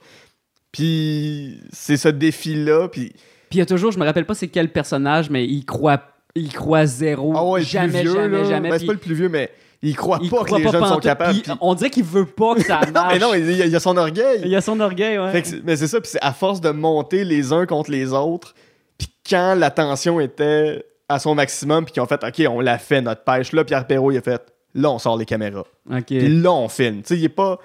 [0.72, 3.12] Puis c'est ce défi-là, puis
[3.52, 6.00] il y a toujours, je me rappelle pas c'est quel personnage, mais il croit,
[6.34, 7.34] il croit zéro.
[7.36, 8.70] ah ouais, jamais, vieux, jamais, là, jamais.
[8.70, 9.50] ben, c'est pas le plus vieux, mais
[9.82, 11.38] il croit il pas croit que les jeunes sont capables.
[11.60, 13.18] On dirait qu'il veut pas que ça marche.
[13.20, 14.40] Non, mais non, il y a, il y a son orgueil.
[14.44, 15.30] Il a son orgueil, ouais.
[15.32, 17.90] Fait que c'est- mais c'est ça, puis c'est à force de monter les uns contre
[17.90, 18.54] les autres,
[18.96, 22.78] puis quand la tension était à son maximum, puis qu'ils ont fait, OK, on l'a
[22.78, 23.52] fait, notre pêche.
[23.52, 24.40] Là, Pierre Perrault, il a fait,
[24.74, 25.64] là, on sort les caméras.
[25.90, 26.04] Ok.
[26.06, 27.02] Puis là, on filme.
[27.02, 27.58] Tu sais, il est pas...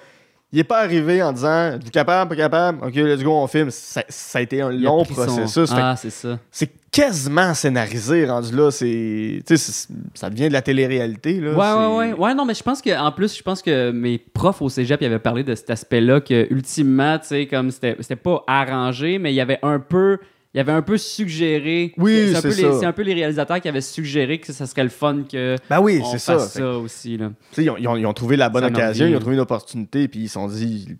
[0.50, 3.70] Il est pas arrivé en disant Êtes-vous capable, pas capable Ok, let's go, on filme.
[3.70, 5.70] Ça, ça a été un Il long son- processus.
[5.76, 6.38] Ah, c'est ça.
[6.50, 8.70] c'est quasiment scénarisé rendu là.
[8.70, 11.34] C'est, tu sais, c'est- ça devient de la télé-réalité.
[11.38, 11.52] Là.
[11.52, 12.12] Ouais, ouais, ouais.
[12.14, 15.00] Ouais, non, mais je pense que en plus, je pense que mes profs au cégep
[15.02, 19.18] ils avaient parlé de cet aspect-là, que ultimement, tu sais, comme c'était c'était pas arrangé,
[19.18, 20.18] mais il y avait un peu.
[20.54, 21.92] Il y avait un peu suggéré.
[21.98, 22.52] Oui, un c'est.
[22.52, 25.56] C'est un peu les réalisateurs qui avaient suggéré que ça serait le fun que.
[25.68, 26.38] Ben oui, c'est ça.
[26.38, 26.78] Fait ça.
[26.78, 27.18] aussi.
[27.18, 27.30] Là.
[27.58, 29.42] ils, ont, ils ont- ils ont trouvé la bonne Ça occasion, ils ont trouvé une
[29.42, 30.96] opportunité, puis ils se sont dit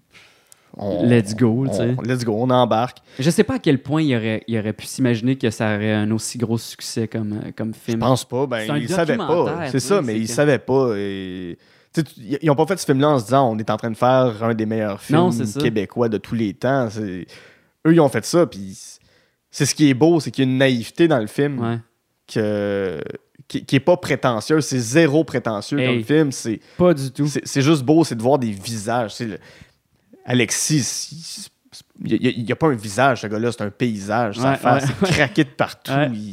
[0.77, 1.97] on- Let's go, tu sais.
[2.05, 2.99] Let's go, on embarque.
[3.19, 5.95] Je sais pas à quel point il aurait, il aurait pu s'imaginer que ça aurait
[5.95, 8.01] un aussi gros succès comme, comme Je film.
[8.01, 8.47] pense pas.
[8.47, 9.69] Ben, un ils savaient pas.
[9.71, 10.93] C'est ça, mais que- savaient pas.
[10.97, 11.57] Et...
[12.19, 13.97] Ils ils ont pas fait ce film-là en se disant on est en train de
[13.97, 16.89] faire un des meilleurs films Non, québécois de tous les temps.
[16.99, 17.25] Eux,
[17.95, 18.77] ils ont fait ça, puis
[19.59, 21.79] c'est ce qui est beau, c'est qu'il y a une naïveté dans le film Ouais.
[22.33, 23.01] que...
[23.49, 24.65] qui, qui est pas prétentieuse.
[24.65, 25.87] C'est zéro prétentieux Hey.
[25.97, 26.31] comme film.
[26.33, 27.27] C'est Pas du tout.
[27.27, 29.19] c'est juste beau, c'est de voir des visages.
[29.21, 29.39] Le-
[30.25, 31.49] Alexis,
[32.05, 34.37] il n'y a, pas un visage, ce gars-là, c'est un paysage.
[34.37, 35.91] Sa Ouais, face ouais, craqué de partout.
[36.13, 36.31] Il,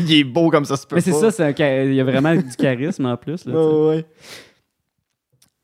[0.00, 2.00] il est beau comme ça se peut Mais c'est ça, c'est un cha- il y
[2.00, 3.44] a vraiment du charisme en plus.
[3.46, 4.04] Ouais.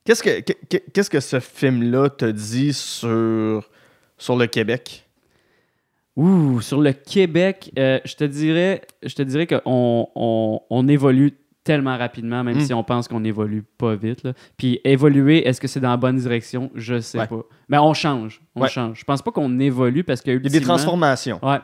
[0.04, 3.68] Qu'est-ce que, que- qu'est-ce que ce film-là te dit sur,
[4.18, 5.06] sur le Québec?
[6.16, 11.32] Ouh, sur le Québec, euh, je te dirais, je te dirais qu'on on, on évolue
[11.62, 12.60] tellement rapidement, même Mm.
[12.62, 14.24] si on pense qu'on évolue pas vite.
[14.24, 14.32] là.
[14.56, 16.70] Puis évoluer, est-ce que c'est dans la bonne direction?
[16.74, 17.26] Je sais Ouais.
[17.26, 17.42] pas.
[17.68, 18.40] Mais on change.
[18.56, 18.68] On Ouais.
[18.68, 18.98] change.
[19.00, 21.38] Je pense pas qu'on évolue parce que Il y a des transformations.
[21.42, 21.58] Ouais.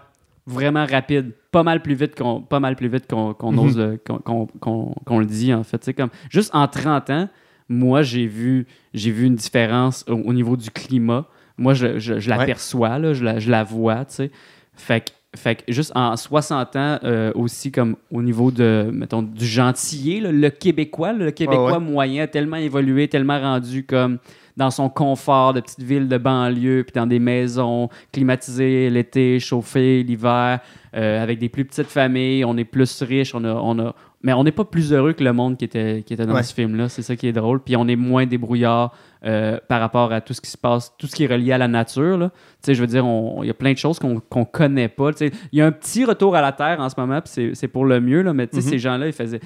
[0.47, 1.33] Vraiment rapide.
[1.51, 3.59] Pas mal plus vite qu'on pas mal plus vite qu'on Mhm.
[3.59, 5.83] ose le, qu'on, le dit en fait.
[5.83, 7.29] C'est comme juste en 30 ans,
[7.69, 11.27] moi j'ai vu j'ai vu une différence au, au niveau du climat.
[11.59, 14.31] Moi je, je, je l'aperçois là, je la, je la vois, tu sais.
[14.75, 19.23] Fait que fait que juste en 60 ans euh, aussi comme au niveau de mettons
[19.23, 21.79] du gentillet, là, le québécois, le québécois ouais.
[21.79, 24.19] moyen a tellement évolué, tellement rendu comme
[24.57, 30.03] dans son confort de petite ville de banlieue, puis dans des maisons climatisées l'été, chauffées
[30.03, 30.61] l'hiver,
[30.95, 32.45] euh, avec des plus petites familles.
[32.45, 33.95] On est plus riche, on a, on a...
[34.23, 36.43] mais on n'est pas plus heureux que le monde qui était, qui était dans Ouais.
[36.43, 36.89] ce film-là.
[36.89, 37.61] C'est ça qui est drôle.
[37.61, 38.93] Puis on est moins débrouillard
[39.25, 41.59] euh, par rapport à tout ce qui se passe, tout ce qui est relié à
[41.59, 42.19] la nature.
[42.19, 42.29] Tu
[42.63, 43.05] sais, je veux dire,
[43.43, 45.13] il y a plein de choses qu'on qu'on connaît pas.
[45.13, 47.53] Tu sais, Il y a un petit retour à la Terre en ce moment, puis
[47.55, 48.71] c'est- pour le mieux, là, mais tu sais, Mhm.
[48.71, 49.41] ces gens-là, ils faisaient...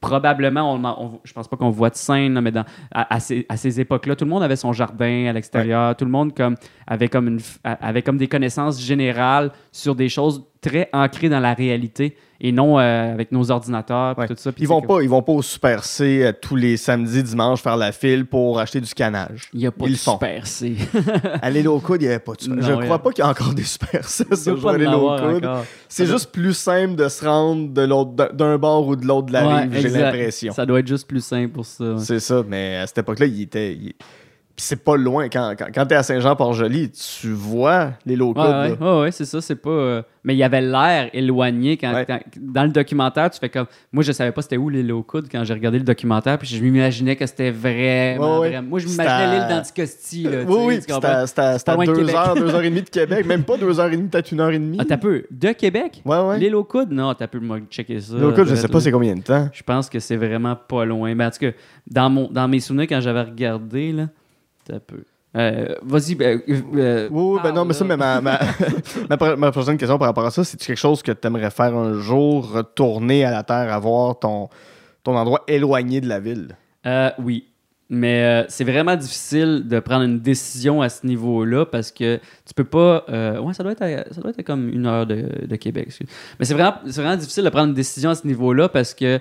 [0.00, 3.20] probablement, on, on- je pense pas qu'on voit de scène, là, mais dans, à, à
[3.20, 6.34] ces, à ces époques-là, tout le monde avait son jardin à l'extérieur, tout le monde
[6.36, 6.56] comme,
[6.86, 11.52] avait, comme une, avait comme des connaissances générales sur des choses très ancrées dans la
[11.52, 14.26] réalité et non euh, avec nos ordinateurs Ouais.
[14.26, 14.50] tout ça.
[14.58, 17.76] Ils vont, pas, ils vont pas au Super C euh, tous les samedis, dimanches faire
[17.76, 19.50] la file pour acheter du canage.
[19.52, 20.74] Il n'y a pas Ils de super C.
[21.42, 22.98] À l'île au coude, il n'y avait pas de Super Non, Je y crois a-
[22.98, 25.48] pas qu'il y a encore des Super C en l'île.
[25.88, 29.32] C'est juste plus simple de se rendre de l'autre- d'un- bord ou de l'autre de
[29.34, 30.52] la Ouais, rive, j'ai l'impression.
[30.54, 31.84] Ça doit être juste plus simple pour ça.
[31.84, 31.98] ouais.
[31.98, 33.72] C'est ça, mais à cette époque-là, il était.
[33.74, 33.92] il-
[34.56, 35.28] c'est pas loin.
[35.28, 38.40] Quand, quand, quand t'es à Saint-Jean-Port-Joli, tu vois les locaux.
[38.40, 39.70] Ouais, ouais, ouais, ouais, c'est ça, c'est pas.
[39.70, 42.04] euh, Mais il y avait l'air éloigné quand,
[42.40, 43.66] dans le documentaire, tu fais comme.
[43.92, 46.46] Moi, je savais pas c'était où l'île aux coudes quand j'ai regardé le documentaire, puis
[46.48, 50.30] je m'imaginais que c'était vraiment, Moi, je m'imaginais l'île d'Anticosti, là.
[50.46, 52.14] Oui, oui, c'était à- c'était à- c'était pas à loin de deux Québec.
[52.14, 53.26] heures, deux heures et demie de Québec.
[53.26, 54.78] Même pas deux heures et demie, peut-être une heure et demie.
[54.80, 55.24] Ah, t'as peu.
[55.30, 56.00] De Québec?
[56.04, 56.38] Ouais, ouais.
[56.38, 56.92] L'île aux coudes?
[56.92, 58.14] Non, t'as peu, moi, checker ça.
[58.14, 59.48] L'île aux coudes, je sais pas c'est combien de temps.
[59.52, 61.12] Je pense que c'est vraiment pas loin.
[61.14, 61.50] Mais en tout cas,
[61.90, 64.04] dans, mon, dans mes souvenirs, quand j'avais regardé, là,
[64.72, 65.04] Un peu.
[65.36, 66.14] Euh, Vas-y.
[66.14, 68.38] ben, euh, euh, Oui, oui, ben non, mais ça, mais ma, ma,
[69.10, 71.50] ma, pro- ma prochaine question par rapport à ça, c'est quelque chose que tu aimerais
[71.50, 74.48] faire un jour, retourner à la Terre, avoir ton,
[75.02, 76.56] ton endroit éloigné de la ville?
[76.86, 77.46] Euh, oui.
[77.90, 82.64] Mais c'est vraiment difficile de prendre une décision à ce niveau-là parce que tu peux
[82.64, 83.04] pas.
[83.08, 85.84] ouais, ça doit être, à- ça doit être comme une heure de, de Québec.
[85.88, 86.08] excuse.
[86.38, 89.20] Mais c'est vraiment, c'est vraiment difficile de prendre une décision à ce niveau-là parce que,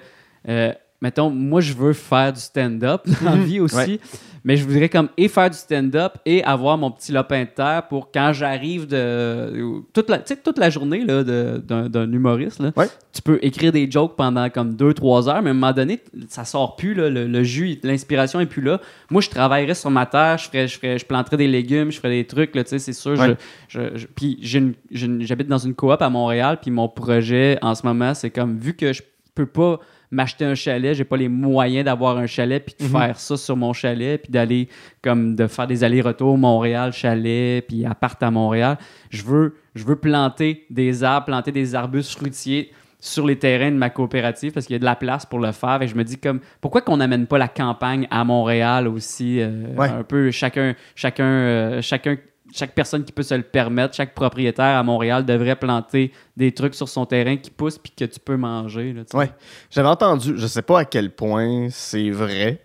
[1.02, 3.76] mettons, moi, je veux faire du stand-up dans la vie aussi.
[3.76, 4.00] Ouais.
[4.46, 7.84] Mais je voudrais comme et faire du stand-up et avoir mon petit lopin de terre
[7.90, 9.82] pour quand j'arrive de.
[9.94, 12.60] Toute la, tu sais, toute la journée là, de- d'un, humoriste.
[12.60, 12.88] Là, Ouais.
[13.14, 16.44] tu peux écrire des jokes pendant comme 2-3 heures, mais à un moment donné, ça
[16.46, 18.82] sort plus, là, le, le jus, l'inspiration est plus là.
[19.10, 21.98] Moi, je travaillerais sur ma terre, je, ferais, je, ferais, je planterais des légumes, je
[22.00, 23.18] ferais des trucs, là, tu sais, c'est sûr.
[23.18, 23.36] Ouais.
[23.70, 27.86] Je, je- je- puis j'habite dans une coop à Montréal, puis mon projet en ce
[27.86, 29.02] moment, c'est comme, vu que je
[29.36, 29.80] peux pas
[30.14, 33.00] m'acheter un chalet, j'ai pas les moyens d'avoir un chalet, puis de Mhm.
[33.02, 34.70] faire ça sur mon chalet, puis d'aller,
[35.02, 38.78] comme, de faire des allers-retours Montréal, chalet, puis appart à Montréal.
[39.10, 43.76] Je veux, je veux planter des arbres, planter des arbustes fruitiers sur les terrains de
[43.76, 45.82] ma coopérative parce qu'il y a de la place pour le faire.
[45.82, 49.66] Et je me dis comme pourquoi qu'on n'amène pas la campagne à Montréal aussi euh,
[49.76, 49.90] Ouais.
[49.90, 52.16] un peu chacun chacun euh, chacun
[52.56, 56.76] chaque personne qui peut se le permettre, chaque propriétaire à Montréal devrait planter des trucs
[56.76, 58.96] sur son terrain qui poussent puis que tu peux manger.
[59.14, 59.32] Ouais.
[59.72, 62.62] J'avais entendu, je sais pas à quel point c'est vrai,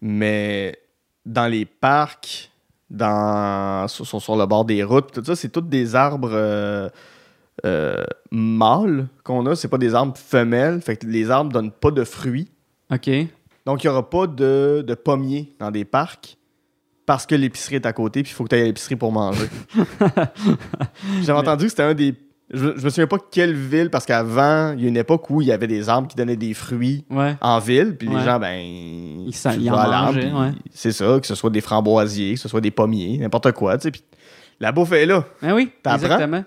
[0.00, 0.76] mais
[1.26, 2.50] dans les parcs,
[2.88, 6.88] dans, sur, sur- sur le bord des routes, tout ça, c'est tous des arbres euh,
[7.64, 11.90] euh, mâles qu'on a, c'est pas des arbres femelles, fait que les arbres donnent pas
[11.90, 12.50] de fruits.
[12.92, 13.08] OK.
[13.66, 16.36] Donc, il n'y aura pas de, de pommiers dans des parcs
[17.06, 19.12] parce que l'épicerie est à côté, puis il faut que tu ailles à l'épicerie pour
[19.12, 19.46] manger.
[21.22, 22.14] J'avais entendu que c'était un des.
[22.52, 25.40] Je, je me souviens pas quelle ville, parce qu'avant, il y a une époque où
[25.40, 27.36] il y avait des arbres qui donnaient des fruits Ouais.
[27.40, 28.58] en ville, puis les gens, ben.
[28.60, 30.50] Ils, s'en- tu ils en ouais.
[30.72, 33.84] C'est ça, que ce soit des framboisiers, que ce soit des pommiers, n'importe quoi, tu
[33.84, 33.90] sais.
[33.92, 34.02] Puis
[34.58, 35.24] la bouffe est là.
[35.42, 36.44] Ah oui, exactement.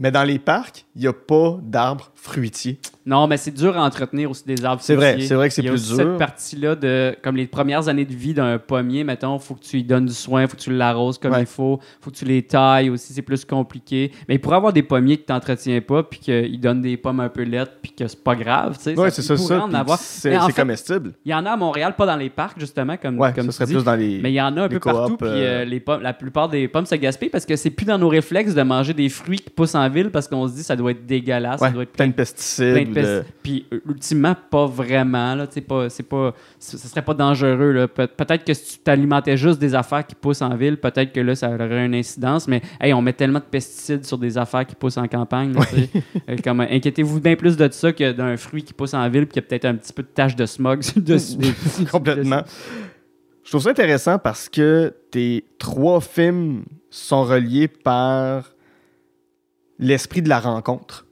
[0.00, 2.78] Mais dans les parcs, il n'y a pas d'arbres fruitiers.
[3.06, 5.62] Non, mais c'est dur à entretenir aussi des arbres C'est vrai, c'est vrai que c'est
[5.62, 5.96] plus dur.
[5.96, 9.76] cette partie-là de, comme les premières années de vie d'un pommier, mettons, faut que tu
[9.76, 11.40] lui donnes du soin, faut que tu l'arroses comme Ouais.
[11.40, 14.10] il faut, faut que tu les tailles aussi, c'est plus compliqué.
[14.26, 17.20] Mais il pourrait avoir des pommiers que tu n'entretiens pas, puis qu'ils donnent des pommes
[17.20, 18.98] un peu laides, puis que c'est pas grave, tu sais.
[18.98, 19.62] Ouais, c'est ça, ça.
[19.64, 19.98] en puis avoir.
[19.98, 21.12] C'est comestible.
[21.26, 23.52] Il y en a à Montréal, pas dans les parcs, justement, comme, Ouais, comme ça
[23.52, 23.74] serait dis.
[23.74, 24.20] plus dans les.
[24.22, 26.48] Mais il y en a un peu partout, puis euh, euh, les pommes, la plupart
[26.48, 29.40] des pommes se gaspillent parce que c'est plus dans nos réflexes de manger des fruits
[29.40, 31.82] qui poussent en ville parce qu'on se dit ça doit être dégueulasse, ça Ouais, doit
[31.82, 32.88] être plein de plein pesticides.
[32.88, 35.34] de de- pesti- Puis euh, ultimement, pas vraiment.
[35.34, 37.72] Là, pas, c'est pas, ce serait pas dangereux.
[37.72, 37.88] Là.
[37.88, 41.20] Pe- peut-être que si tu t'alimentais juste des affaires qui poussent en ville, peut-être que
[41.20, 42.48] là, ça aurait une incidence.
[42.48, 45.52] Mais hey, on met tellement de pesticides sur des affaires qui poussent en campagne.
[45.54, 45.60] là.
[46.28, 49.34] Euh, comme, inquiétez-vous bien plus de ça que d'un fruit qui pousse en ville puis
[49.34, 51.36] qu'il y a peut-être un petit peu de tache de smog dessus.
[51.36, 51.52] des-
[51.90, 52.42] Complètement.
[53.42, 58.52] Je trouve ça intéressant parce que tes trois films sont reliés par
[59.78, 61.06] l'esprit de la rencontre.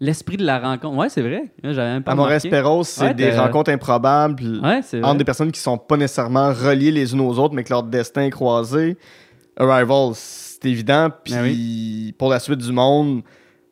[0.00, 0.96] L'esprit de la rencontre.
[0.96, 1.44] Ouais, c'est vrai.
[1.62, 2.48] J'avais même pas remarqué.
[2.48, 6.90] Perros, c'est Ouais, des rencontres improbables Ouais, entre des personnes qui sont pas nécessairement reliées
[6.90, 8.96] les unes aux autres, mais que leur destin est croisé.
[9.58, 11.08] Arrival, c'est évident.
[11.24, 11.34] Puis
[12.10, 13.20] Ah pour la suite du monde,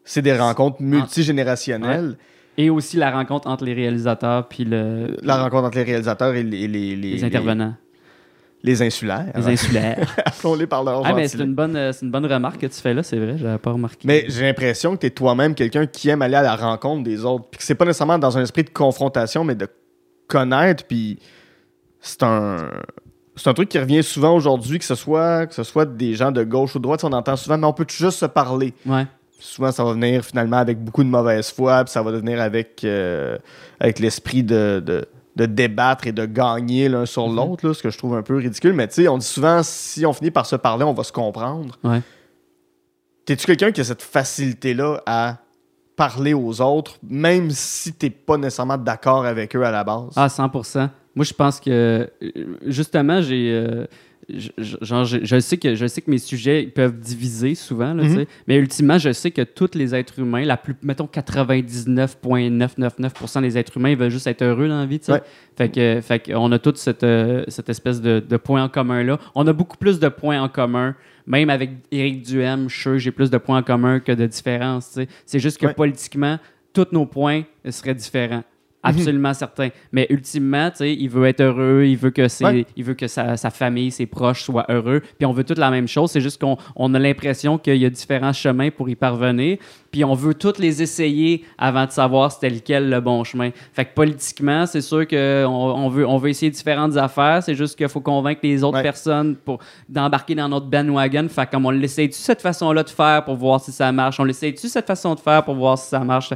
[0.04, 2.16] c'est des rencontres multigénérationnelles.
[2.56, 6.42] Et aussi la rencontre entre les réalisateurs puis le, La rencontre entre les réalisateurs et
[6.42, 7.74] les, les, les- les intervenants,
[8.62, 9.26] Les, insulaires.
[9.36, 10.14] les insulaires.
[10.24, 12.80] Appelons-les par leur ah, mais c'est une bonne, euh, c'est une bonne remarque que tu
[12.80, 14.00] fais là, c'est vrai, j'avais pas remarqué.
[14.04, 17.24] Mais j'ai l'impression que tu es toi-même quelqu'un qui aime aller à la rencontre des
[17.24, 17.46] autres.
[17.50, 19.68] Puis que c'est pas nécessairement dans un esprit de confrontation, mais de
[20.26, 20.84] connaître.
[20.84, 21.18] Puis
[22.00, 22.70] c'est un.
[23.36, 26.32] C'est un truc qui revient souvent aujourd'hui, que ce soit que ce soit des gens
[26.32, 28.74] de gauche ou de droite, on entend souvent, mais on peut juste se parler.
[28.84, 29.06] Ouais.
[29.38, 32.82] Souvent, ça va venir finalement avec beaucoup de mauvaise foi, puis ça va devenir avec,
[32.82, 33.38] euh,
[33.78, 35.06] avec l'esprit de, de,
[35.38, 37.36] de débattre et de gagner l'un sur Mhm.
[37.36, 38.72] l'autre, ce que je trouve un peu ridicule.
[38.74, 41.12] Mais tu sais, on dit souvent, si on finit par se parler, on va se
[41.12, 41.78] comprendre.
[41.84, 42.02] Ouais.
[43.24, 45.36] T'es-tu quelqu'un qui a cette facilité-là à
[45.96, 50.10] parler aux autres, même si t'es pas nécessairement d'accord avec eux à la base?
[50.16, 50.90] Ah, 100%.
[51.14, 52.06] Moi, je pense que, euh,
[52.66, 53.50] justement, j'ai.
[53.52, 53.86] euh,
[54.58, 58.02] genre, je, je sais que, je sais que mes sujets ils peuvent diviser souvent, là,
[58.04, 58.24] Mhm.
[58.46, 63.76] mais ultimement, je sais que tous les êtres humains, la plus, mettons 99,999% des êtres
[63.76, 65.00] humains, ils veulent juste être heureux dans la vie.
[65.08, 65.22] Ouais.
[65.56, 68.68] Fait que, fait que on a toute cette, euh, cette espèce de, de point en
[68.68, 69.18] commun-là.
[69.34, 70.94] On a beaucoup plus de points en commun.
[71.26, 74.98] Même avec Éric Duhem, je suis j'ai plus de points en commun que de différences.
[75.26, 75.74] C'est juste que Ouais.
[75.74, 76.38] politiquement,
[76.72, 78.44] tous nos points seraient différents.
[78.82, 79.68] Absolument certain.
[79.92, 82.64] Mais ultimement, tu sais, il veut être heureux, il veut que, Ouais.
[82.76, 85.00] il veut que sa, sa famille, ses proches soient heureux.
[85.18, 86.10] Puis on veut toute la même chose.
[86.12, 89.58] C'est juste qu'on on a l'impression qu'il y a différents chemins pour y parvenir.
[89.90, 93.50] Puis on veut tous les essayer avant de savoir c'était lequel le bon chemin.
[93.72, 95.16] Fait que politiquement, c'est sûr qu'on
[95.46, 97.42] on veut, on veut essayer différentes affaires.
[97.42, 98.82] C'est juste qu'il faut convaincre les autres Ouais.
[98.82, 99.58] personnes pour
[99.88, 101.26] d'embarquer dans notre bandwagon.
[101.28, 104.20] Fait comme on l'essaye-tu cette façon-là de faire pour voir si ça marche?
[104.20, 106.32] On l'essaye-tu cette façon de faire pour voir si ça marche?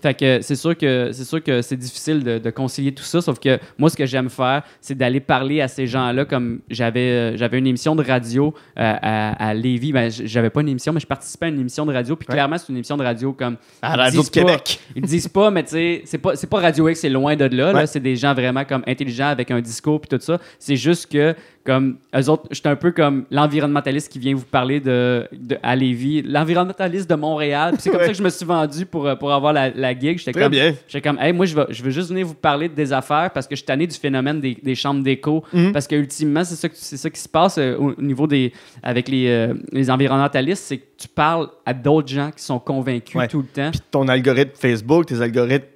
[0.00, 3.20] Fait que c'est sûr que c'est sûr que c'est difficile de, de concilier tout ça.
[3.20, 6.24] Sauf que moi, ce que j'aime faire, c'est d'aller parler à ces gens-là.
[6.24, 9.92] Comme j'avais euh, j'avais une émission de radio euh, à, à Lévis.
[9.92, 12.14] Ben, j'avais pas une émission, mais je participais à une émission de radio.
[12.16, 12.34] Puis Ouais.
[12.34, 14.80] clairement, c'est une émission de radio comme À Radio de pas- Québec.
[14.96, 17.72] ils disent pas, mais tu sais, c'est pas, pas Radio X, c'est loin de là.
[17.72, 17.86] là.
[17.86, 20.38] C'est des gens vraiment comme intelligents avec un discours puis tout ça.
[20.58, 24.80] C'est juste que, comme, eux autres, j'étais un peu comme l'environnementaliste qui vient vous parler
[24.80, 27.74] de, de à Lévis, l'environnementaliste de Montréal.
[27.78, 28.06] C'est comme Ouais.
[28.06, 30.18] ça que je me suis vendu pour, euh, pour avoir la, la gig.
[30.18, 30.74] J'étais Très comme, bien.
[31.02, 33.54] Comme, hey, moi, je veux, je veux juste venir vous parler des affaires parce que
[33.54, 35.44] je suis tanné du phénomène des, des chambres d'écho.
[35.52, 35.72] Mhm.
[35.72, 38.52] Parce que, ultimement, c'est ça, ça qui se passe euh, au, au niveau des.
[38.82, 43.16] avec les, euh, les environnementalistes, c'est que tu parles à d'autres gens qui sont convaincus
[43.16, 43.28] Ouais.
[43.28, 43.70] tout le temps.
[43.70, 45.66] Puis ton algorithme Facebook, tes algorithmes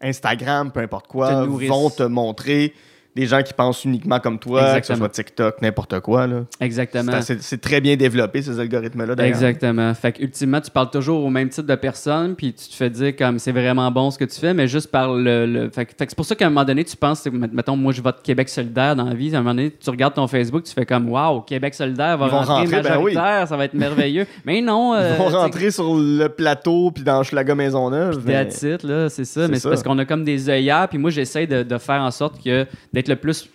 [0.00, 2.72] Instagram, peu importe quoi, Te vont te montrer
[3.18, 4.98] des gens qui pensent uniquement comme toi, que ce Exactement.
[4.98, 6.26] soit TikTok, n'importe quoi.
[6.26, 6.44] là.
[6.60, 7.12] Exactement.
[7.20, 9.34] C'est très bien développé, ces algorithmes-là, d'ailleurs.
[9.34, 9.92] Exactement.
[9.94, 12.90] Fait que, ultimement, tu parles toujours au même type de personne, puis tu te fais
[12.90, 15.46] dire comme c'est vraiment bon ce que tu fais, mais juste par le.
[15.46, 18.00] le- Fait, que- c'est pour ça qu'à un moment donné, tu penses, mettons, moi je
[18.02, 20.72] vote Québec solidaire dans la vie, à un moment donné, tu regardes ton Facebook, tu
[20.72, 23.14] fais comme waouh, Québec solidaire va Ils vont rentrer, rentrer, ben oui.
[23.14, 24.26] majoritaire, ça va être merveilleux.
[24.44, 24.94] mais non.
[24.94, 28.22] euh, Ils vont tu sais, rentrer sur le plateau puis dans Schlaga Maisonneuve.
[28.24, 29.48] mais- it, là, c'est ça.
[29.48, 32.10] Mais c'est parce qu'on a comme des œillères, puis moi, j'essaie de, de faire en
[32.10, 33.48] sorte que d'être le plus.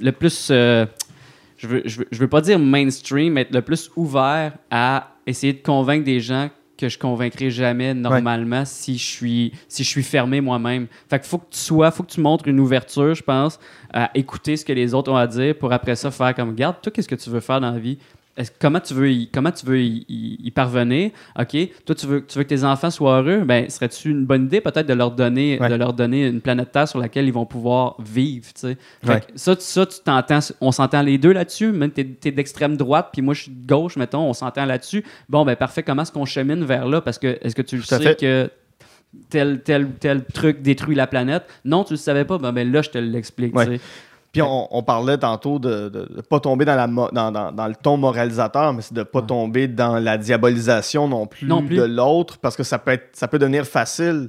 [0.00, 0.48] Le plus.
[0.50, 0.86] euh,
[1.56, 5.08] je, veux, je, veux, je veux pas dire mainstream, mais être le plus ouvert à
[5.26, 9.88] essayer de convaincre des gens que je convaincrai jamais normalement si je suis si je
[9.88, 10.86] suis fermé moi-même.
[11.10, 13.58] Fait qu'il faut que tu sois, faut que tu montres une ouverture, je pense,
[13.92, 16.76] à écouter ce que les autres ont à dire pour après ça faire comme regarde,
[16.80, 17.98] toi qu'est-ce que tu veux faire dans la vie?
[18.60, 21.10] Comment tu veux y, comment tu veux y, y- y parvenir?
[21.38, 24.44] OK, toi tu veux tu veux que tes enfants soient heureux, ben serait-tu une bonne
[24.46, 25.68] idée peut-être de leur donner Ouais.
[25.68, 28.66] de leur donner une planète Terre sur laquelle ils vont pouvoir vivre, tu
[29.08, 29.20] Ouais.
[29.34, 33.22] ça ça tu t'entends on s'entend les deux là-dessus, même t'es es, d'extrême droite puis
[33.22, 35.04] moi je suis de gauche mettons, on s'entend là-dessus.
[35.28, 37.00] Bon ben parfait, comment est-ce qu'on chemine vers là?
[37.00, 38.18] Parce que est-ce que tu le sais fait.
[38.20, 38.50] que
[39.30, 41.44] tel, tel, tel truc détruit la planète?
[41.64, 42.38] Non, tu le savais pas.
[42.38, 43.56] Ben, ben là, je te l'explique.
[43.56, 43.80] Ouais.
[44.32, 47.66] Puis on, on parlait tantôt de ne pas tomber dans, la mo- dans, dans- dans
[47.66, 49.26] le ton moralisateur, mais c'est de pas Ouais.
[49.26, 51.76] tomber dans la diabolisation non plus, Non plus.
[51.76, 54.28] de l'autre, parce que ça peut, être, ça peut devenir facile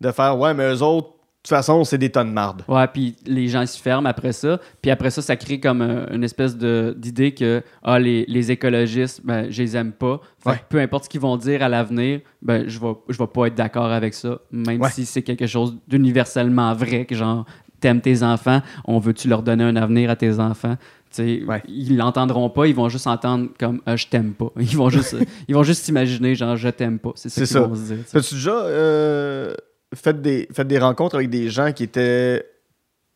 [0.00, 2.62] de faire Ouais, mais eux autres, de toute façon, c'est des tonnes de marde.
[2.66, 4.58] Ouais, puis les gens s'y ferment après ça.
[4.82, 9.20] Puis après ça, ça crée comme euh, une espèce d'idée que ah, les, les écologistes,
[9.24, 10.18] ben, je les aime pas.
[10.40, 10.60] Fait que Ouais.
[10.68, 13.54] peu importe ce qu'ils vont dire à l'avenir, ben, je vais, je vais pas être
[13.54, 14.38] d'accord avec ça.
[14.50, 14.90] Même Ouais.
[14.90, 17.44] si c'est quelque chose d'universellement vrai, que genre,
[17.80, 20.76] t'aimes tes enfants, on veut-tu leur donner un avenir à tes enfants?
[21.14, 21.62] Tu Ouais.
[21.68, 24.50] Ils l'entendront pas, ils vont juste entendre comme Ah, je t'aime pas.
[24.60, 25.16] Ils vont juste
[25.48, 27.12] ils vont juste s'imaginer genre je t'aime pas.
[27.14, 28.04] C'est ça qu'ils vont se dire.
[28.10, 28.16] tu.
[28.16, 29.54] As-tu déjà euh,
[29.94, 32.44] fait, des, fait des rencontres avec des gens qui étaient.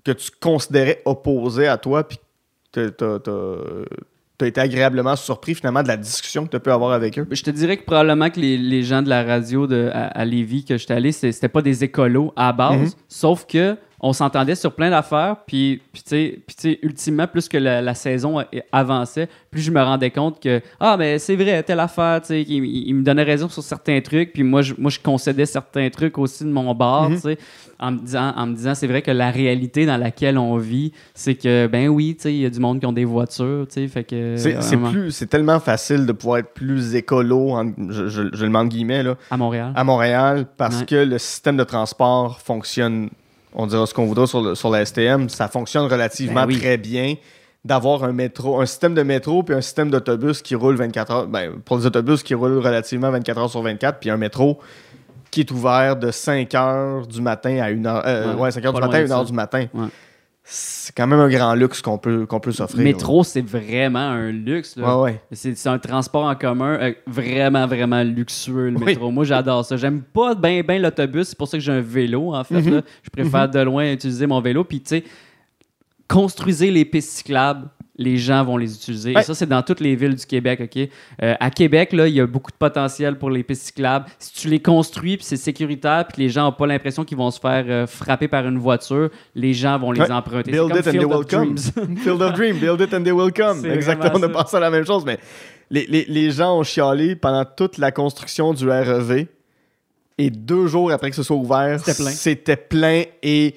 [0.05, 2.19] que tu considérais opposés à toi, puis
[2.73, 2.89] t'as
[4.39, 7.27] t'as été agréablement surpris finalement de la discussion que tu peux avoir avec eux?
[7.31, 10.25] Je te dirais que probablement que les, les gens de la radio de, à, à
[10.25, 12.89] Lévis que j'étais allé, c'était pas des écolos à base, Mhm.
[13.09, 17.83] sauf que on s'entendait sur plein d'affaires, puis, puis tu sais, ultimement, plus que la,
[17.83, 22.21] la saison avançait, plus je me rendais compte que, ah, mais c'est vrai, telle affaire,
[22.23, 25.45] tu sais, il, me donnait raison sur certains trucs, puis moi, je, moi, je concédais
[25.47, 27.17] certains trucs aussi de mon bord, Mhm.
[27.17, 27.39] tu sais,
[27.79, 30.93] en me disant, en me disant c'est vrai que la réalité dans laquelle on vit,
[31.15, 33.67] c'est que, ben oui, tu sais, il y a du monde qui ont des voitures,
[33.69, 34.35] tu sais, fait que...
[34.37, 38.29] C'est c'est vraiment, plus, c'est tellement facile de pouvoir être plus écolo, en- je, je-
[38.33, 39.73] je le mets entre guillemets, là, À Montréal.
[39.77, 40.87] à Montréal parce Ouais.
[40.87, 43.11] que le système de transport fonctionne,
[43.55, 46.59] on dira ce qu'on voudra sur, le- sur la STM, ça fonctionne relativement Ben oui.
[46.59, 47.15] très bien
[47.65, 51.27] d'avoir un métro, un système de métro puis un système d'autobus qui roule 24 heures,
[51.27, 54.59] ben, pour les autobus qui roulent relativement 24 heures sur 24 puis un métro
[55.31, 58.65] qui est ouvert de 5 heures du matin à 1 heure, euh, Ouais, ouais, 5
[58.65, 59.67] heures pas du matin à loin de 1 heure du matin.
[59.75, 59.87] Ouais.
[60.53, 62.83] C'est quand même un grand luxe qu'on peut, qu'on peut s'offrir.
[62.83, 64.75] Métro, c'est vraiment un luxe.
[64.77, 64.97] là.
[64.99, 65.23] Ouais, ouais.
[65.31, 68.85] C'est c'est un transport en commun euh, vraiment, vraiment luxueux, le Oui.
[68.87, 69.13] métro.
[69.13, 69.77] Moi, j'adore ça.
[69.77, 71.29] J'aime pas bien ben l'autobus.
[71.29, 72.61] C'est pour ça que j'ai un vélo, en fait.
[72.63, 72.75] Mhm.
[72.75, 72.83] là.
[73.05, 74.65] Je préfère de loin utiliser mon vélo.
[74.65, 75.05] Puis, tu sais,
[76.09, 77.69] construisez les pistes cyclables.
[78.03, 79.13] Les gens vont les utiliser.
[79.15, 79.21] Ouais.
[79.21, 80.89] Et ça, c'est dans toutes les villes du Québec, OK?
[81.23, 84.07] Euh, à Québec, là, il y a beaucoup de potentiel pour les pistes cyclables.
[84.19, 87.31] Si tu les construis, puis c'est sécuritaire, puis les gens n'ont pas l'impression qu'ils vont
[87.31, 90.11] se faire euh, frapper par une voiture, les gens vont les Ouais.
[90.11, 90.51] emprunter.
[90.51, 91.57] Build it comme and they will come.
[91.99, 93.67] Field of Dream, build it and they will come.
[93.71, 95.19] Exactement, on a pensé à la même chose, mais
[95.71, 99.27] les, les- les gens ont chialé pendant toute la construction du REV.
[100.17, 102.11] Et deux jours après que ce soit ouvert, C'était plein.
[102.11, 103.55] c'était plein et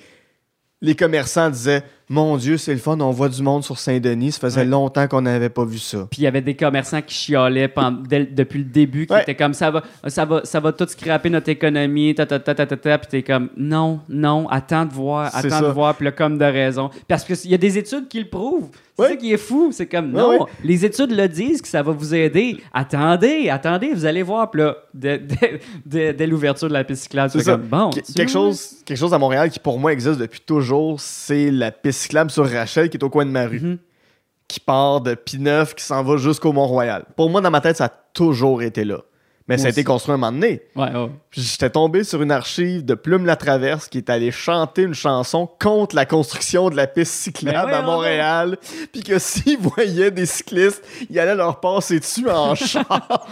[0.82, 4.34] les commerçants disaient Mon Dieu, c'est le fun, on voit du monde sur Saint-Denis.
[4.34, 4.66] Ça faisait Ouais.
[4.68, 6.08] longtemps qu'on n'avait pas vu ça.
[6.12, 9.22] Puis il y avait des commerçants qui chialaient pendant- dès- depuis le début, qui Ouais.
[9.22, 12.54] étaient comme ça va, ça va, ça va tout scraper notre économie, ta ta ta
[12.54, 12.98] ta ta, ta.
[12.98, 15.62] Puis t'es comme non, non, attends de voir, attends ça.
[15.62, 16.90] de voir, puis là comme de raison.
[17.08, 18.70] Parce qu'il y a des études qui le prouvent.
[18.96, 21.92] C'est ça qui est fou, c'est comme non, les études le disent que ça va
[21.94, 22.58] vous aider.
[22.74, 24.52] Attendez, attendez, vous allez voir.
[24.52, 27.90] Puis là, dès, dès- dès- dès l'ouverture de la piste cyclable, C'est comme bon.
[27.90, 31.72] Qu- quelque, chose, quelque chose à Montréal qui pour moi existe depuis toujours, c'est la
[31.72, 33.62] piste cyclable sur Rachel qui est au coin de ma rue.
[33.62, 33.78] Mhm.
[34.48, 37.06] Qui part de P9 qui s'en va jusqu'au Mont-Royal.
[37.16, 39.00] Pour moi, dans ma tête, ça a toujours été là.
[39.48, 40.62] Mais ça a été construit un moment donné.
[40.76, 41.10] Ouais, ouais.
[41.30, 44.94] Puis J'étais tombé sur une archive de Plume la Traverse qui est allé chanter une
[44.94, 47.82] chanson contre la construction de la piste cyclable Mais à.
[47.82, 48.58] Montréal.
[48.94, 53.28] Puis que s'ils voyaient des cyclistes, ils allaient leur passer dessus en char.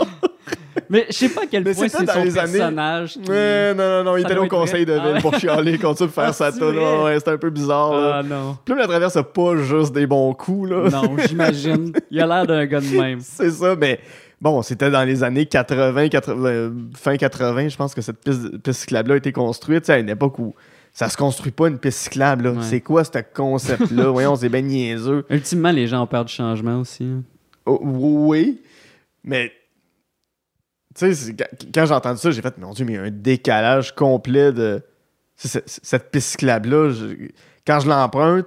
[0.92, 3.74] Mais je sais pas à quel Mais point c'est dans son les années- qui- Ouais,
[3.74, 5.40] non, non, non, il Ça était allé au conseil de ville Ah pour ouais.
[5.40, 6.78] chialer contre ça, faire Ah, sa tonne.
[6.78, 7.94] Ouais, c'était un peu bizarre.
[7.94, 8.58] Ah non.
[8.66, 10.90] Plume la Traverse, c'est pas juste des bons coups, là.
[10.90, 11.94] Non, j'imagine.
[12.12, 13.20] Il a l'air d'un gars de même.
[13.22, 14.00] C'est ça, mais
[14.42, 18.58] bon, c'était dans les années 80, 80, euh, fin 80, je pense que cette piste,
[18.58, 20.54] piste cyclable-là a été construite, à une époque où
[20.94, 22.44] ça se construit pas une piste cyclable.
[22.44, 22.52] là.
[22.52, 22.58] Ouais.
[22.62, 24.06] C'est quoi ce concept-là?
[24.12, 25.24] Voyons, c'est bien niaiseux.
[25.30, 27.06] Ultimement, les gens ont peur du changement aussi.
[27.06, 27.24] hein.
[27.66, 28.60] Oh, oui,
[29.24, 29.54] mais
[30.96, 31.36] tu sais,
[31.74, 34.52] quand, j'ai entendu ça, j'ai fait, mon Dieu, mais il y a un décalage complet
[34.52, 34.82] de
[35.36, 36.92] cette piste cyclable-là.
[37.66, 38.46] Quand je l'emprunte,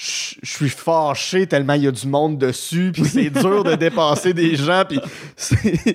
[0.00, 4.32] je suis fâché tellement il y a du monde dessus, puis c'est dur de dépasser
[4.32, 5.00] des gens, puis
[5.64, 5.94] il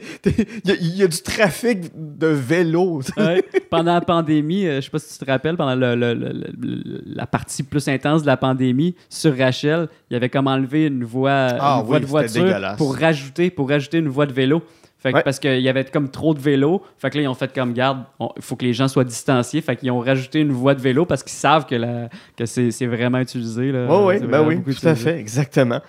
[0.65, 3.01] y, a- il y a du trafic de vélo.
[3.15, 3.45] Ouais.
[3.69, 6.33] Pendant la pandémie, euh, je sais pas si tu te rappelles, pendant le- le- le-
[6.33, 10.87] le- la partie plus intense de la pandémie, sur Rachel, il y avait comme enlevé
[10.87, 12.43] une voie, Ah une voie de voiture
[12.77, 14.63] pour rajouter, pour rajouter une voie de vélo.
[15.03, 15.23] Fait que, Ouais.
[15.23, 16.81] Parce qu'il y avait comme trop de vélos.
[16.97, 18.03] Fait que là, ils ont fait comme garde,
[18.37, 19.61] il faut que les gens soient distanciés.
[19.61, 22.71] Fait qu'ils ont rajouté une voie de vélo parce qu'ils savent que, la, que c'est,
[22.71, 23.71] c'est vraiment utilisé.
[23.71, 23.85] Là.
[23.89, 25.81] Oui, oui, ben oui, beaucoup tout à fait, exactement.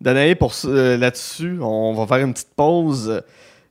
[0.00, 3.22] Danae, pour euh, là-dessus, on va faire une petite pause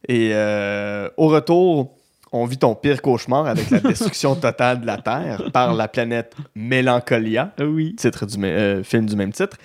[0.08, 1.96] et euh, au retour,
[2.32, 6.34] on vit ton pire cauchemar avec la destruction totale de la Terre par la planète
[6.56, 7.96] Mélancolia, oui.
[7.96, 9.58] titre du mê- euh, film du même titre.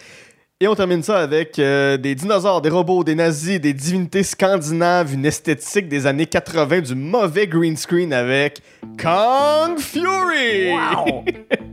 [0.60, 5.14] Et on termine ça avec euh, des dinosaures, des robots, des nazis, des divinités scandinaves,
[5.14, 8.60] une esthétique des années 80, du mauvais green screen avec
[9.00, 10.72] Kong Fury!
[10.72, 11.24] Wow!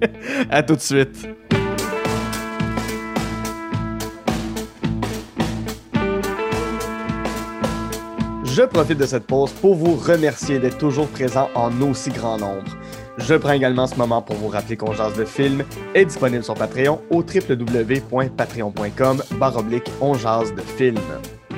[0.52, 1.28] À tout de suite.
[8.44, 12.78] Je profite de cette pause pour vous remercier d'être toujours présent en aussi grand nombre.
[13.18, 15.64] Je prends également ce moment pour vous rappeler qu'on jase de film
[15.94, 21.00] est disponible sur Patreon au www.patreon.com baroblique on de film.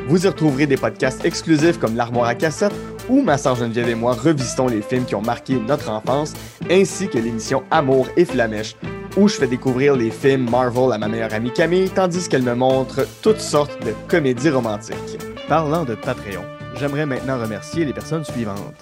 [0.08, 2.74] Vous y retrouverez des podcasts exclusifs comme l'armoire à cassette
[3.10, 6.34] où ma sœur Geneviève et moi revisitons les films qui ont marqué notre enfance,
[6.70, 8.76] ainsi que l'émission Amour et Flamèche
[9.18, 12.54] où je fais découvrir les films Marvel à ma meilleure amie Camille, tandis qu'elle me
[12.54, 15.18] montre toutes sortes de comédies romantiques.
[15.50, 16.44] Parlant de Patreon,
[16.78, 18.76] j'aimerais maintenant remercier les personnes suivantes.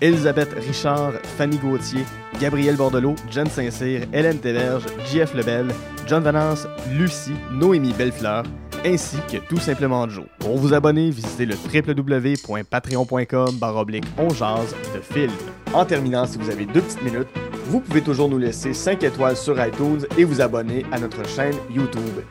[0.00, 2.04] Elisabeth Richard, Fanny Gauthier,
[2.40, 5.68] Gabriel Bordelot, Jen Saint-Cyr, Hélène Téverge, JF Lebel,
[6.06, 8.44] John Vanance, Lucie, Noémie Bellefleur,
[8.84, 10.24] ainsi que tout simplement Joe.
[10.38, 15.32] Pour vous abonner, visitez le www.patreon.com baroblique on de film.
[15.74, 17.28] En terminant, si vous avez deux petites minutes,
[17.66, 21.54] vous pouvez toujours nous laisser 5 étoiles sur iTunes et vous abonner à notre chaîne
[21.70, 22.24] YouTube.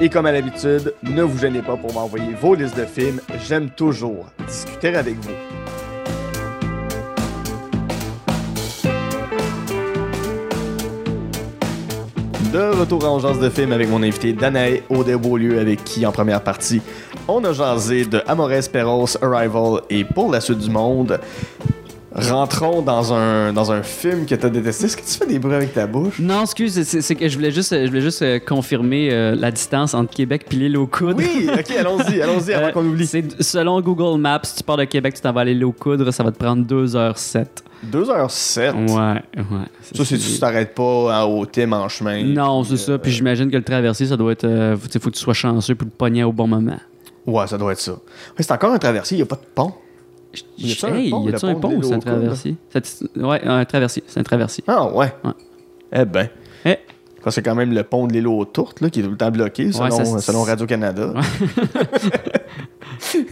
[0.00, 3.70] Et comme à l'habitude, ne vous gênez pas pour m'envoyer vos listes de films, j'aime
[3.70, 5.30] toujours discuter avec vous.
[12.52, 16.42] De retour en jase de film avec mon invité Danae Audet-Beaulieu, avec qui, en première
[16.42, 16.82] partie,
[17.28, 21.20] on a jasé de Amores Perros, Arrival et Pour la suite du monde.
[22.14, 24.86] Rentrons dans un, dans un film que t'as détesté.
[24.86, 26.20] Est-ce que tu fais des bruits avec ta bouche?
[26.20, 29.94] Non, excuse, c'est, que je voulais juste, je voulais juste euh, confirmer euh, la distance
[29.94, 31.16] entre Québec et l'île aux Coudres.
[31.18, 33.06] Oui, ok, allons-y, allons-y avant Euh, qu'on oublie.
[33.40, 36.12] selon Google Maps, si tu pars de Québec, tu t'en vas à l'île aux Coudres,
[36.12, 37.46] ça va te prendre 2h07.
[37.90, 38.72] 2h07.
[38.94, 39.44] Ouais, ouais.
[39.94, 42.22] Ça, c'est tu t'arrêtes pas à au Tim en chemin?
[42.24, 42.98] Non, c'est euh, ça.
[42.98, 44.44] Puis j'imagine que le traversier, ça doit être.
[44.44, 46.78] euh, faut, tu que tu sois chanceux pour le pogner au bon moment.
[47.26, 47.96] Ouais, ça doit être ça.
[48.38, 49.72] C'est encore un traversier, il a pas de pont.
[50.58, 52.56] Y a-tu un pont, y le un pont c'est un traversier?
[52.70, 54.02] C'est- Ouais, un traversier.
[54.06, 54.64] C'est un traversier.
[54.66, 55.12] Ah, ouais.
[55.24, 55.30] Ouais.
[55.92, 56.28] Eh ben.
[56.64, 56.78] Eh.
[57.22, 59.16] Ça, c'est quand même le pont de l'île aux Tourtes, là, qui est tout le
[59.16, 61.14] temps bloqué, selon, ça, selon Radio-Canada.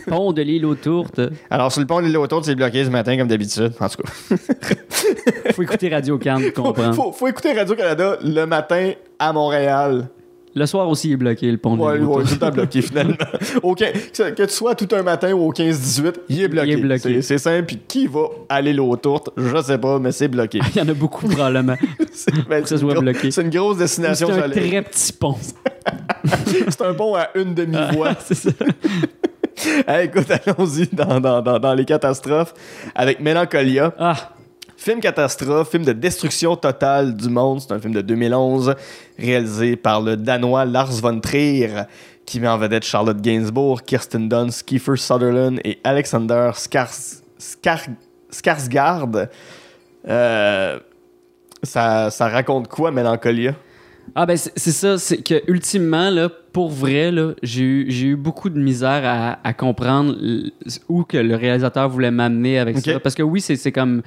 [0.07, 1.21] Pont de l'île aux Tourtes.
[1.51, 3.73] Alors, sur le pont de l'île aux Tourtes, c'est bloqué ce matin, comme d'habitude.
[3.81, 4.37] En tout cas.
[5.55, 6.95] Faut écouter Radio Can pour faut, comprendre.
[6.95, 10.09] faut, faut écouter Radio-Canada le matin à Montréal.
[10.55, 12.83] Le soir aussi, il est bloqué, le pont de Ouais, ouais, tout le temps bloqué
[12.83, 13.15] finalement.
[13.63, 16.69] Quin- que, tu sois tout un matin ou au 15-18, il est bloqué.
[16.73, 17.01] Il est bloqué.
[17.01, 17.65] C'est- C'est simple.
[17.67, 18.21] Puis qui va
[18.51, 19.31] aller l'eau tourte?
[19.37, 20.61] Je sais pas, mais c'est bloqué.
[20.75, 21.77] Il y en a beaucoup, probablement.
[22.13, 23.31] C'est ben, que ça c'est soit bloqué.
[23.31, 24.29] C'est une grosse C'est destination.
[24.31, 25.37] un j'allais- très petit pont.
[26.69, 28.15] C'est un pont à une demi-voie.
[28.23, 28.51] c'est ça.
[29.87, 32.53] Hey, écoute, allons-y dans, dans- dans- dans les catastrophes
[32.95, 33.95] avec Mélancolia.
[33.99, 34.15] Ah,
[34.83, 37.61] Film catastrophe, film de destruction totale du monde.
[37.61, 38.75] C'est un film de 2011
[39.17, 41.69] réalisé par le Danois Lars von Trier
[42.27, 47.91] qui met en vedette Charlotte Gainsbourg, Kirsten Dunst, Kiefer Sutherland et Alexander Skars- Skar-
[48.33, 49.29] Skarsgård.
[50.09, 50.81] Euh,
[51.63, 53.55] ça, ça raconte quoi, Mélancolia?
[54.17, 57.13] Ah ben c'est ça, c'est que ultimement là, pour vrai
[57.43, 60.15] j'ai eu beaucoup de misère à, à comprendre
[60.89, 64.03] où que le réalisateur voulait m'amener avec ça parce que oui, c'est comme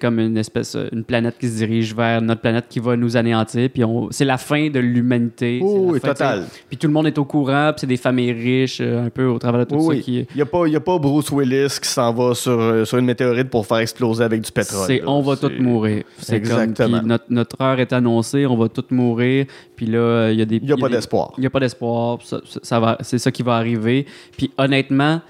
[0.00, 3.16] comme une espèce euh, une planète qui se dirige vers notre planète qui va nous
[3.16, 6.44] anéantir puis c'est la fin de l'humanité, Oh, oui, total.
[6.68, 9.26] Puis tout le monde est au courant, puis c'est des familles riches euh, un peu
[9.26, 10.00] au travers de tout ça oui.
[10.02, 12.84] qui Il n'y a, pas- y a pas Bruce Willis qui s'en va sur, euh,
[12.84, 14.84] sur une météorite pour faire exploser avec du pétrole.
[14.86, 16.04] C'est on va tous mourir.
[16.18, 17.00] C'est Exactement.
[17.02, 19.46] notre, notre heure est annoncée, on va tous mourir.
[19.76, 21.32] Puis là, il y a des Il n'y a pas des- d'espoir.
[21.36, 21.85] Il n'y a pas d'espoir.
[22.24, 24.06] Ça, ça- ça va, c'est ça qui va arriver.
[24.36, 25.20] Puis honnêtement,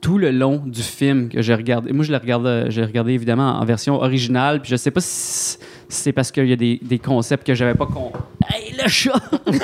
[0.00, 3.58] tout le long du film que j'ai regardé, moi je l'ai regardé, j'ai regardé évidemment
[3.60, 4.60] en version originale.
[4.62, 5.58] Puis je sais pas si
[5.88, 8.10] c'est parce qu'il y a des, des concepts que j'avais pas con.
[8.48, 9.12] Hey, le chat!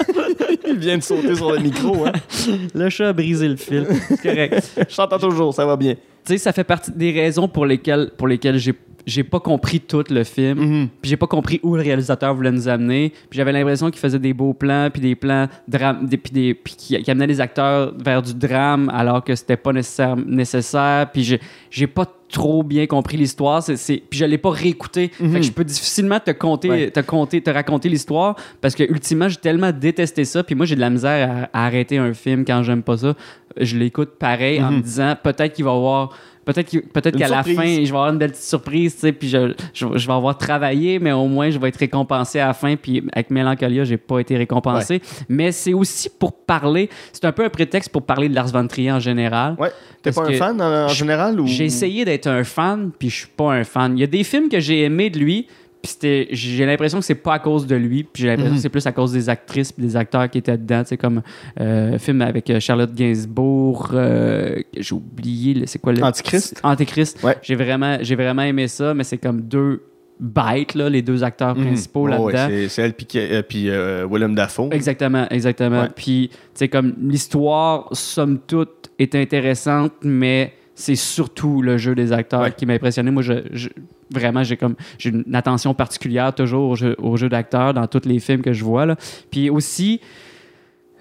[0.69, 2.07] Il vient de sauter sur le micro.
[2.07, 2.13] Hein.
[2.75, 3.87] Le chat a brisé le fil.
[4.09, 4.73] C'est correct.
[4.91, 5.95] Je t'entends toujours, ça va bien.
[5.95, 8.75] tu sais, ça fait partie des raisons pour lesquelles, pour lesquelles j'ai,
[9.07, 10.59] j'ai pas compris tout le film.
[10.59, 10.89] Mhm.
[11.01, 13.11] Puis j'ai pas compris où le réalisateur voulait nous amener.
[13.31, 16.55] Puis j'avais l'impression qu'il faisait des beaux plans, puis des plans drame, des, puis des,
[16.55, 21.09] puis qui, qui amenait les acteurs vers du drame alors que c'était pas nécessaire, nécessaire.
[21.13, 21.39] Puis
[21.71, 23.63] j'ai, pas trop bien compris l'histoire.
[23.63, 25.09] C'est, puis je l'ai pas réécouté.
[25.09, 26.91] Fait que je peux difficilement te compter, Ouais.
[26.91, 30.43] te compter, te raconter l'histoire parce que ultimement j'ai tellement détesté ça.
[30.43, 33.15] Puis moi j'ai de la misère à, à arrêter un film quand j'aime pas ça.
[33.57, 36.11] Je l'écoute pareil en me disant peut-être qu'il va y avoir
[36.47, 39.53] Peut-être qu'à la fin, je vais avoir une belle petite surprise, tu sais, puis je,
[39.75, 42.77] je, je vais avoir travaillé, mais au moins, je vais être récompensé à la fin.
[42.77, 45.03] Puis avec Mélancolia, j'ai pas été récompensé.
[45.29, 48.65] Mais c'est aussi pour parler, c'est un peu un prétexte pour parler de Lars von
[48.69, 49.57] Trier en général.
[49.59, 49.73] Ouais.
[50.03, 51.49] T'es pas un fan en, général ou?
[51.49, 53.99] J'ai essayé d'être un fan, puis je suis pas un fan.
[53.99, 55.49] Il y a des films que j'ai aimés de lui,
[55.95, 58.57] puis j'ai l'impression que c'est pas à cause de lui, puis j'ai l'impression Mhm.
[58.57, 61.23] que c'est plus à cause des actrices puis des acteurs qui étaient dedans, sais, comme
[61.61, 66.03] euh, un film avec euh, Charlotte Gainsbourg, euh, j'ai oublié, c'est quoi le...
[66.03, 66.61] Antichrist?
[66.63, 67.23] Antichrist.
[67.23, 67.37] Ouais.
[67.43, 69.83] J'ai vraiment, j'ai vraiment aimé ça, mais c'est comme deux
[70.19, 71.67] bêtes, là, les deux acteurs Mhm.
[71.67, 72.47] principaux là-dedans.
[72.49, 73.69] c'est- c'est elle puis, euh, puis
[74.11, 74.71] Willem Dafoe.
[74.73, 75.89] Exactement, exactement.
[75.95, 82.13] Puis, tu sais, comme l'histoire, somme toute, est intéressante, mais c'est surtout le jeu des
[82.13, 82.53] acteurs Ouais.
[82.57, 83.11] qui m'a impressionné.
[83.11, 83.71] Moi, je, je-
[84.13, 88.07] vraiment, j'ai comme j'ai une attention particulière toujours au jeu, au jeu d'acteurs dans tous
[88.07, 88.85] les films que je vois.
[88.87, 88.97] Là.
[89.31, 90.01] Puis aussi,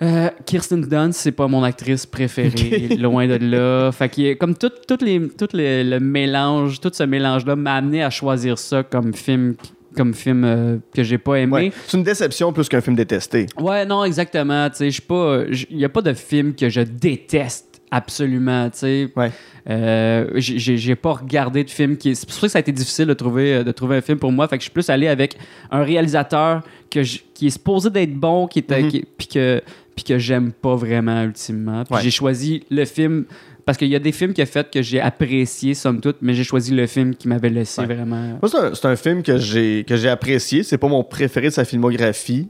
[0.02, 3.92] euh, Kirsten Dunst, c'est pas mon actrice préférée, loin de là.
[3.92, 8.04] Fait y comme tout, tout, les, tout le, le mélange, tout ce mélange-là m'a amené
[8.04, 9.56] à choisir ça comme film,
[9.96, 11.52] comme film euh, que j'ai pas aimé.
[11.54, 11.72] Ouais.
[11.88, 13.46] C'est une déception plus qu'un film détesté.
[13.60, 14.70] Ouais, non, exactement.
[14.70, 15.44] Tu sais, je suis pas.
[15.70, 18.70] Il n'y a pas de film que je déteste absolument.
[18.70, 19.10] Tu sais.
[19.16, 19.32] Ouais.
[19.70, 22.10] Euh, j'ai- pas regardé de film qui.
[22.12, 24.20] est- C'est pour ça que ça a été difficile de trouver, de trouver un film
[24.20, 24.48] pour moi.
[24.48, 25.38] Fait que je suis plus allé avec
[25.72, 26.62] un réalisateur
[26.92, 28.88] que je- qui est supposé d'être bon, qui est, Mhm.
[28.90, 29.62] qui- puis que,
[29.96, 31.84] puis que j'aime pas vraiment ultimement.
[31.90, 32.02] Ouais.
[32.04, 33.26] j'ai choisi le film.
[33.66, 36.36] Parce qu'il y a des films qu'il a fait que j'ai apprécié, somme toute, mais
[36.36, 37.88] j'ai choisi le film qui m'avait laissé Ouais.
[37.88, 38.38] vraiment.
[38.40, 40.62] Moi, c'est un, c'est un film que j'ai que j'ai apprécié.
[40.62, 42.48] C'est pas mon préféré de sa filmographie,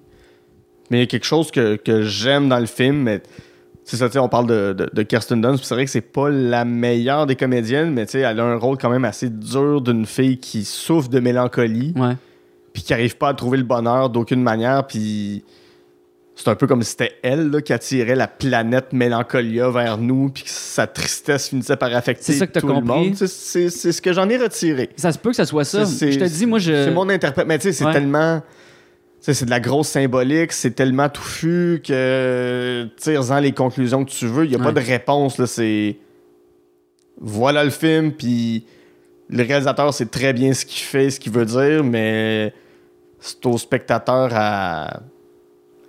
[0.92, 2.98] mais il y a quelque chose que, que j'aime dans le film.
[3.04, 3.22] Mais
[3.86, 5.64] c'est ça, tu sais, on parle de, de, de Kirsten Dunst.
[5.64, 8.56] C'est vrai que c'est pas la meilleure des comédiennes, mais tu sais, elle a un
[8.58, 12.16] rôle quand même assez dur d'une fille qui souffre de mélancolie, Ouais.
[12.74, 15.44] puis qui arrive pas à trouver le bonheur d'aucune manière, puis
[16.38, 20.30] c'est un peu comme si c'était elle là, qui attirait la planète Mélancolia vers nous,
[20.30, 22.88] puis que sa tristesse finissait par affecter C'est ça que t'as tout le compris?
[23.12, 23.16] monde.
[23.16, 24.90] C'est- ce que j'en ai retiré.
[24.98, 25.86] Ça se peut que ça soit ça.
[25.86, 26.86] C'est- Je te dis, moi, je.
[26.86, 27.48] C'est mon interprète.
[27.48, 27.94] Mais tu sais, c'est Ouais.
[27.94, 28.42] tellement.
[29.34, 34.46] C'est de la grosse symbolique, c'est tellement touffu que tire-en les conclusions que tu veux.
[34.46, 34.66] Il n'y a Ouais.
[34.66, 35.38] pas de réponse.
[35.38, 35.98] là, C'est.
[37.20, 38.66] Voilà le film, puis
[39.30, 42.54] le réalisateur sait très bien ce qu'il fait, ce qu'il veut dire, mais
[43.20, 45.00] c'est au spectateur à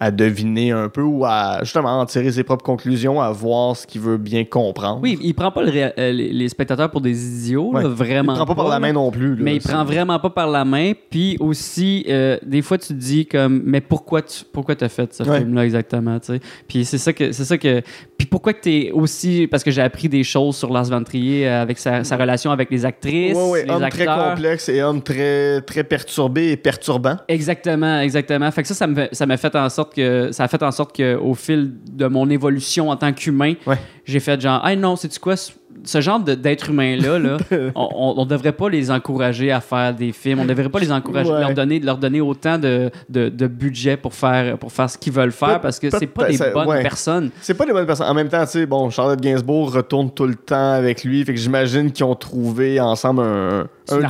[0.00, 3.86] à deviner un peu ou à justement en tirer ses propres conclusions, à voir ce
[3.86, 5.00] qu'il veut bien comprendre.
[5.02, 7.88] Oui, il prend pas le euh, les, les spectateurs pour des idiots, là, Ouais.
[7.88, 8.32] vraiment.
[8.34, 8.80] il prend pas par la là.
[8.80, 9.30] main non plus.
[9.36, 9.42] là.
[9.42, 10.92] Mais il prend vraiment pas par la main.
[11.10, 15.12] Puis aussi, euh, des fois, tu te dis comme, mais pourquoi tu pourquoi as fait
[15.14, 15.38] ce Ouais.
[15.38, 16.40] film-là exactement, tu sais?
[16.68, 17.80] Puis c'est ça que c'est ça que
[18.18, 19.46] Puis pourquoi que t'es aussi.
[19.46, 22.50] Parce que j'ai appris des choses sur Lars von Trier euh, avec sa, sa relation
[22.50, 24.16] avec les actrices, Ouais, ouais, les homme acteurs.
[24.18, 27.16] très complexe et homme très, très perturbé et perturbant.
[27.28, 28.50] Exactement, exactement.
[28.50, 31.16] Fait que ça, ça m'a fait en sorte que ça a fait en sorte que
[31.16, 33.76] au fil de mon évolution en tant qu'humain, Ouais.
[34.04, 35.34] j'ai fait genre, hey non, c'est tu quoi,
[35.86, 37.18] ce- genre de- d'être humain là,
[37.74, 41.30] on, on devrait pas les encourager à faire des films, on devrait pas les encourager,
[41.30, 41.40] Ouais.
[41.40, 45.12] leur donner, leur donner autant de, de, de budget pour faire pour faire ce qu'ils
[45.12, 46.82] veulent faire parce que c'est pas des ça- bonnes ouais.
[46.82, 47.30] personnes.
[47.40, 48.08] C'est pas des bonnes personnes.
[48.08, 51.24] En même temps, tu sais, bon, Charlotte Gainsbourg retourne tout le temps avec lui.
[51.24, 53.66] Fait que j'imagine qu'ils ont trouvé ensemble un,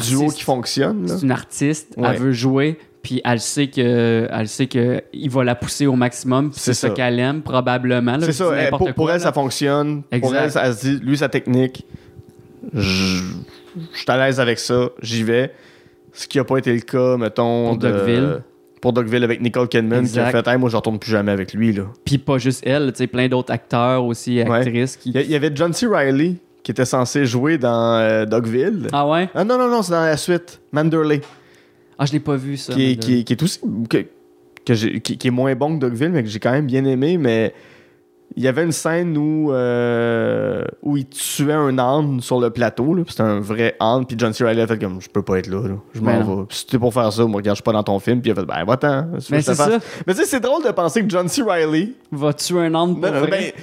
[0.08, 1.06] duo qui fonctionne.
[1.06, 2.08] C'est une artiste, Ouais.
[2.12, 5.94] elle veut jouer, puis elle sait que elle sait que il va la pousser au
[5.94, 6.90] maximum, C'est ça.
[6.90, 8.18] qu'elle aime probablement.
[8.20, 8.50] C'est ça.
[8.52, 9.22] elle- n'importe pour, elle, là.
[9.22, 10.02] ça fonctionne.
[10.20, 11.84] Pour elle, ça- elle se dit, lui, sa technique,
[12.74, 13.22] je
[13.92, 15.52] je suis à l'aise avec ça, j'y vais.
[16.12, 17.68] Ce qui n'a pas été le cas, mettons.
[17.68, 18.42] Pour de- Dogville.
[18.80, 21.52] Pour Dogville avec Nicole Kidman, qui a fait, hey, moi, je retourne plus jamais avec
[21.54, 21.72] lui.
[21.72, 21.84] Là.
[22.04, 24.50] Puis pas juste elle, tu sais, plein d'autres acteurs aussi, Ouais.
[24.50, 25.10] actrices qui.
[25.10, 25.86] Il y avait John C.
[25.86, 28.88] Reilly qui était censé jouer dans euh, Dogville.
[28.92, 29.28] Ah ouais?
[29.34, 30.60] Ah non, non, non, c'est dans la suite.
[30.72, 31.20] Manderley.
[31.98, 32.72] Ah, je l'ai pas vu ça.
[32.72, 33.60] qui, est, qui, est- qui est aussi.
[33.88, 34.04] que-
[34.64, 37.16] que qui, qui est moins bon que Dogville, mais que j'ai quand même bien aimé.
[37.18, 37.54] Mais
[38.36, 42.96] il y avait une scène où, euh, où il tuait un âne sur le plateau.
[43.08, 44.04] C'était un vrai âne.
[44.04, 44.44] Puis John C.
[44.44, 45.68] Reilly a fait comme Je peux pas être là.
[45.68, 45.74] là.
[45.94, 46.36] Je Ben m'en non.
[46.40, 46.46] vais.
[46.48, 48.20] Puis si t'es pour faire ça, moi, regarde, je suis pas dans ton film.
[48.20, 49.06] Puis il a fait Ben, va-t'en.
[49.30, 49.78] Mais te c'est ça.
[50.06, 51.42] Mais tu sais, c'est drôle de penser que John C.
[51.42, 51.94] Reilly.
[52.12, 53.30] Va tuer un âne pour Non, non, vrai?
[53.30, 53.62] ben,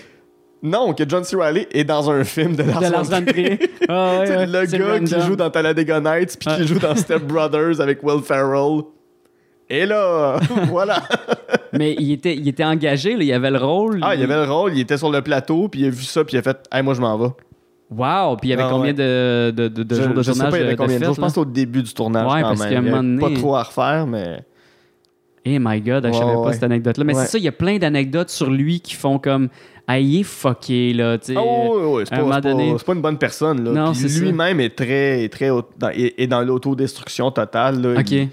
[0.64, 1.36] non, que John C.
[1.36, 3.60] Reilly est dans un film de Lars, de Lars Trier.
[3.90, 7.22] Ah ouais, ouais, le gars qui joue dans Talladega Nights puis qui joue dans Step
[7.24, 8.82] Brothers avec Will Ferrell.
[9.70, 11.04] Et là, voilà.
[11.72, 14.00] Mais il était, il était engagé, là, il avait le rôle.
[14.02, 16.04] Ah, il y avait le rôle, il était sur le plateau, puis il a vu
[16.04, 17.30] ça, puis il a fait Hey, moi, je m'en vais.
[17.90, 18.38] Wow!
[18.38, 18.94] Puis il y avait Ah, combien ouais.
[18.94, 20.78] de, de, de, de je, jours de je sais tournage pas, il y avait de-
[20.78, 21.14] combien de jours.
[21.16, 21.44] Je pense que là?
[21.44, 22.70] c'est au début du tournage Ouais, quand parce même.
[22.70, 24.44] Il y avait moment pas trop à refaire, mais.
[25.46, 26.54] Eh my god, je Ouais, savais pas ouais.
[26.54, 27.04] cette anecdote-là.
[27.04, 27.22] Mais Ouais.
[27.26, 29.50] c'est ça, il y a plein d'anecdotes sur lui qui font comme
[29.86, 31.18] Ah, il est fucké, là.
[31.18, 31.36] tu sais.
[31.38, 33.66] Ah oui, oui, c'est pas, pas- donné- c'est pas une bonne personne.
[33.66, 33.72] Là.
[33.72, 34.22] Non, Puis c'est ça.
[34.22, 35.50] lui-même est très, est très
[35.94, 37.82] est, dans l'autodestruction totale.
[37.82, 38.00] Là.
[38.00, 38.12] Ok.
[38.12, 38.30] Il-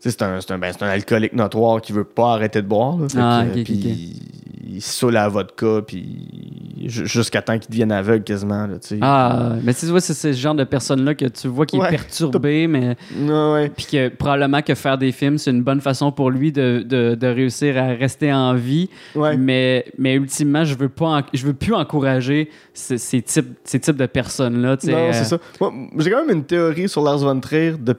[0.00, 2.96] c'est un, un, ben, c'est un alcoolique notoire qui veut pas arrêter de boire.
[2.98, 7.92] Là, Ah, que, puis il, il saoule à la vodka, puis jusqu'à temps qu'il devienne
[7.92, 8.66] aveugle quasiment.
[8.66, 8.76] Là.
[9.02, 12.66] Ah, mais tu vois, c'est ce genre de personne-là que tu vois qui est perturbé,
[12.66, 16.52] mais Ouais, puis que probablement que faire des films, c'est une bonne façon pour lui
[16.52, 18.88] de, de, de réussir à rester en vie.
[19.14, 19.36] Ouais.
[19.36, 23.80] Mais, mais ultimement, je veux pas en- je veux plus encourager ces, ces types, ces
[23.80, 24.76] types de personnes-là.
[24.84, 25.38] Non, euh, c'est ça.
[25.60, 27.94] Moi, j'ai quand même une théorie sur Lars von Trier de-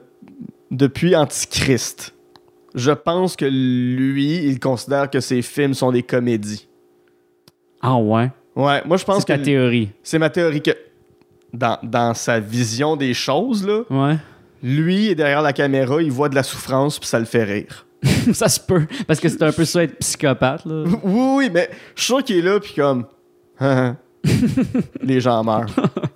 [0.72, 2.12] depuis Antichrist.
[2.74, 6.66] Je pense que lui, il considère que ses films sont des comédies.
[7.80, 8.30] Ah ouais?
[8.56, 9.90] Ouais, moi je pense C'est ta que théorie.
[10.02, 10.70] c'est ma théorie que
[11.52, 14.16] dans, dans sa vision des choses, là, Ouais.
[14.62, 17.86] lui est derrière la caméra, il voit de la souffrance puis ça le fait rire.
[18.32, 18.86] ça se peut.
[19.06, 20.64] Parce que c'est un peu ça être psychopathe.
[20.64, 20.84] Là.
[21.04, 23.06] Oui, oui, mais je suis sûr qu'il est là puis comme
[25.02, 25.66] les gens meurent.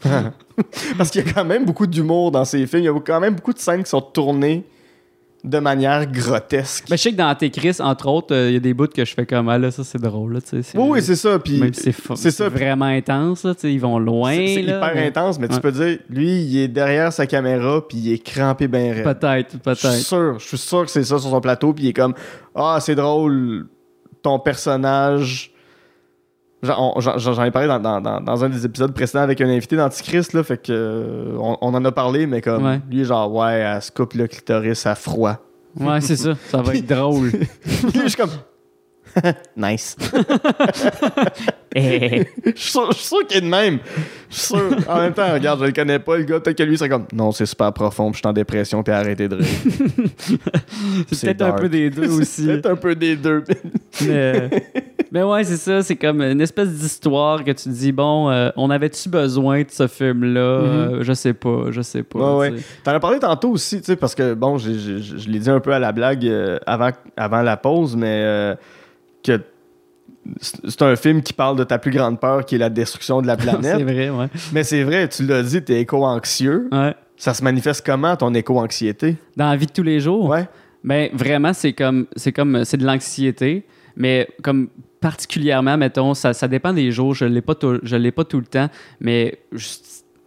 [0.98, 3.20] Parce qu'il y a quand même beaucoup d'humour dans ses films, il y a quand
[3.20, 4.64] même beaucoup de scènes qui sont tournées
[5.44, 6.86] de manière grotesque.
[6.90, 9.04] Mais je sais que dans Antéchrist, entre autres, euh, il y a des bouts que
[9.04, 10.34] je fais comme Ah là, ça c'est drôle.
[10.34, 11.38] Là, tu sais, Oui, oui, c'est ça.
[11.38, 11.62] Puis
[12.16, 13.44] c'est vraiment intense.
[13.44, 14.32] Là, ils vont loin.
[14.34, 17.98] C'est hyper mais- intense, mais tu peux dire, lui, il est derrière sa caméra, puis
[17.98, 19.04] il est crampé bien raide.
[19.04, 19.94] Peut-être, Je suis peut-être.
[19.98, 22.14] sûr, je suis sûr que c'est ça sur son plateau, puis il est comme,
[22.54, 23.68] ah, c'est drôle,
[24.22, 25.52] ton personnage.
[26.66, 30.42] J'en ai parlé dans, dans- dans- un des épisodes précédents avec un invité d'Antichrist, là,
[30.42, 32.80] fait que euh, on, on en a parlé, mais comme Ouais.
[32.90, 35.36] lui, genre, ouais, elle se coupe le clitoris à froid.
[35.78, 36.30] Ouais, c'est ça.
[36.48, 37.30] Ça va être drôle.
[37.62, 38.30] Puis je suis comme,
[39.56, 39.96] nice.
[41.78, 42.24] Eh.
[42.42, 43.80] Je suis sûr, qu'il est de même.
[44.30, 44.70] Je suis sûr.
[44.88, 46.40] En même temps, regarde, je le connais pas, le gars.
[46.40, 48.94] Peut-être que lui, c'est comme, non, c'est super profond, puis je suis en dépression, puis
[48.94, 49.46] arrêtez de rire.
[51.12, 52.46] c'est peut-être un peu des deux C'est aussi.
[52.46, 53.44] peut-être un peu des deux.
[54.06, 54.48] mais,
[55.12, 55.82] mais ouais, c'est ça.
[55.82, 59.70] C'est comme une espèce d'histoire que tu te dis bon, euh, on avait-tu besoin de
[59.70, 60.40] ce film-là?
[60.40, 62.36] Euh, Je sais pas, je sais pas.
[62.36, 62.58] Ouais, ouais.
[62.84, 65.74] T'en as parlé tantôt aussi, tu sais, parce que, bon, je l'ai dit un peu
[65.74, 68.54] à la blague euh, avant, avant la pause, mais euh,
[69.26, 69.40] que
[70.40, 73.26] c'est un film qui parle de ta plus grande peur, qui est la destruction de
[73.26, 73.82] la c'est planète.
[73.82, 74.26] vrai, ouais.
[74.52, 76.68] mais c'est vrai, tu l'as dit, t'es éco-anxieux.
[76.72, 76.94] ouais.
[77.18, 79.16] Ça se manifeste comment, ton éco-anxiété?
[79.38, 80.28] Dans la vie de tous les jours?
[80.28, 80.46] Ouais.
[80.84, 83.64] Ben vraiment, c'est comme c'est comme c'est de l'anxiété,
[83.96, 84.68] mais comme
[85.00, 87.14] particulièrement, mettons, ça, ça dépend des jours.
[87.14, 88.68] Je l'ai pas tout, je l'ai pas tout le temps,
[89.00, 89.66] mais je-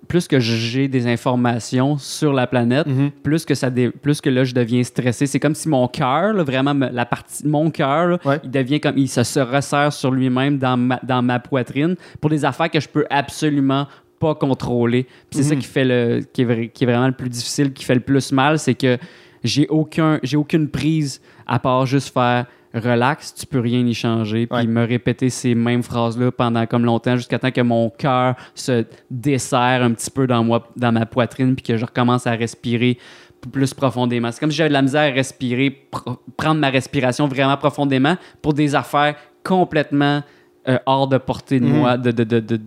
[0.10, 3.11] plus que j'ai des informations sur la planète, Mhm.
[3.23, 5.27] plus que ça dé- plus que là je deviens stressé.
[5.27, 8.40] C'est comme si mon cœur, vraiment me- la partie mon cœur, Ouais.
[8.44, 12.31] il devient comme il se, se resserre sur lui-même dans ma, dans ma poitrine pour
[12.31, 13.88] des affaires que je peux absolument
[14.19, 15.06] pas contrôler.
[15.31, 15.61] C'est ça Mhm.
[15.61, 18.02] qui fait le qui est, vrai- qui est vraiment le plus difficile, qui fait le
[18.02, 18.98] plus mal, c'est que
[19.44, 24.46] j'ai aucun j'ai aucune prise à part juste faire relax, tu peux rien y changer.
[24.48, 24.66] Puis Ouais.
[24.68, 29.84] me répéter ces mêmes phrases-là pendant comme longtemps, jusqu'à temps que mon cœur se desserre
[29.84, 32.98] un petit peu dans, moi, dans ma poitrine, puis que je recommence à respirer
[33.52, 34.32] plus profondément.
[34.32, 38.18] C'est comme si j'avais de la misère à respirer, pr- prendre ma respiration vraiment profondément
[38.41, 40.22] pour des affaires complètement
[40.68, 41.72] euh, hors de portée de Mhm.
[41.78, 41.98] moi.
[41.98, 42.60] De, de, de, de-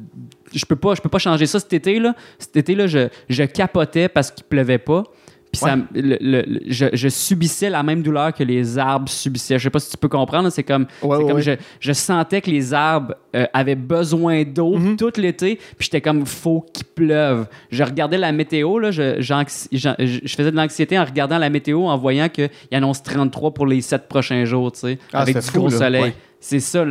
[0.52, 2.14] je peux pas, je peux pas changer ça cet été là.
[2.38, 5.04] Cet été là, je, je capotais parce qu'il pleuvait pas.
[5.52, 9.58] Puis ça, le- le- le- je, je subissais la même douleur que les arbres subissaient.
[9.58, 10.48] Je sais pas si tu peux comprendre.
[10.48, 11.40] C'est comme, Ouais, ouais, comme.
[11.40, 14.96] Je, je sentais que les arbres euh, avaient besoin d'eau Mhm.
[14.96, 15.56] tout l'été.
[15.56, 17.46] Puis j'étais comme, faut qu'il pleuve.
[17.70, 18.78] Je regardais la météo.
[18.78, 23.52] Là, je, je, faisais de l'anxiété en regardant la météo, en voyant qu'il annonce 33
[23.52, 25.76] pour les 7 prochains jours, tu sais, Ah, avec du fou, gros là.
[25.76, 26.12] soleil.
[26.44, 26.84] C'est ça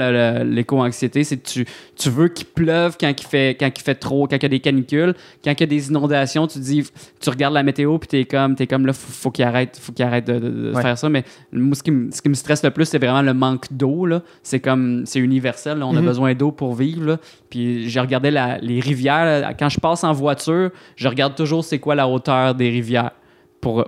[0.45, 1.65] l'éco-anxiété, c'est que tu,
[1.97, 4.49] tu veux qu'il pleuve quand il fait quand il fait trop, quand il y a
[4.49, 5.13] des canicules,
[5.43, 6.83] quand il y a des inondations, tu dis
[7.19, 9.91] tu regardes la météo puis t'es comme t'es comme là faut, faut qu'il arrête, faut
[9.91, 10.81] qu'il arrête de, de- de Ouais.
[10.81, 13.21] faire ça mais moi ce qui, me- ce qui me stresse le plus c'est vraiment
[13.21, 15.85] le manque d'eau là, c'est comme c'est universel, là.
[15.85, 16.05] on a Mhm.
[16.05, 17.17] besoin d'eau pour vivre là.
[17.49, 19.53] Puis je regardais la- les rivières là.
[19.53, 23.11] quand je passe en voiture, je regarde toujours c'est quoi la hauteur des rivières
[23.59, 23.85] pour,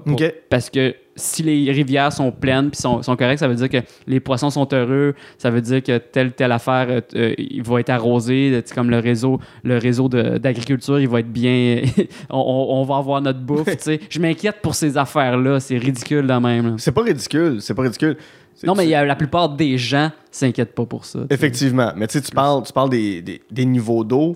[0.49, 3.77] parce que si les rivières sont pleines puis sont, sont correctes, ça veut dire que
[4.07, 7.80] les poissons sont heureux, ça veut dire que telle telle affaire euh, euh, il va
[7.80, 11.81] être arrosé, sais, comme le réseau le réseau d'agriculture, il va être bien
[12.30, 13.68] on, va avoir notre bouffe.
[14.10, 16.80] Je m'inquiète pour ces affaires là, c'est ridicule de même.
[16.80, 18.18] C'est pas ridicule, c'est pas ridicule.
[18.64, 21.19] Non mais y a- la plupart des gens s'inquiètent pas pour ça.
[21.30, 21.91] Effectivement.
[21.95, 24.35] Mais tu sais, tu parles, tu parles des, des- des niveaux d'eau.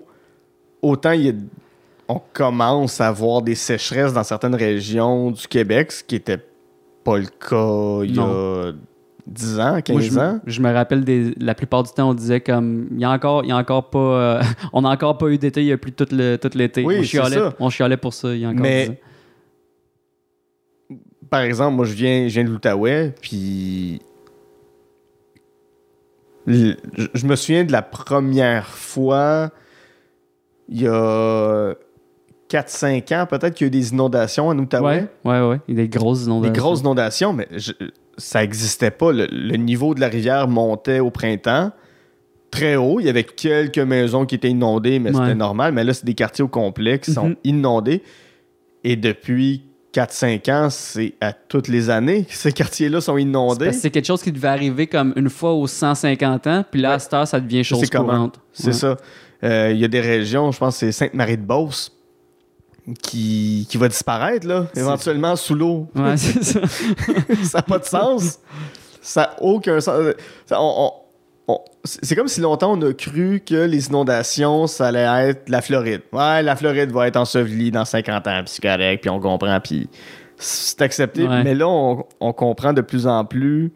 [0.81, 1.33] Autant il y a-
[2.07, 6.39] on commence à voir des sécheresses dans certaines régions du Québec, ce qui était
[7.07, 8.73] pas le cas il y a
[9.27, 10.39] 10 ans, 15 Moi, je, ans?
[10.45, 13.43] je me rappelle des, la plupart du temps on disait comme il y a encore
[13.43, 14.41] il y a encore pas euh,
[14.73, 16.84] on n'a encore pas eu d'été, il y a plus tout le tout l'été.
[16.84, 17.53] Oui, on chialait, ça.
[17.59, 18.95] on chialait pour ça il y a encore Mais- 10 ans.
[21.29, 24.01] Par exemple, moi, je viens, je viens de l'Outaouais, puis.
[26.45, 26.71] Je
[27.13, 29.51] je me souviens de la première fois,
[30.69, 31.75] il y a
[32.49, 35.07] 4-5 ans, peut-être qu'il y a eu des inondations en Outaouais.
[35.26, 35.60] Ouais, ouais, ouais.
[35.68, 36.53] Il y a des grosses Des inondations.
[36.53, 37.74] grosses inondations, mais je-
[38.18, 39.11] ça n'existait pas.
[39.11, 41.72] Le, le niveau de la rivière montait au printemps
[42.49, 42.99] très haut.
[42.99, 45.22] Il y avait quelques maisons qui étaient inondées, mais Ouais.
[45.22, 45.74] c'était normal.
[45.74, 47.36] Mais là, c'est des quartiers au complet qui sont Mhm.
[47.44, 48.02] inondés.
[48.84, 53.68] Et depuis 4-5 ans, c'est à toutes les années que ces quartiers-là sont inondés.
[53.68, 56.90] que c'est quelque chose qui devait arriver comme une fois aux 150 ans, puis là,
[56.90, 56.95] Ouais.
[56.95, 58.40] à cette heure, ça devient chose courante.
[58.53, 58.74] C'est Ouais.
[58.74, 58.98] ça.
[59.44, 61.91] Euh, Il y a des régions, je pense que c'est Sainte-Marie-de-Beauce,
[63.01, 65.88] qui, qui va disparaître, là, éventuellement sous l'eau.
[65.95, 66.59] Ouais, c'est ça.
[67.43, 68.39] ça n'a pas de sens.
[69.01, 69.95] Ça n'a aucun sens.
[70.45, 70.91] Ça, on-
[71.47, 75.49] on- on- c'est comme si longtemps on a cru que les inondations, ça allait être
[75.49, 76.01] la Floride.
[76.14, 79.59] Ouais, la Floride va être ensevelie dans 50 ans, puis c'est correct, puis on comprend,
[79.61, 79.89] puis
[80.38, 81.27] c'est accepté.
[81.27, 81.43] Ouais.
[81.43, 83.72] Mais là, on, on comprend de plus en plus.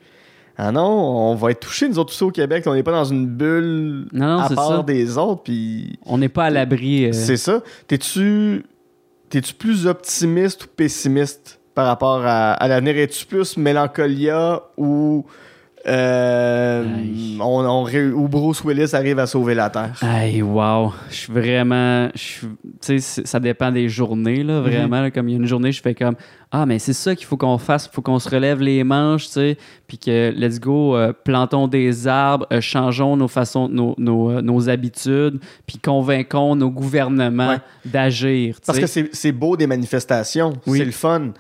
[0.58, 2.64] Ah non, on va être touchés, nous autres, aussi au Québec.
[2.68, 4.84] On n'est pas dans une bulle Non, non, à part ça.
[4.84, 7.06] des autres, puis On n'est pas à l'abri.
[7.06, 7.62] euh, c'est ça.
[7.88, 8.64] T'es-tu
[9.32, 12.98] t'es-tu plus optimiste ou pessimiste par rapport à, à l'avenir?
[12.98, 15.26] Es-tu plus mélancolia ou
[15.88, 16.86] euh,
[17.40, 19.98] on, on ou Bruce Willis arrive à sauver la Terre?
[20.02, 20.94] Aïe, wow.
[21.10, 22.10] Je suis vraiment.
[22.14, 22.48] Tu
[22.82, 25.02] sais, ça dépend des journées, là, vraiment.
[25.02, 25.12] là.
[25.12, 26.16] comme il y a une journée, je fais comme
[26.52, 27.88] Ah, mais c'est ça qu'il faut qu'on fasse.
[27.92, 29.58] Il faut qu'on se relève les manches, tu sais.
[29.88, 34.70] Puis que, let's go, euh, plantons des arbres, euh, changeons nos façons, nos, nos, nos
[34.70, 37.58] habitudes, puis convainquons nos gouvernements Ouais.
[37.86, 40.80] d'agir, Parce que c'est c'est beau des manifestations, Oui.
[40.80, 41.32] c'est le fun.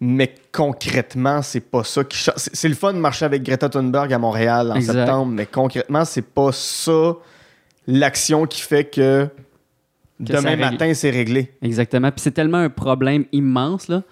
[0.00, 2.34] Mais concrètement, c'est pas ça qui change.
[2.36, 4.92] C'est le fun de marcher avec Greta Thunberg à Montréal en Exact.
[4.94, 7.14] septembre, mais concrètement, c'est pas ça
[7.86, 9.28] l'action qui fait que,
[10.18, 11.52] demain matin, c'est réglé.
[11.62, 12.10] Exactement.
[12.10, 14.02] Puis c'est tellement un problème immense, là,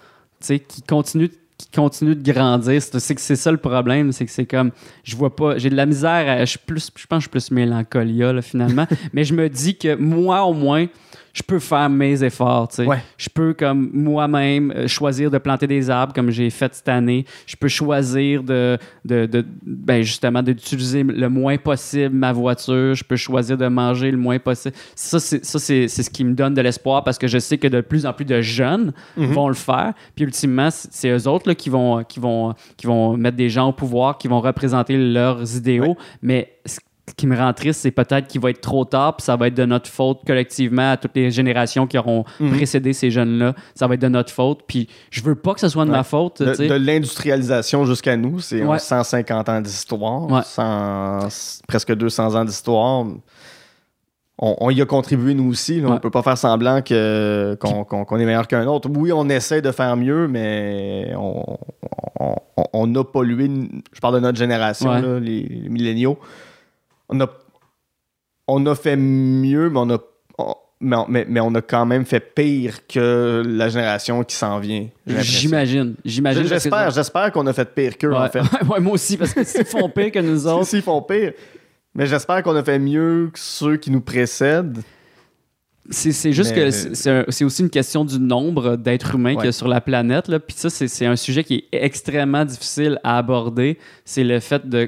[0.41, 2.81] tu sais, qui continue, qui continue de grandir.
[2.81, 4.71] C'est c'est que c'est ça le problème, c'est que c'est comme,
[5.03, 7.39] je vois pas, j'ai de la misère, à- je, suis plus, je pense que je
[7.39, 10.87] suis plus mélancolia, là, finalement, mais je me dis que moi, au moins,
[11.33, 12.85] je peux faire mes efforts, tu sais.
[12.85, 12.99] Ouais.
[13.17, 17.25] Je peux, comme moi-même, euh, choisir de planter des arbres comme j'ai fait cette année.
[17.45, 22.95] Je peux choisir de, de, de ben justement, d'utiliser le moins possible ma voiture.
[22.95, 24.75] Je peux choisir de manger le moins possible.
[24.95, 27.57] Ça, c'est, ça, c'est, c'est ce qui me donne de l'espoir parce que je sais
[27.57, 29.33] que de plus en plus de jeunes Mhm.
[29.33, 29.93] vont le faire.
[30.15, 33.69] Puis ultimement, c'est, eux autres là, qui, vont, qui, vont, qui vont mettre des gens
[33.69, 35.95] au pouvoir, qui vont représenter leurs idéaux.
[36.21, 36.79] Mais ce
[37.15, 39.53] qui me rend triste, c'est peut-être qu'il va être trop tard, puis ça va être
[39.55, 42.51] de notre faute collectivement à toutes les générations qui auront Mhm.
[42.55, 43.53] précédé ces jeunes-là.
[43.75, 44.61] Ça va être de notre faute.
[44.67, 45.97] Puis je veux pas que ce soit de Ouais.
[45.97, 46.41] ma faute.
[46.41, 48.79] De, l'industrialisation jusqu'à nous, c'est Ouais.
[48.79, 50.41] 150 ans d'histoire, Ouais.
[50.43, 53.05] 100 presque 200 ans d'histoire.
[54.41, 55.81] On, on y a contribué nous aussi.
[55.81, 55.89] là.
[55.89, 55.99] On Ouais.
[55.99, 58.89] peut pas faire semblant que, qu'on, est meilleur qu'un autre.
[58.95, 61.57] Oui, on essaie de faire mieux, mais on,
[62.21, 62.35] on,
[62.73, 63.49] on- a pollué,
[63.91, 65.01] je parle de notre génération, Ouais.
[65.01, 66.17] là, les, les milléniaux.
[67.09, 67.27] On a,
[68.47, 69.97] on a fait mieux, mais on a,
[70.37, 74.59] on- mais, mais- mais on a quand même fait pire que la génération qui s'en
[74.59, 74.87] vient.
[75.07, 75.95] J'imagine.
[76.05, 76.43] J'imagine.
[76.43, 78.39] que- J'espère, j'espère qu'on a fait pire qu'eux, en fait.
[78.69, 80.65] Ouais, moi aussi, parce que s'ils font pire que nous autres.
[80.67, 81.33] S'ils font pire.
[81.95, 84.79] Mais j'espère qu'on a fait mieux que ceux qui nous précèdent.
[85.91, 86.71] C'est juste Mais- que
[87.31, 90.27] c'est- aussi une question du nombre d'êtres humains qu'il y a sur la planète.
[90.27, 90.39] Là.
[90.39, 93.79] Puis ça, c'est un sujet qui est extrêmement difficile à aborder.
[94.05, 94.87] C'est le fait de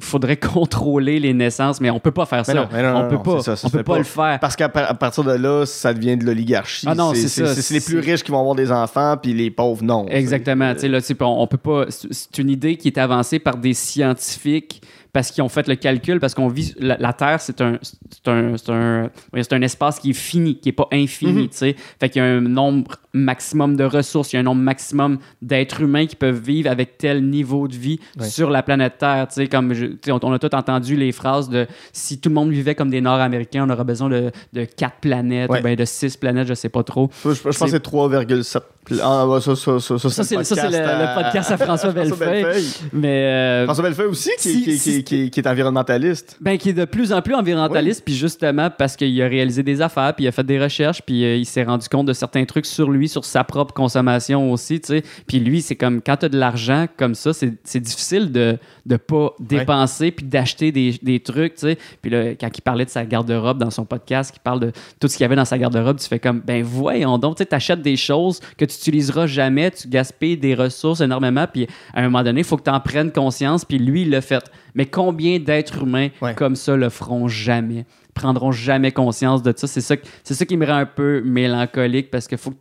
[0.00, 2.54] faudrait contrôler les naissances, mais on peut pas faire ça.
[2.54, 3.42] Non, non, on non, peut non, pas.
[3.42, 3.98] ça, ça on peut pas, pas.
[3.98, 4.38] le faire.
[4.40, 6.86] Parce qu'à à partir de là, ça devient de l'oligarchie.
[6.88, 9.50] Ah non, c'est ça, C'est les plus riches qui vont avoir des enfants, puis les
[9.50, 10.06] pauvres, non.
[10.08, 10.74] Exactement.
[10.74, 11.86] Tu sais, là, on, on peut pas.
[11.88, 14.82] C'est une idée qui est avancée par des scientifiques
[15.16, 16.74] parce qu'ils ont fait le calcul, parce qu'on vit.
[16.78, 17.78] La, la Terre, c'est un,
[18.26, 21.48] un, un, un espace qui est fini, qui est pas infini.
[21.48, 21.76] Tu sais.
[21.98, 25.18] Fait qu'il y a un nombre maximum de ressources, il y a un nombre maximum
[25.42, 29.26] d'êtres humains qui peuvent vivre avec tel niveau de vie sur la planète Terre.
[29.28, 32.18] Tu sais, comme je- tu sais, on, on a tous entendu les phrases de si
[32.20, 35.60] tout le monde vivait comme des Nord-Américains, on aurait besoin de, de quatre planètes Ouais.
[35.60, 37.10] ou bien de six planètes, je sais pas trop.
[37.24, 38.60] Je, je pense que c'est 3,7.
[39.02, 42.64] Ah, ouais, ça, ça, ça, ça, Ça, c'est le, à- le podcast à François Bellefeuille.
[42.92, 46.36] Mais euh, François Bellefeuille aussi, qui, Si- qui- si- qui- qui- qui est environnementaliste.
[46.40, 49.82] Ben, qui est de plus en plus environnementaliste, puis justement parce qu'il a réalisé des
[49.82, 52.44] affaires, puis il a fait des recherches, puis euh, il s'est rendu compte de certains
[52.44, 55.02] trucs sur lui, sur sa propre consommation aussi, tu sais.
[55.26, 58.58] Puis lui, c'est comme quand tu as de l'argent comme ça, c'est c'est difficile de
[58.86, 61.78] ne pas dépenser puis d'acheter des, des trucs, tu sais.
[62.02, 65.08] Puis là, quand il parlait de sa garde-robe dans son podcast, qu'il parle de tout
[65.08, 67.46] ce qu'il y avait dans sa garde-robe, tu fais comme, ben voyons donc, tu sais,
[67.46, 72.04] t'achètes des choses que tu utiliseras jamais, tu gaspilles des ressources énormément, puis à un
[72.04, 74.44] moment donné, il faut que tu en prennes conscience, puis lui, il l'a fait.
[74.74, 76.34] Mais combien d'êtres humains Ouais.
[76.34, 79.66] comme ça le feront jamais, prendront jamais conscience de ça?
[79.66, 82.52] C'est ça, c'est ça qui me rend un peu mélancolique parce que faut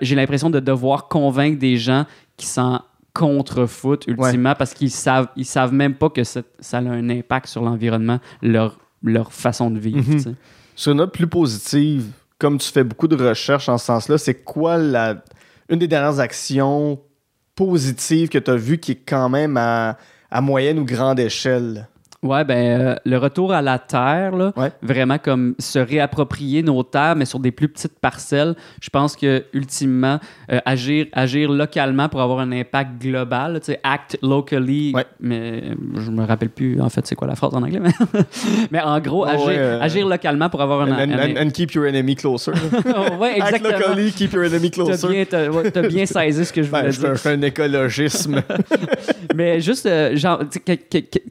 [0.00, 2.04] j'ai l'impression de devoir convaincre des gens
[2.36, 2.82] qui s'en
[3.14, 7.46] contrefoutent ultimement parce qu'ils savent, ils savent même pas que ça, ça a un impact
[7.48, 10.08] sur l'environnement, leur, leur façon de vivre.
[10.08, 10.34] Mhm.
[10.76, 12.06] Sur une note plus positive,
[12.38, 15.22] comme tu fais beaucoup de recherches en ce sens-là, c'est quoi la,
[15.68, 17.00] une des dernières actions
[17.56, 19.98] positives que tu as vues qui est quand même à,
[20.30, 21.88] à moyenne ou grande échelle?
[22.24, 24.72] Ouais, ben, euh, le retour à la terre, là, Ouais.
[24.82, 28.56] vraiment comme se réapproprier nos terres, mais sur des plus petites parcelles.
[28.82, 30.18] Je pense que ultimement,
[30.50, 34.90] euh, agir, agir localement pour avoir un impact global, tu sais, act locally.
[34.96, 35.04] Ouais.
[35.20, 35.74] Mais euh,
[36.04, 37.92] je me rappelle plus en fait c'est quoi la phrase en anglais, mais,
[38.72, 41.46] mais en gros, agir, ouais, euh, agir localement pour avoir un, And, and- un- and-
[41.46, 42.50] and keep your enemy closer.
[43.20, 43.78] ouais, Act exactement.
[43.90, 45.08] locally, keep your enemy T'as closer.
[45.08, 47.14] bien, t'as- ouais, t'as bien saisi ce que je voulais Ben, dire.
[47.14, 48.42] je fais un écologisme.
[49.36, 50.40] Mais juste, genre,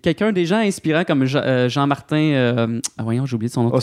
[0.01, 2.16] quelqu'un des gens inspirants comme euh, Jean-Martin.
[2.18, 3.74] euh, ah, voyons, j'ai oublié son nom de.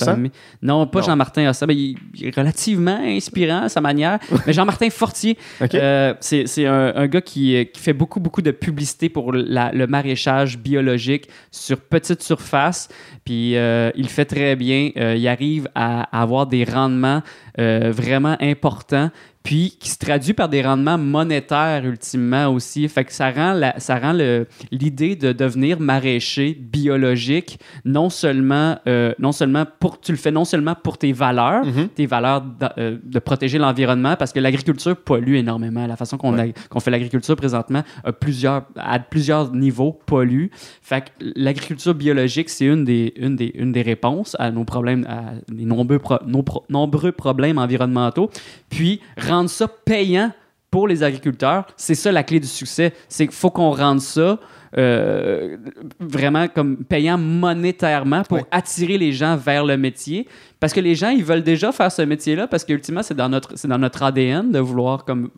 [0.63, 1.01] Non, pas.
[1.03, 1.67] Jean-Martin Ossan.
[1.67, 4.19] Ben, il, il est relativement inspirant à sa manière.
[4.47, 5.37] mais Jean-Martin Fortier,
[5.83, 9.87] euh, c'est un, un gars qui, qui fait beaucoup, beaucoup de publicité pour la- le
[9.87, 12.89] maraîchage biologique sur petite surface.
[13.25, 14.91] Puis il fait très bien.
[14.97, 17.23] Il arrive à, à avoir des rendements
[17.59, 19.11] vraiment importants.
[19.45, 22.89] Puis qui se traduit par des rendements monétaires ultimement aussi.
[22.89, 28.79] Fait que ça rend la- ça rend le- l'idée de devenir maraîcher biologique non seulement
[28.87, 31.89] euh, non seulement pour tu le fais non seulement pour tes valeurs, Mhm.
[31.89, 32.43] tes valeurs
[32.79, 35.87] euh, de protéger l'environnement parce que l'agriculture pollue énormément.
[35.87, 36.55] La façon qu'on Ouais.
[36.81, 40.47] fait l'agriculture présentement a plusieurs, à plusieurs niveaux pollue.
[40.81, 45.05] Fait que l'agriculture biologique, c'est une des, une, des, une des réponses à nos problèmes,
[45.07, 48.31] à les nombreux, pro- nos pro- nombreux problèmes environnementaux.
[48.71, 49.01] Puis
[49.35, 50.33] rendre ça payant
[50.71, 52.93] pour les agriculteurs, c'est ça la clé du succès.
[53.09, 54.41] C'est qu'il faut qu'on rende ça
[54.77, 55.57] euh,
[56.01, 60.27] vraiment comme payant monétairement pour attirer les gens vers le métier.
[60.59, 63.57] Parce que les gens, ils veulent déjà faire ce métier-là parce qu'ultimement, c'est dans notre,
[63.57, 65.31] c'est dans notre ADN de vouloir comme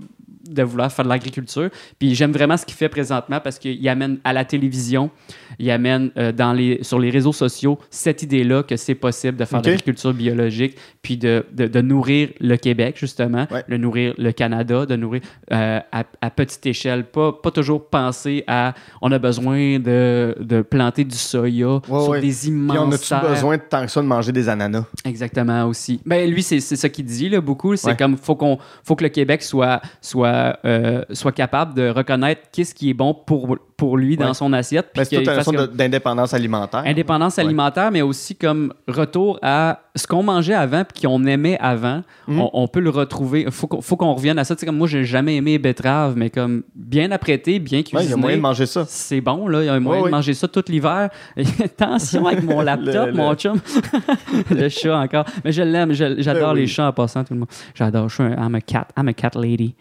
[0.48, 1.70] de vouloir faire de l'agriculture.
[1.98, 5.10] Puis j'aime vraiment ce qu'il fait présentement parce qu'il amène à la télévision,
[5.58, 9.44] il amène euh, dans les, sur les réseaux sociaux cette idée-là que c'est possible de
[9.44, 13.64] faire de l'agriculture biologique, puis de, de, de nourrir le Québec, justement, Ouais.
[13.68, 15.20] de nourrir le Canada, de nourrir
[15.52, 17.04] euh, à, à petite échelle.
[17.04, 22.08] Pas, pas toujours penser à on a besoin de, de planter du soya Ouais, sur
[22.08, 22.20] ouais.
[22.20, 23.28] des Puis on immenses a-tu terres.
[23.30, 24.84] besoin de tant que ça de manger des ananas?
[25.04, 26.00] Exactement aussi.
[26.04, 29.04] Ben lui c'est c'est ça qu'il dit là beaucoup, c'est comme faut qu'on faut que
[29.04, 30.28] le Québec soit soit
[30.64, 34.34] euh, soit capable de reconnaître qu'est-ce qui est bon pour pour lui dans Ouais.
[34.34, 36.82] son assiette Ben, c'est toute une comme- de- d'indépendance alimentaire.
[36.86, 37.44] indépendance Ouais.
[37.44, 42.40] alimentaire mais aussi comme retour à ce qu'on mangeait avant puis qu'on aimait avant, Mhm.
[42.40, 43.46] on, on peut le retrouver.
[43.50, 44.54] Faut qu'on, faut qu'on revienne à ça.
[44.54, 48.04] Tu sais, comme moi, j'ai jamais aimé les betteraves, mais comme bien apprêté, bien cuisiné.
[48.04, 48.84] il y a moyen de manger ça.
[48.88, 49.62] C'est bon, là.
[49.62, 51.08] Il y a moyen Ouais, de manger ça tout l'hiver.
[51.64, 53.58] Attention avec mon laptop, Le- mon le- chum.
[54.50, 55.24] le chat encore.
[55.44, 55.92] Mais je l'aime.
[55.92, 56.60] je- J'adore Ben oui.
[56.60, 57.48] les chats en passant, tout le monde.
[57.74, 58.08] J'adore.
[58.08, 58.88] Je suis un I'm a cat.
[58.96, 59.74] I'm a cat lady.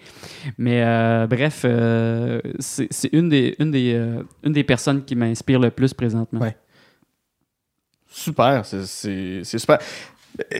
[0.57, 5.15] Mais euh, bref, euh, c'est c'est une des, une, des, euh, une des personnes qui
[5.15, 6.39] m'inspire le plus présentement.
[6.41, 6.55] Ouais.
[8.15, 9.79] Super, c'est- super.
[10.53, 10.57] Euh,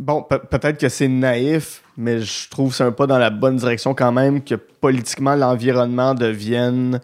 [0.00, 3.30] Bon, pe- peut-être que c'est naïf, mais je trouve que c'est un pas dans la
[3.30, 7.00] bonne direction quand même que politiquement l'environnement devienne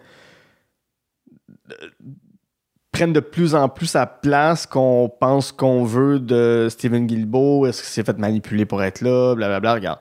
[1.71, 1.87] euh,
[2.93, 7.65] prenne de plus en plus sa place qu'on pense qu'on veut de Stephen Guilbeault.
[7.65, 9.35] Est-ce qu'il s'est fait manipuler pour être là?
[9.35, 9.73] Blablabla.
[9.73, 9.99] Regarde.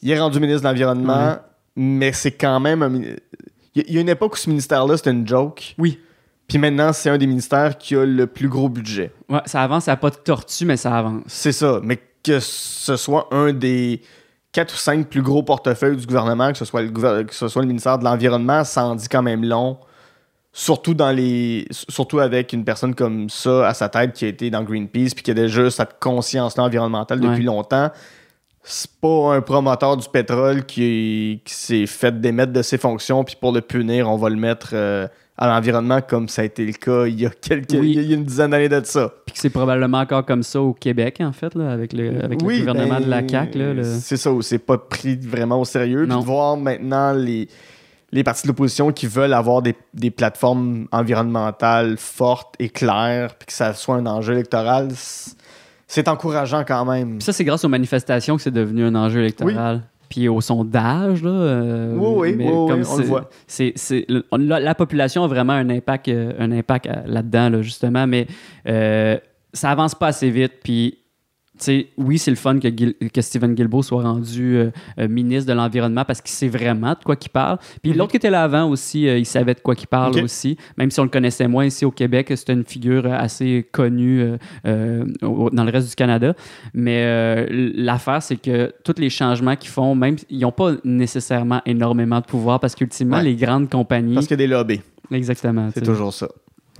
[0.00, 1.36] Il est rendu ministre de l'Environnement, Ouais.
[1.76, 3.02] mais c'est quand même un
[3.74, 5.74] il y a une époque où ce ministère-là, c'était une joke.
[5.78, 6.00] Oui.
[6.50, 9.12] Puis maintenant, c'est un des ministères qui a le plus gros budget.
[9.30, 11.22] Ouais, ça avance, ça n'a pas de tortue, mais ça avance.
[11.26, 11.80] C'est ça.
[11.82, 14.02] Mais que ce soit un des
[14.52, 16.90] quatre ou cinq plus gros portefeuilles du gouvernement, que ce soit le,
[17.22, 19.78] que ce soit le ministère de l'Environnement, ça en dit quand même long.
[20.52, 24.50] Surtout, dans les, surtout avec une personne comme ça à sa tête qui a été
[24.50, 27.44] dans Greenpeace puis qui a déjà cette conscience-là environnementale depuis Ouais.
[27.44, 27.90] longtemps.
[28.64, 33.36] C'est pas un promoteur du pétrole qui, qui s'est fait démettre de ses fonctions puis
[33.40, 35.06] pour le punir, on va le mettre euh,
[35.42, 37.94] à l'environnement comme ça a été le cas il y a quelques Oui.
[37.96, 39.10] il y a une dizaine d'années de ça.
[39.26, 42.42] Puis que c'est probablement encore comme ça au Québec, en fait, là, avec le, avec
[42.42, 43.58] le gouvernement ben, de la CAQ.
[43.58, 46.00] Là, le- C'est ça, où c'est pas pris vraiment au sérieux.
[46.02, 46.20] Puis Non.
[46.20, 47.48] de voir maintenant les,
[48.12, 53.46] les partis de l'opposition qui veulent avoir des, des plateformes environnementales fortes et claires, puis
[53.46, 55.36] que ça soit un enjeu électoral, c'est-
[55.86, 57.16] c'est encourageant quand même.
[57.18, 59.82] Puis ça, c'est grâce aux manifestations que c'est devenu un enjeu électoral.
[60.10, 61.30] Puis au sondage, là.
[61.30, 63.30] euh, Oui, oui, mais oui, oui, comme on le voit.
[63.46, 66.94] c'est- c'est- le- on- la, la population a vraiment un impact, euh, un impact euh,
[67.06, 68.26] là-dedans, là, justement, mais
[68.68, 69.16] euh,
[69.54, 70.54] ça avance pas assez vite.
[70.64, 70.98] Puis,
[71.96, 76.20] oui, c'est le fun que, Stephen Guilbeault soit rendu euh, euh, ministre de l'Environnement parce
[76.20, 77.58] qu'il sait vraiment de quoi qu'il parle.
[77.82, 80.24] Puis l'autre qui était là avant aussi, euh, il savait de quoi qu'il parle Ok.
[80.24, 82.32] aussi, même si on le connaissait moins ici au Québec.
[82.34, 84.22] C'était une figure assez connue
[85.22, 86.34] au- dans le reste du Canada.
[86.74, 92.20] Mais l'affaire, c'est que tous les changements qu'ils font, même, ils n'ont pas nécessairement énormément
[92.20, 93.24] de pouvoir parce qu'ultimement, Ouais.
[93.24, 94.14] les grandes compagnies.
[94.14, 94.80] Parce qu'il y a des lobbies.
[95.10, 95.70] Exactement.
[95.74, 96.28] C'est toujours ça.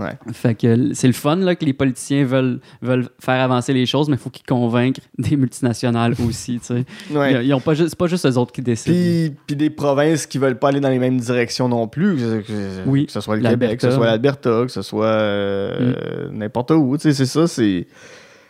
[0.00, 0.32] Ouais.
[0.32, 4.08] Fait que c'est le fun là, que les politiciens veulent, veulent faire avancer les choses,
[4.08, 6.58] mais il faut qu'ils convainquent des multinationales aussi.
[6.60, 6.84] tu sais.
[7.12, 7.34] Ouais.
[7.44, 8.94] Ils, ils ont pas juste, c'est pas juste eux autres qui décident.
[8.94, 12.40] Puis, puis des provinces qui veulent pas aller dans les mêmes directions non plus, que,
[12.40, 12.52] que-
[12.88, 13.42] Oui, que ce soit le.
[13.48, 17.46] Québec, que ce soit l'Alberta, que ce soit euh, n'importe où, tu sais, c'est ça,
[17.46, 17.86] c'est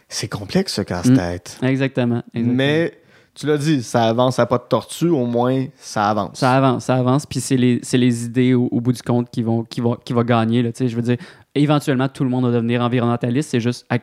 [0.08, 1.58] c'est complexe ce casse-tête.
[1.62, 2.22] Exactement.
[2.34, 2.54] exactement.
[2.56, 2.94] Mais
[3.34, 6.38] tu l'as dit, ça avance à pas de tortue, au moins ça avance.
[6.38, 9.30] Ça avance, ça avance, puis c'est les, c'est les idées au, au bout du compte
[9.30, 10.62] qui vont, qui vont, qui vont gagner.
[10.62, 10.88] Là, tu sais.
[10.88, 11.16] je veux dire,
[11.54, 13.50] éventuellement, tout le monde va devenir environnementaliste.
[13.50, 13.98] C'est juste à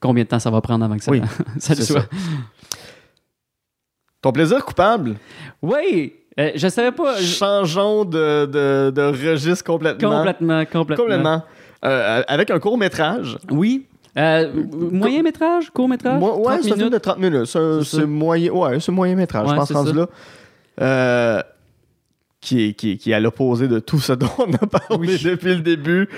[0.00, 1.22] combien de temps ça va prendre avant que ça, Oui,
[1.58, 2.00] ça le soit.
[2.02, 2.06] ça.
[4.22, 5.16] Ton plaisir coupable,
[5.60, 7.18] Oui, euh, je savais pas.
[7.18, 10.16] je- changeons de, de, de registre complètement.
[10.16, 10.96] Complètement, complètement.
[11.04, 11.42] Complètement.
[11.84, 13.36] Euh, avec un court métrage.
[13.50, 13.86] Oui.
[14.16, 16.18] Euh, moyen métrage, court métrage?
[16.18, 17.46] Moi, ouais, 30 c'est un film de 30 minutes.
[17.84, 21.44] C'est moyen, ouais, moyen métrage, je pense, rendu là.
[22.44, 24.98] Qui, est, qui, est, qui est à l'opposé de tout ce dont on a parlé
[24.98, 25.18] Oui.
[25.24, 26.08] depuis le début.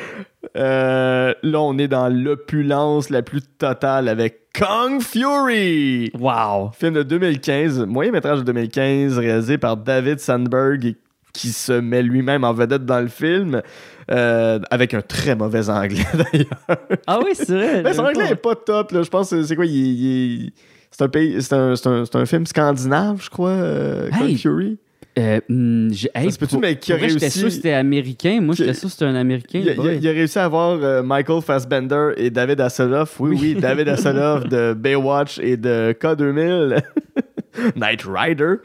[0.57, 6.11] Euh, là, on est dans l'opulence la plus totale avec Kong Fury.
[6.19, 6.71] Wow.
[6.73, 10.95] Film de 2015, moyen métrage de 2015, réalisé par David Sandberg,
[11.33, 13.61] qui se met lui-même en vedette dans le film,
[14.11, 16.81] euh, avec un très mauvais anglais d'ailleurs.
[17.07, 17.83] Ah oui, c'est vrai.
[17.83, 19.03] Ben, son anglais pas- est pas top, là.
[19.03, 20.53] Je pense que c'est quoi, il, il
[20.91, 24.37] C'est un pays, c'est un, c'est un, c'est un film scandinave, je crois, euh, Kong!
[24.37, 24.79] Fury?
[25.19, 28.39] Euh, hmm, hey, Ça pour- mais qui a vrai, J'étais réussi- sûr que c'était américain.
[28.43, 29.61] Moi, j'étais sûr que c'était un américain.
[29.65, 33.19] Il, il il a réussi à avoir euh, Michael Fassbender et David Hasselhoff.
[33.19, 36.83] Oui, oui, David Hasselhoff de Baywatch et de K2000.
[37.77, 38.57] Knight Rider.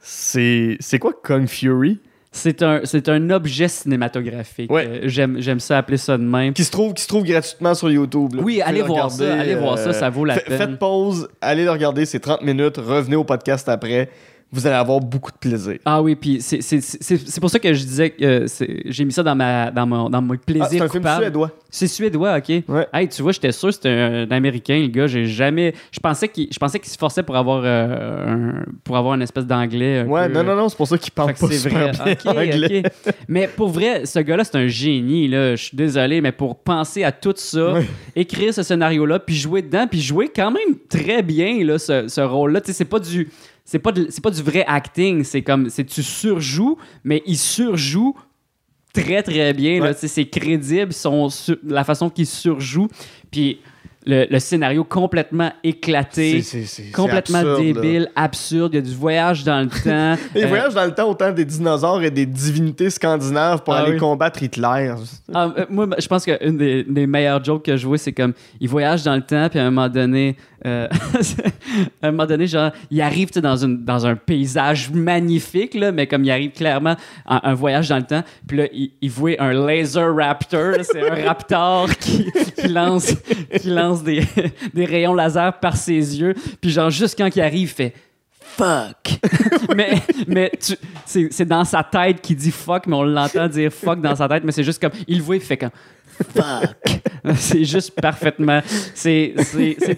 [0.00, 1.98] C'est quoi Kong Fury?
[2.30, 4.70] C'est un, un objet cinématographique.
[4.70, 4.86] Ouais.
[5.04, 6.52] Euh, j'aime, ça appeler ça de même.
[6.52, 8.34] Qui se trouve, qui se trouve gratuitement sur YouTube.
[8.34, 8.42] là.
[8.44, 10.56] Oui, allez le voir regarder, ça, allez voir ça, euh, ça vaut la peine.
[10.58, 14.10] Faites pause, allez le regarder, c'est 30 minutes, revenez au podcast après.
[14.50, 15.76] Vous allez avoir beaucoup de plaisir.
[15.84, 18.80] Ah oui, puis c'est, c'est, c'est, c'est pour ça que je disais que euh, c'est-
[18.86, 21.50] j'ai mis ça dans, ma, dans, mon, dans mon plaisir Ah, c'est un film suédois.
[21.68, 22.62] C'est suédois, ok.
[22.66, 22.86] Ouais.
[22.94, 25.06] Hey, tu vois, j'étais sûr que c'était un, un américain, le gars.
[25.06, 25.74] J'ai jamais.
[25.92, 29.22] Je pensais qu'il, je pensais qu'il se forçait pour avoir euh, un, pour avoir une
[29.22, 29.98] espèce d'anglais.
[29.98, 31.92] un Ouais, peu, non, non, non, c'est pour ça qu'il parle Fait pas c'est super
[31.92, 32.16] vrai.
[32.22, 32.82] bien anglais.
[33.28, 35.28] Mais pour vrai, ce gars-là, c'est un génie.
[35.28, 35.56] Là.
[35.56, 37.86] Je suis désolé, mais pour penser à tout ça, Ouais.
[38.16, 42.20] écrire ce scénario-là, puis jouer dedans, puis jouer quand même très bien là, ce, ce
[42.22, 42.62] rôle-là.
[42.62, 43.28] Tu sais, c'est pas du.
[43.70, 47.36] C'est pas, de- c'est pas du vrai acting, c'est comme c'est tu surjoues, mais il
[47.36, 48.16] surjoue
[48.94, 49.82] très très bien.
[49.82, 49.92] Ouais.
[49.92, 52.88] C'est crédible, son sur- la façon qu'il surjoue.
[53.30, 53.60] Puis
[54.08, 56.42] le, le scénario complètement éclaté,
[56.94, 57.80] complètement absurde, là.
[57.82, 58.72] débile, absurde.
[58.72, 60.20] Il y a du voyage dans le temps.
[60.34, 63.80] Ils Euh, voyagent dans le temps autant des dinosaures et des divinités scandinaves pour Ah
[63.80, 63.98] aller oui.
[63.98, 64.94] combattre Hitler.
[65.34, 68.32] Ah, euh, moi, je pense qu'une des, des meilleures jokes que je vois, c'est comme
[68.60, 70.36] il voyage dans le temps, puis à un moment donné,
[70.66, 70.88] euh,
[72.02, 76.06] à un moment donné, genre, il arrive dans, une, dans un paysage magnifique, là, mais
[76.06, 79.32] comme il arrive clairement à un voyage dans le temps, puis là, il, il voit
[79.38, 82.26] un laser raptor, c'est un raptor qui,
[82.56, 83.14] qui lance,
[83.60, 83.97] qui lance
[84.74, 87.94] des, rayons laser par ses yeux, puis genre, juste quand il arrive, il fait
[88.40, 89.20] fuck.
[89.76, 89.94] mais
[90.26, 90.52] mais
[91.04, 94.44] c'est dans sa tête qu'il dit fuck, mais on l'entend dire fuck dans sa tête,
[94.44, 95.58] mais c'est juste comme il le voit, il fait
[96.34, 97.02] fuck.
[97.36, 98.60] c'est juste parfaitement.
[98.94, 99.34] C'est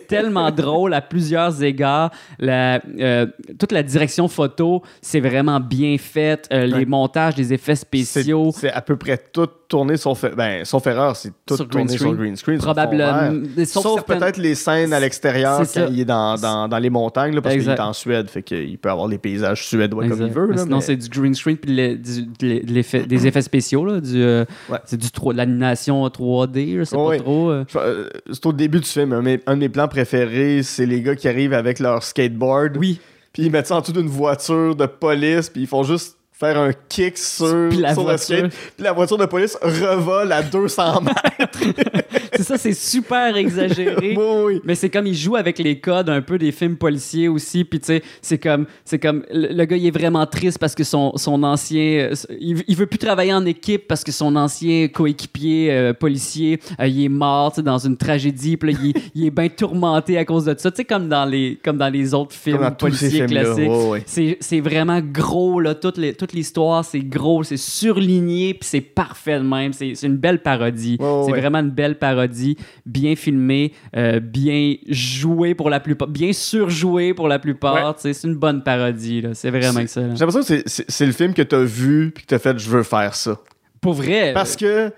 [0.08, 2.10] tellement drôle à plusieurs égards.
[2.38, 3.26] La, euh,
[3.58, 6.46] toute la direction photo, c'est vraiment bien fait.
[6.52, 8.50] Euh, Les montages, les effets spéciaux.
[8.54, 11.90] c'est à peu près tout tourné sauf ben sauf erreur, c'est tout Sur green tourné
[11.98, 12.16] sur screen.
[12.16, 12.58] green screen.
[12.58, 13.30] Probablement.
[13.64, 16.90] Sauf, sauf certaines- peut-être les scènes à l'extérieur quand il est dans, dans, dans les
[16.90, 20.22] montagnes là, parce qu'il est en Suède, fait qu'il peut avoir les paysages suédois comme
[20.22, 20.48] il veut.
[20.48, 23.84] Mais Sinon, mais- c'est du green screen puis le- du- de l'effet- des effets spéciaux,
[23.84, 24.78] là, du, euh, Ouais.
[24.92, 27.50] du trois- de l'animation 3D, je sais pas trop.
[27.50, 27.64] euh.
[27.76, 29.12] Euh, C'est au début du film.
[29.12, 32.76] Un, un de mes plans préférés, c'est les gars qui arrivent avec leur skateboard.
[32.78, 32.98] Oui,
[33.32, 35.48] Puis ils mettent ça en dessous d'une voiture de police.
[35.50, 38.38] Puis ils font juste faire un kick sur, la sur voiture.
[38.38, 38.50] skate.
[38.50, 41.58] Puis la voiture de police revole à 200 mètres.
[42.34, 44.16] c'est ça, c'est super exagéré.
[44.46, 44.60] oui.
[44.64, 47.64] Mais c'est comme il joue avec les codes un peu des films policiers aussi.
[47.64, 50.82] Puis tu sais, c'est comme, c'est comme le, gars il est vraiment triste parce que
[50.82, 52.10] son, son ancien,
[52.40, 56.86] il, il veut plus travailler en équipe parce que son ancien coéquipier euh, policier, euh,
[56.86, 58.56] il est mort dans une tragédie.
[58.56, 60.70] Puis là, il, il est bien tourmenté à cause de ça.
[60.70, 63.68] Tu sais comme dans les, comme dans les autres films policiers classiques.
[63.68, 64.02] Ouais, ouais.
[64.06, 65.74] C'est, c'est vraiment gros, là.
[65.74, 69.72] Toute, les- toute l'histoire, c'est gros, c'est surligné, puis c'est parfait de même.
[69.72, 70.96] C'est, une belle parodie.
[70.98, 71.40] C'est ouais.
[71.40, 77.26] vraiment une belle parodie, bien filmée, euh, bien jouée pour la plupart, bien surjouée pour
[77.26, 77.74] la plupart.
[77.74, 77.94] Ouais.
[78.00, 79.24] Tu C'est une bonne parodie.
[79.34, 80.14] C'est vraiment excellent.
[80.14, 82.84] J'ai l'impression que c'est- le film que t'as vu puis que t'as fait je veux
[82.84, 83.40] faire ça.
[83.80, 84.32] Pour vrai.
[84.32, 84.92] Parce que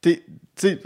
[0.00, 0.24] t'es.
[0.56, 0.80] Tu sais,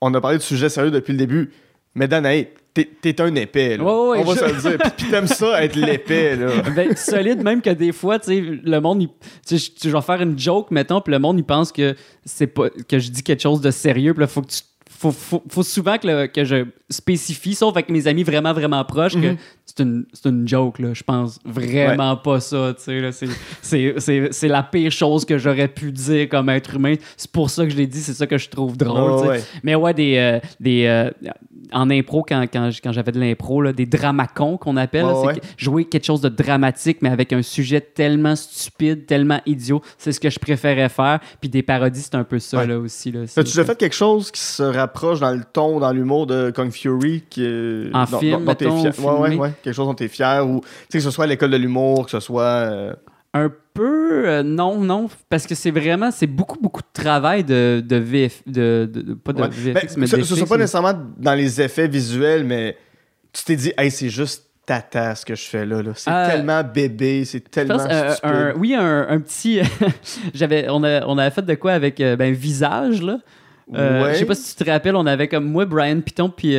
[0.00, 1.50] on a parlé de sujets sérieux depuis le début.
[1.98, 3.76] Mais Danae, t'es t'es un épais.
[3.76, 3.84] Là.
[3.84, 4.78] Ouais, ouais, on va je- se le dire.
[4.78, 6.36] Puis- Puis t'aimes ça être l'épais.
[6.36, 6.46] là.
[6.76, 9.08] Ben, solide, même que des fois, tu sais, le monde, il-
[9.46, 11.94] tu sais, je vais faire une joke, mettons, puis le monde, il pense que
[12.24, 14.60] c'est pas que je dis quelque chose de sérieux, puis là, faut que tu.
[15.00, 18.84] Faut, faut, faut souvent que, le- que je spécifie, sauf avec mes amis vraiment, vraiment
[18.84, 19.36] proches, que Mhm.
[19.64, 20.88] c'est une, c'est une joke, là.
[20.92, 23.10] Je pense vraiment pas ça, tu sais, là.
[23.12, 26.94] C'est- C'est la pire chose que j'aurais pu dire comme être humain.
[27.16, 29.40] C'est pour ça que je l'ai dit, c'est ça que je trouve drôle, ouais.
[29.62, 31.10] Mais ouais, des, euh, des euh,
[31.72, 35.26] en impro, quand, quand, j'avais de l'impro, là, des dramacons qu'on appelle, là, Ouais, c'est
[35.26, 35.34] ouais.
[35.40, 40.12] que- jouer quelque chose de dramatique, mais avec un sujet tellement stupide, tellement idiot, c'est
[40.12, 41.20] ce que je préférais faire.
[41.40, 42.66] Puis des parodies, c'est un peu ça Ouais.
[42.66, 43.12] là aussi.
[43.12, 46.50] Là, As-tu déjà fait quelque chose qui se rapproche dans le ton, dans l'humour de
[46.50, 47.44] Kung Fury qui,
[47.92, 49.42] En dont- film, t'es mettons, fier- Ouais, ouais, filmé?
[49.42, 49.52] ouais.
[49.62, 52.10] Quelque chose dont t'es fier ou tu que ce soit à l'école de l'humour, que
[52.10, 52.42] ce soit.
[52.42, 52.92] euh,
[53.34, 57.82] Un peu, euh, non, non, parce que c'est vraiment, c'est beaucoup, beaucoup de travail de,
[57.86, 59.48] de VF, de, de- de- pas de ouais.
[59.50, 62.76] VFX, Ben, mais ce, soit VFX, pas mais- nécessairement dans les effets visuels, mais
[63.32, 65.82] tu t'es dit, hey, c'est juste tata ce que je fais là.
[65.82, 65.92] là.
[65.94, 69.60] C'est Euh, tellement bébé, c'est tellement pense, euh, un- oui, un, un petit.
[70.34, 73.18] j'avais, on, a, on avait fait de quoi avec ben, visage, là.
[73.74, 74.14] Euh, Ouais.
[74.14, 76.56] Je sais pas si tu te rappelles, on avait comme moi, Brian Piton, puis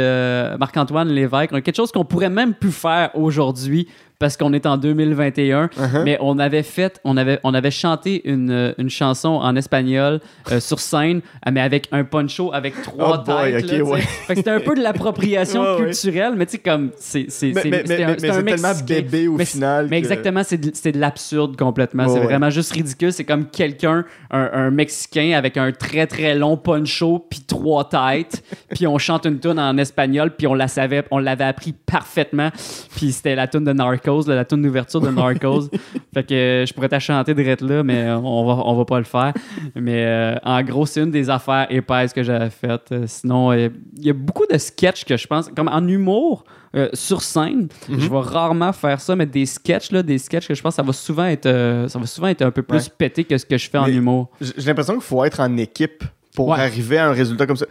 [0.60, 1.50] Marc-Antoine Lévesque.
[1.64, 3.88] Quelque chose qu'on pourrait même plus faire aujourd'hui
[4.20, 5.68] parce qu'on est en 2021.
[5.68, 6.04] Uh-huh.
[6.04, 10.20] Mais on avait fait, on avait, on avait chanté une, euh, une chanson en espagnol
[10.52, 13.82] euh, sur scène, euh, mais avec un poncho avec trois Oh têtes.
[13.82, 14.02] ouais.
[14.28, 16.92] C'était un peu de l'appropriation Ouais, culturelle, mais tu sais, comme.
[16.98, 19.88] C'est, tellement bébé au Mais final.
[19.90, 22.08] mais que- exactement, c'est de, l'absurde complètement.
[22.10, 23.14] C'est vraiment juste ridicule.
[23.14, 28.44] C'est comme quelqu'un, un, un Mexicain avec un très très long poncho puis trois têtes,
[28.76, 32.50] puis on chante une tune en espagnol, puis on la savait, on l'avait appris parfaitement.
[32.96, 33.72] Puis c'était la tune de
[34.10, 35.70] Narcos, là, la tune d'ouverture de Narcos.
[36.14, 38.86] fait que euh, je pourrais t'en chanter direct là, mais euh, on va on va
[38.86, 39.34] pas le faire.
[39.76, 42.94] Mais euh, en gros, c'est une des affaires épaisses que j'avais faites.
[43.06, 46.44] Sinon, il y a beaucoup de sketchs que je pense, comme en humour.
[46.76, 48.00] euh, sur scène, Mhm.
[48.00, 50.76] je vais rarement faire ça, mais des sketchs, là, des sketchs que je pense que
[50.76, 52.94] ça va souvent être, euh, ça va souvent être un peu plus Ouais.
[52.96, 54.30] pété que ce que je fais en humour.
[54.40, 56.04] J'ai l'impression qu'il faut être en équipe
[56.36, 56.60] pour Ouais.
[56.60, 57.66] arriver à un résultat comme ça.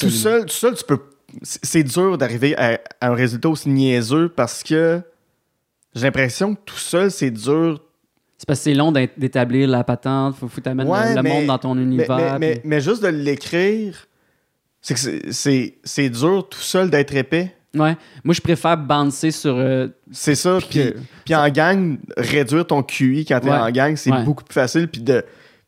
[0.00, 0.98] Tout seul, tout seul, tu peux.
[1.42, 5.02] c'est- C'est dur d'arriver à, à un résultat aussi niaiseux parce que
[5.94, 7.80] j'ai l'impression que tout seul, c'est dur.
[8.38, 11.46] C'est parce que c'est long d'établir la patente, faut, faut t'amener Ouais, le, mais- monde
[11.46, 12.16] dans ton univers.
[12.16, 14.06] mais, mais, puis- mais juste de l'écrire,
[14.82, 17.54] c'est que c'est- dur tout seul d'être épais.
[17.74, 17.96] Ouais.
[18.22, 19.56] Moi, je préfère bouncer sur.
[19.56, 20.58] euh, C'est ça.
[20.58, 20.92] Puis Puis,
[21.24, 23.56] puis en gang, réduire ton QI quand t'es Ouais.
[23.56, 24.22] en gang, c'est Ouais.
[24.22, 24.86] beaucoup plus facile.
[24.88, 25.24] Puis de.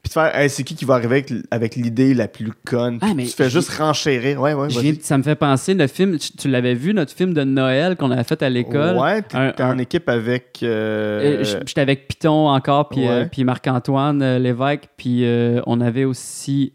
[0.07, 2.99] Puis de faire hey, c'est qui qui va arriver avec, avec l'idée la plus conne?
[3.03, 4.41] Ah, mais tu fais juste renchérir.
[4.41, 7.35] Ouais, ouais, viens- ça me fait penser, le film, tu, tu l'avais vu, notre film
[7.35, 8.97] de Noël qu'on avait fait à l'école?
[8.97, 10.61] Ouais, t'es en équipe avec.
[10.63, 15.81] euh, Euh, J'étais avec Python encore, puis, euh, puis Marc-Antoine euh, Lévesque, puis euh, on
[15.81, 16.73] avait aussi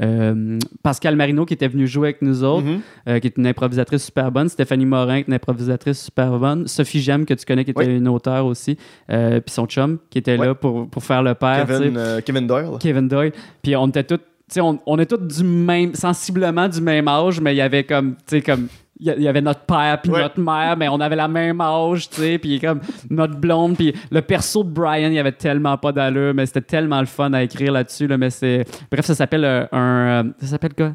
[0.00, 2.80] euh, Pascal Marino qui était venu jouer avec nous autres, mhm.
[3.08, 6.66] euh, qui est une improvisatrice super bonne, Stéphanie Morin qui est une improvisatrice super bonne,
[6.66, 7.96] Sophie Gem que tu connais qui était Oui.
[7.96, 8.76] une auteure aussi,
[9.10, 11.66] euh, puis son chum qui était là pour, pour faire le père.
[11.66, 12.78] Kevin, euh, Kevin Doyle.
[12.80, 13.32] Kevin Doyle.
[13.62, 17.08] Puis on était tous, tu sais, on, on est tous du même, sensiblement du même
[17.08, 18.68] âge, mais il y avait comme, tu sais, comme,
[19.00, 20.20] il y avait notre père puis Ouais.
[20.20, 23.94] notre mère, mais on avait la même âge, tu sais, puis comme notre blonde, puis
[24.10, 27.32] le perso de Brian, il y avait tellement pas d'allure, mais c'était tellement le fun
[27.32, 29.78] à écrire là-dessus, là, mais c'est, bref, ça s'appelle euh, un,
[30.26, 30.92] euh, ça s'appelle quoi?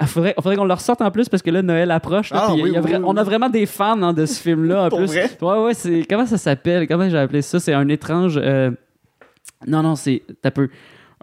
[0.00, 2.32] Il faudrait, faudrait qu'on le ressorte en plus parce que là, Noël approche.
[2.32, 2.92] là, Ah, y a oui, oui.
[3.04, 5.06] On a vraiment des fans hein, de ce film-là en plus.
[5.06, 5.30] vrai?
[5.40, 6.04] Ouais, ouais, c'est.
[6.10, 6.88] Comment ça s'appelle?
[6.88, 7.60] Comment j'ai appelé ça?
[7.60, 8.36] C'est un étrange.
[8.42, 8.72] euh,
[9.68, 10.22] Non, non, c'est.
[10.42, 10.68] T'as peu.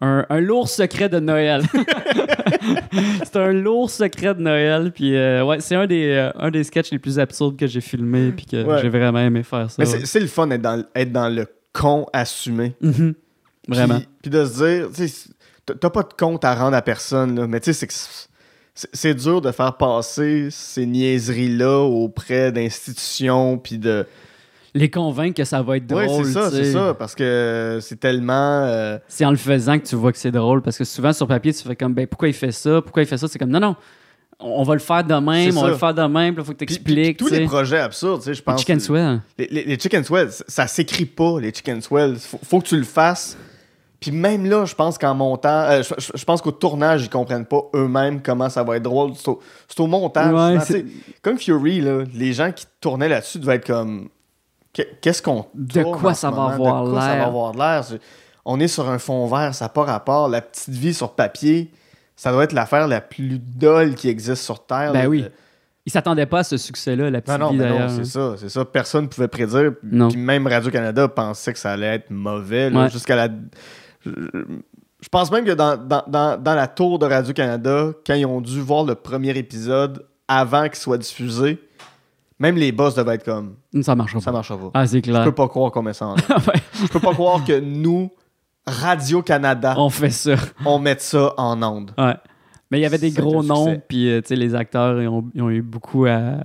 [0.02, 1.62] Un, un lourd secret de Noël.
[3.24, 4.92] c'est un lourd secret de Noël.
[4.92, 7.82] Puis, euh, ouais, c'est un des, euh, un des sketchs les plus absurdes que j'ai
[7.82, 8.32] filmé.
[8.32, 8.80] Puis que Ouais.
[8.82, 9.82] j'ai vraiment aimé faire ça.
[9.84, 10.06] Ouais.
[10.06, 12.74] c'est le fun d'être dans, être dans le con assumé.
[12.82, 13.14] Mhm.
[13.68, 13.98] Vraiment.
[14.00, 15.10] Puis, puis de se dire,
[15.80, 18.90] t'as- pas de compte à rendre à personne, là, mais tu sais, c'est que c'est-
[18.94, 24.06] c'est dur de faire passer ces niaiseries-là auprès d'institutions, puis de...
[24.74, 26.06] Les convaincre que ça va être drôle.
[26.08, 28.64] Oui, c'est ça, c'est ça, parce que c'est tellement...
[28.64, 30.62] euh, C'est en le faisant que tu vois que c'est drôle.
[30.62, 32.82] Parce que souvent, sur papier, tu fais comme, ben, pourquoi il fait ça?
[32.82, 33.28] Pourquoi il fait ça?
[33.28, 33.76] C'est comme, non, non,
[34.40, 36.58] on va le faire de même, on va le faire de même, il faut que
[36.58, 37.18] tu expliques.
[37.18, 38.60] tous les projets absurdes, tu sais, je pense...
[38.60, 39.22] Chicken Swell.
[39.38, 42.16] Les, les, les chicken swell, ça, s'écrit pas, les chicken swell.
[42.16, 43.38] Faut, faut que tu le fasses.
[44.00, 47.62] Puis même là, je pense qu'en montant, euh, je, pense qu'au tournage, ils comprennent pas
[47.76, 49.12] eux-mêmes comment ça va être drôle.
[49.16, 50.34] C'est au, montage.
[50.34, 50.86] Ouais,
[51.22, 54.10] comme Fury, là, les gens qui tournaient là-dessus devaient être comme.
[54.74, 55.46] Qu'est- Qu'est-ce qu'on.
[55.54, 57.18] De quoi ça va avoir De quoi ça l'air?
[57.24, 57.84] va avoir de l'air?
[57.84, 58.00] C'est-
[58.46, 60.28] On est sur un fond vert, ça n'a pas rapport.
[60.30, 61.72] La petite vie sur papier,
[62.16, 64.94] ça doit être l'affaire la plus dolle qui existe sur Terre.
[64.94, 65.22] Ben là, oui.
[65.24, 65.32] de-
[65.86, 68.36] Il s'attendait pas à ce succès-là, la petite non, non, vie ben non, c'est ça,
[68.38, 68.64] c'est ça.
[68.66, 69.72] Personne ne pouvait prédire.
[69.84, 70.10] Non.
[70.10, 72.70] Puis même Radio-Canada pensait que ça allait être mauvais.
[72.70, 72.90] là, Ouais.
[72.90, 73.28] Jusqu'à la.
[74.06, 74.10] Je,
[75.02, 78.42] je pense même que dans, dans, dans, dans la tour de Radio-Canada, quand ils ont
[78.42, 81.60] dû voir le premier épisode avant qu'il soit diffusé,
[82.42, 84.38] même les boss devaient être comme Ça marchera ça pas.
[84.38, 84.72] marchera pas.
[84.74, 85.24] Ah, c'est Je clair.
[85.24, 86.26] peux pas croire qu'on met ça en ligne.
[86.48, 88.10] Ouais, Je peux pas croire que nous,
[88.66, 90.36] Radio-Canada, on fait ça.
[90.66, 91.92] on mette ça en onde.
[91.98, 92.16] Ouais.
[92.72, 95.26] Mais il y avait des gros noms, puis euh, tu sais, les acteurs, ils ont,
[95.36, 96.36] ils ont eu beaucoup à.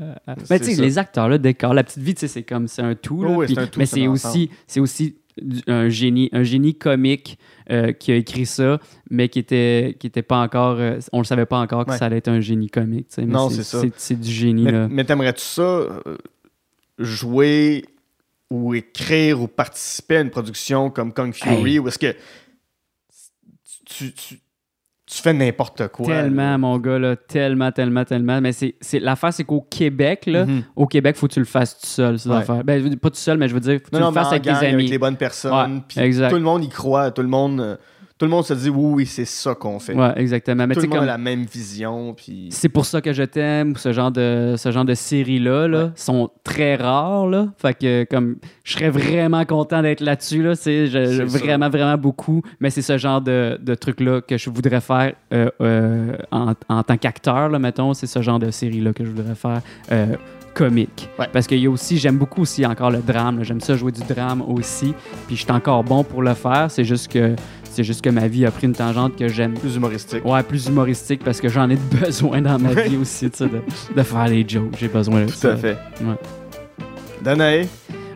[0.51, 0.83] Mais tu sais, ça.
[0.83, 3.23] les acteurs, là, décor, la petite vie, tu sais, c'est comme, c'est un tout.
[3.23, 5.17] là, Oh oui, puis- c'est un tout, mais c'est aussi, c'est aussi
[5.67, 7.39] un génie, un génie comique
[7.71, 8.81] euh, qui a écrit ça,
[9.11, 10.77] mais qui était, qui était pas encore.
[10.79, 11.99] euh, on le savait pas encore que Ouais.
[11.99, 13.09] ça allait être un génie comique.
[13.19, 13.83] mais Non, c'est ça.
[13.97, 14.89] C'est du génie, Mais, là.
[14.91, 16.17] mais t'aimerais-tu ça euh,
[16.99, 17.85] jouer
[18.51, 21.79] ou écrire ou participer à une production comme Kung Fury Hey.
[21.81, 22.15] ou est-ce que
[23.85, 24.41] tu, tu,
[25.07, 26.07] tu fais n'importe quoi?
[26.07, 26.59] Tellement, là?
[26.59, 28.41] mon gars, là, tellement, tellement, tellement.
[28.41, 30.63] Mais c'est, c'est, l'affaire, c'est qu'au Québec, là, Mhm.
[30.75, 32.37] au Québec, faut que tu le fasses tout seul, ces Ouais.
[32.37, 32.65] affaires.
[32.65, 34.33] Ben, pas tout seul, mais je veux dire, faut que Non, tu non, le fasses
[34.33, 34.75] avec gang, des amis.
[34.75, 35.83] avec les bonnes personnes.
[35.97, 36.31] Ouais, exact.
[36.31, 37.13] Tout le monde y croit.
[37.13, 37.77] Tout le monde, euh,
[38.19, 39.95] tout le monde se dit oui, oui, c'est ça qu'on fait.
[39.95, 40.67] Ouais, exactement.
[40.67, 42.15] Mais tout le monde comme, a la même vision.
[42.15, 42.49] Puis...
[42.51, 45.91] c'est pour ça que je t'aime, ce genre de, ce genre de séries-là, là, Ouais.
[45.97, 47.49] sont très rares, là.
[47.59, 50.55] Fait que, comme, je serais vraiment content d'être là-dessus, là.
[50.55, 52.43] Je- je- vraiment, vraiment beaucoup.
[52.61, 56.83] Mais c'est ce genre de, de truc-là que je voudrais faire euh, euh, en, en
[56.83, 57.93] tant qu'acteur, là, mettons.
[57.95, 59.61] C'est ce genre de série-là que je voudrais faire.
[59.93, 60.17] euh,
[60.55, 61.11] comique.
[61.19, 61.27] Ouais.
[61.31, 63.45] Parce qu'il y a aussi, j'aime beaucoup aussi encore le drame.
[63.45, 64.95] J'aime ça jouer du drame aussi.
[65.27, 66.71] Puis je suis encore bon pour le faire.
[66.71, 67.37] C'est juste que
[67.77, 70.25] c'est juste que ma vie a pris une tangente que j'aime Plus humoristique.
[70.25, 73.61] Ouais, plus humoristique parce que j'en ai besoin dans ma vie aussi, tu sais, de,
[73.97, 74.75] de faire les jokes.
[74.79, 75.53] J'ai besoin de Tout ça.
[75.53, 75.77] à fait.
[76.01, 76.17] Ouais.
[77.23, 77.67] Danae,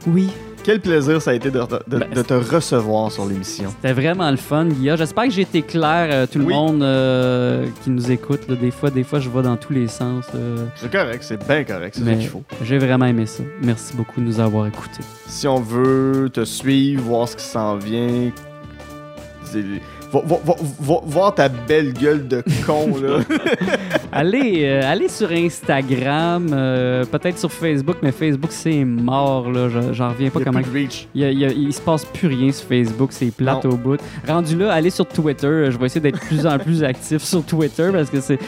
[0.07, 0.29] Oui,
[0.63, 3.71] quel plaisir ça a été de, de- Ben, de te recevoir sur l'émission.
[3.71, 4.97] c'était vraiment le fun, Guilla.
[4.97, 6.55] J'espère que j'ai été clair, euh, tout le Oui.
[6.55, 8.47] monde euh, qui nous écoute.
[8.49, 8.57] là.
[8.57, 10.27] des fois, des fois, je vais dans tous les sens.
[10.35, 12.43] euh, C'est correct, c'est bien correct, c'est ce mais qu'il faut.
[12.63, 13.43] j'ai vraiment aimé ça.
[13.63, 15.03] Merci beaucoup de nous avoir écoutés.
[15.27, 18.31] Si on veut te suivre, voir ce qui s'en vient,
[19.51, 19.81] c'est-
[20.13, 23.19] va- va- va- va- voir ta belle gueule de con, là.
[24.13, 29.51] allez, euh, allez sur Instagram, euh, peut-être sur Facebook, mais Facebook, c'est mort.
[29.51, 29.69] là.
[29.69, 30.61] Je- J'en reviens pas comment.
[31.15, 33.65] Il, y a- il y a- il se passe plus rien sur Facebook, c'est plate
[33.65, 33.71] Non.
[33.73, 34.01] au bout.
[34.27, 35.69] Rendu là, allez sur Twitter.
[35.71, 38.39] Je vais essayer d'être plus en plus actif sur Twitter parce que c'est.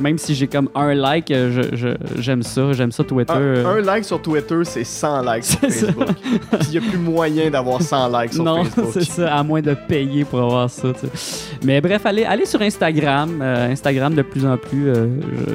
[0.00, 2.72] Même si j'ai comme un like, je- je- j'aime ça.
[2.72, 3.32] J'aime ça Twitter.
[3.32, 5.58] Un, un like sur Twitter, c'est 100 likes sur.
[5.60, 6.08] Facebook.
[6.62, 8.90] Il n'y a plus moyen d'avoir 100 likes sur non, Facebook.
[8.94, 10.92] c'est ça, à moins de payer pour avoir ça.
[10.92, 11.56] tu sais.
[11.64, 13.40] Mais bref, allez, allez sur Instagram.
[13.42, 15.06] euh, Instagram de plus en plus, euh,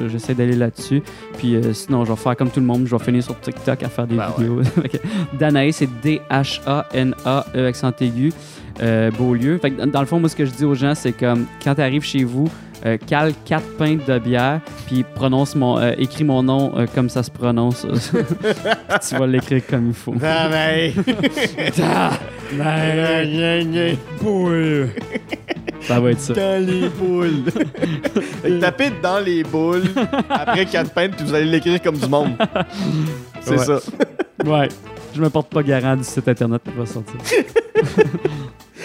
[0.04, 1.02] je- j'essaie d'aller là-dessus.
[1.38, 3.82] Puis euh, sinon, je vais faire comme tout le monde, je vais finir sur TikTok
[3.82, 4.60] à faire des Ben vidéos.
[4.82, 4.98] Que
[5.38, 8.32] Danae, c'est D-H-A-N-A-E accent aigu.
[8.82, 9.58] Euh, Beaulieu.
[9.58, 11.74] Fait que dans- le fond, moi, ce que je dis aux gens, c'est comme quand
[11.74, 12.48] tu arrives chez vous,
[12.86, 17.08] euh, cale quatre pintes de bière, puis prononce mon, euh, écris mon nom euh, comme
[17.08, 17.86] ça se prononce.
[17.86, 18.24] Puis
[19.08, 20.14] tu vas l'écrire comme il faut.
[20.22, 20.92] Ah, mais...
[24.20, 24.88] Boule.
[25.82, 26.34] Ça va être ça.
[26.34, 27.44] Dans les boules.
[28.60, 29.82] tapez dans les boules
[30.30, 32.32] après quatre pintes, puis vous allez l'écrire comme du monde.
[33.42, 33.64] C'est Ouais.
[33.64, 33.78] ça.
[34.44, 34.68] Ouais.
[35.14, 37.14] Je me porte pas garant du site internet qui va sortir.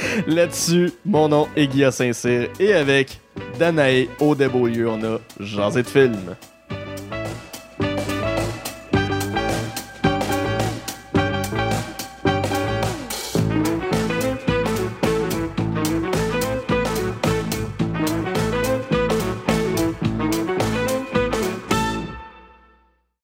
[0.28, 3.20] Là-dessus, mon nom est Guillaume Saint-Cyr et avec
[3.58, 6.36] Danae au on a Jasé de film.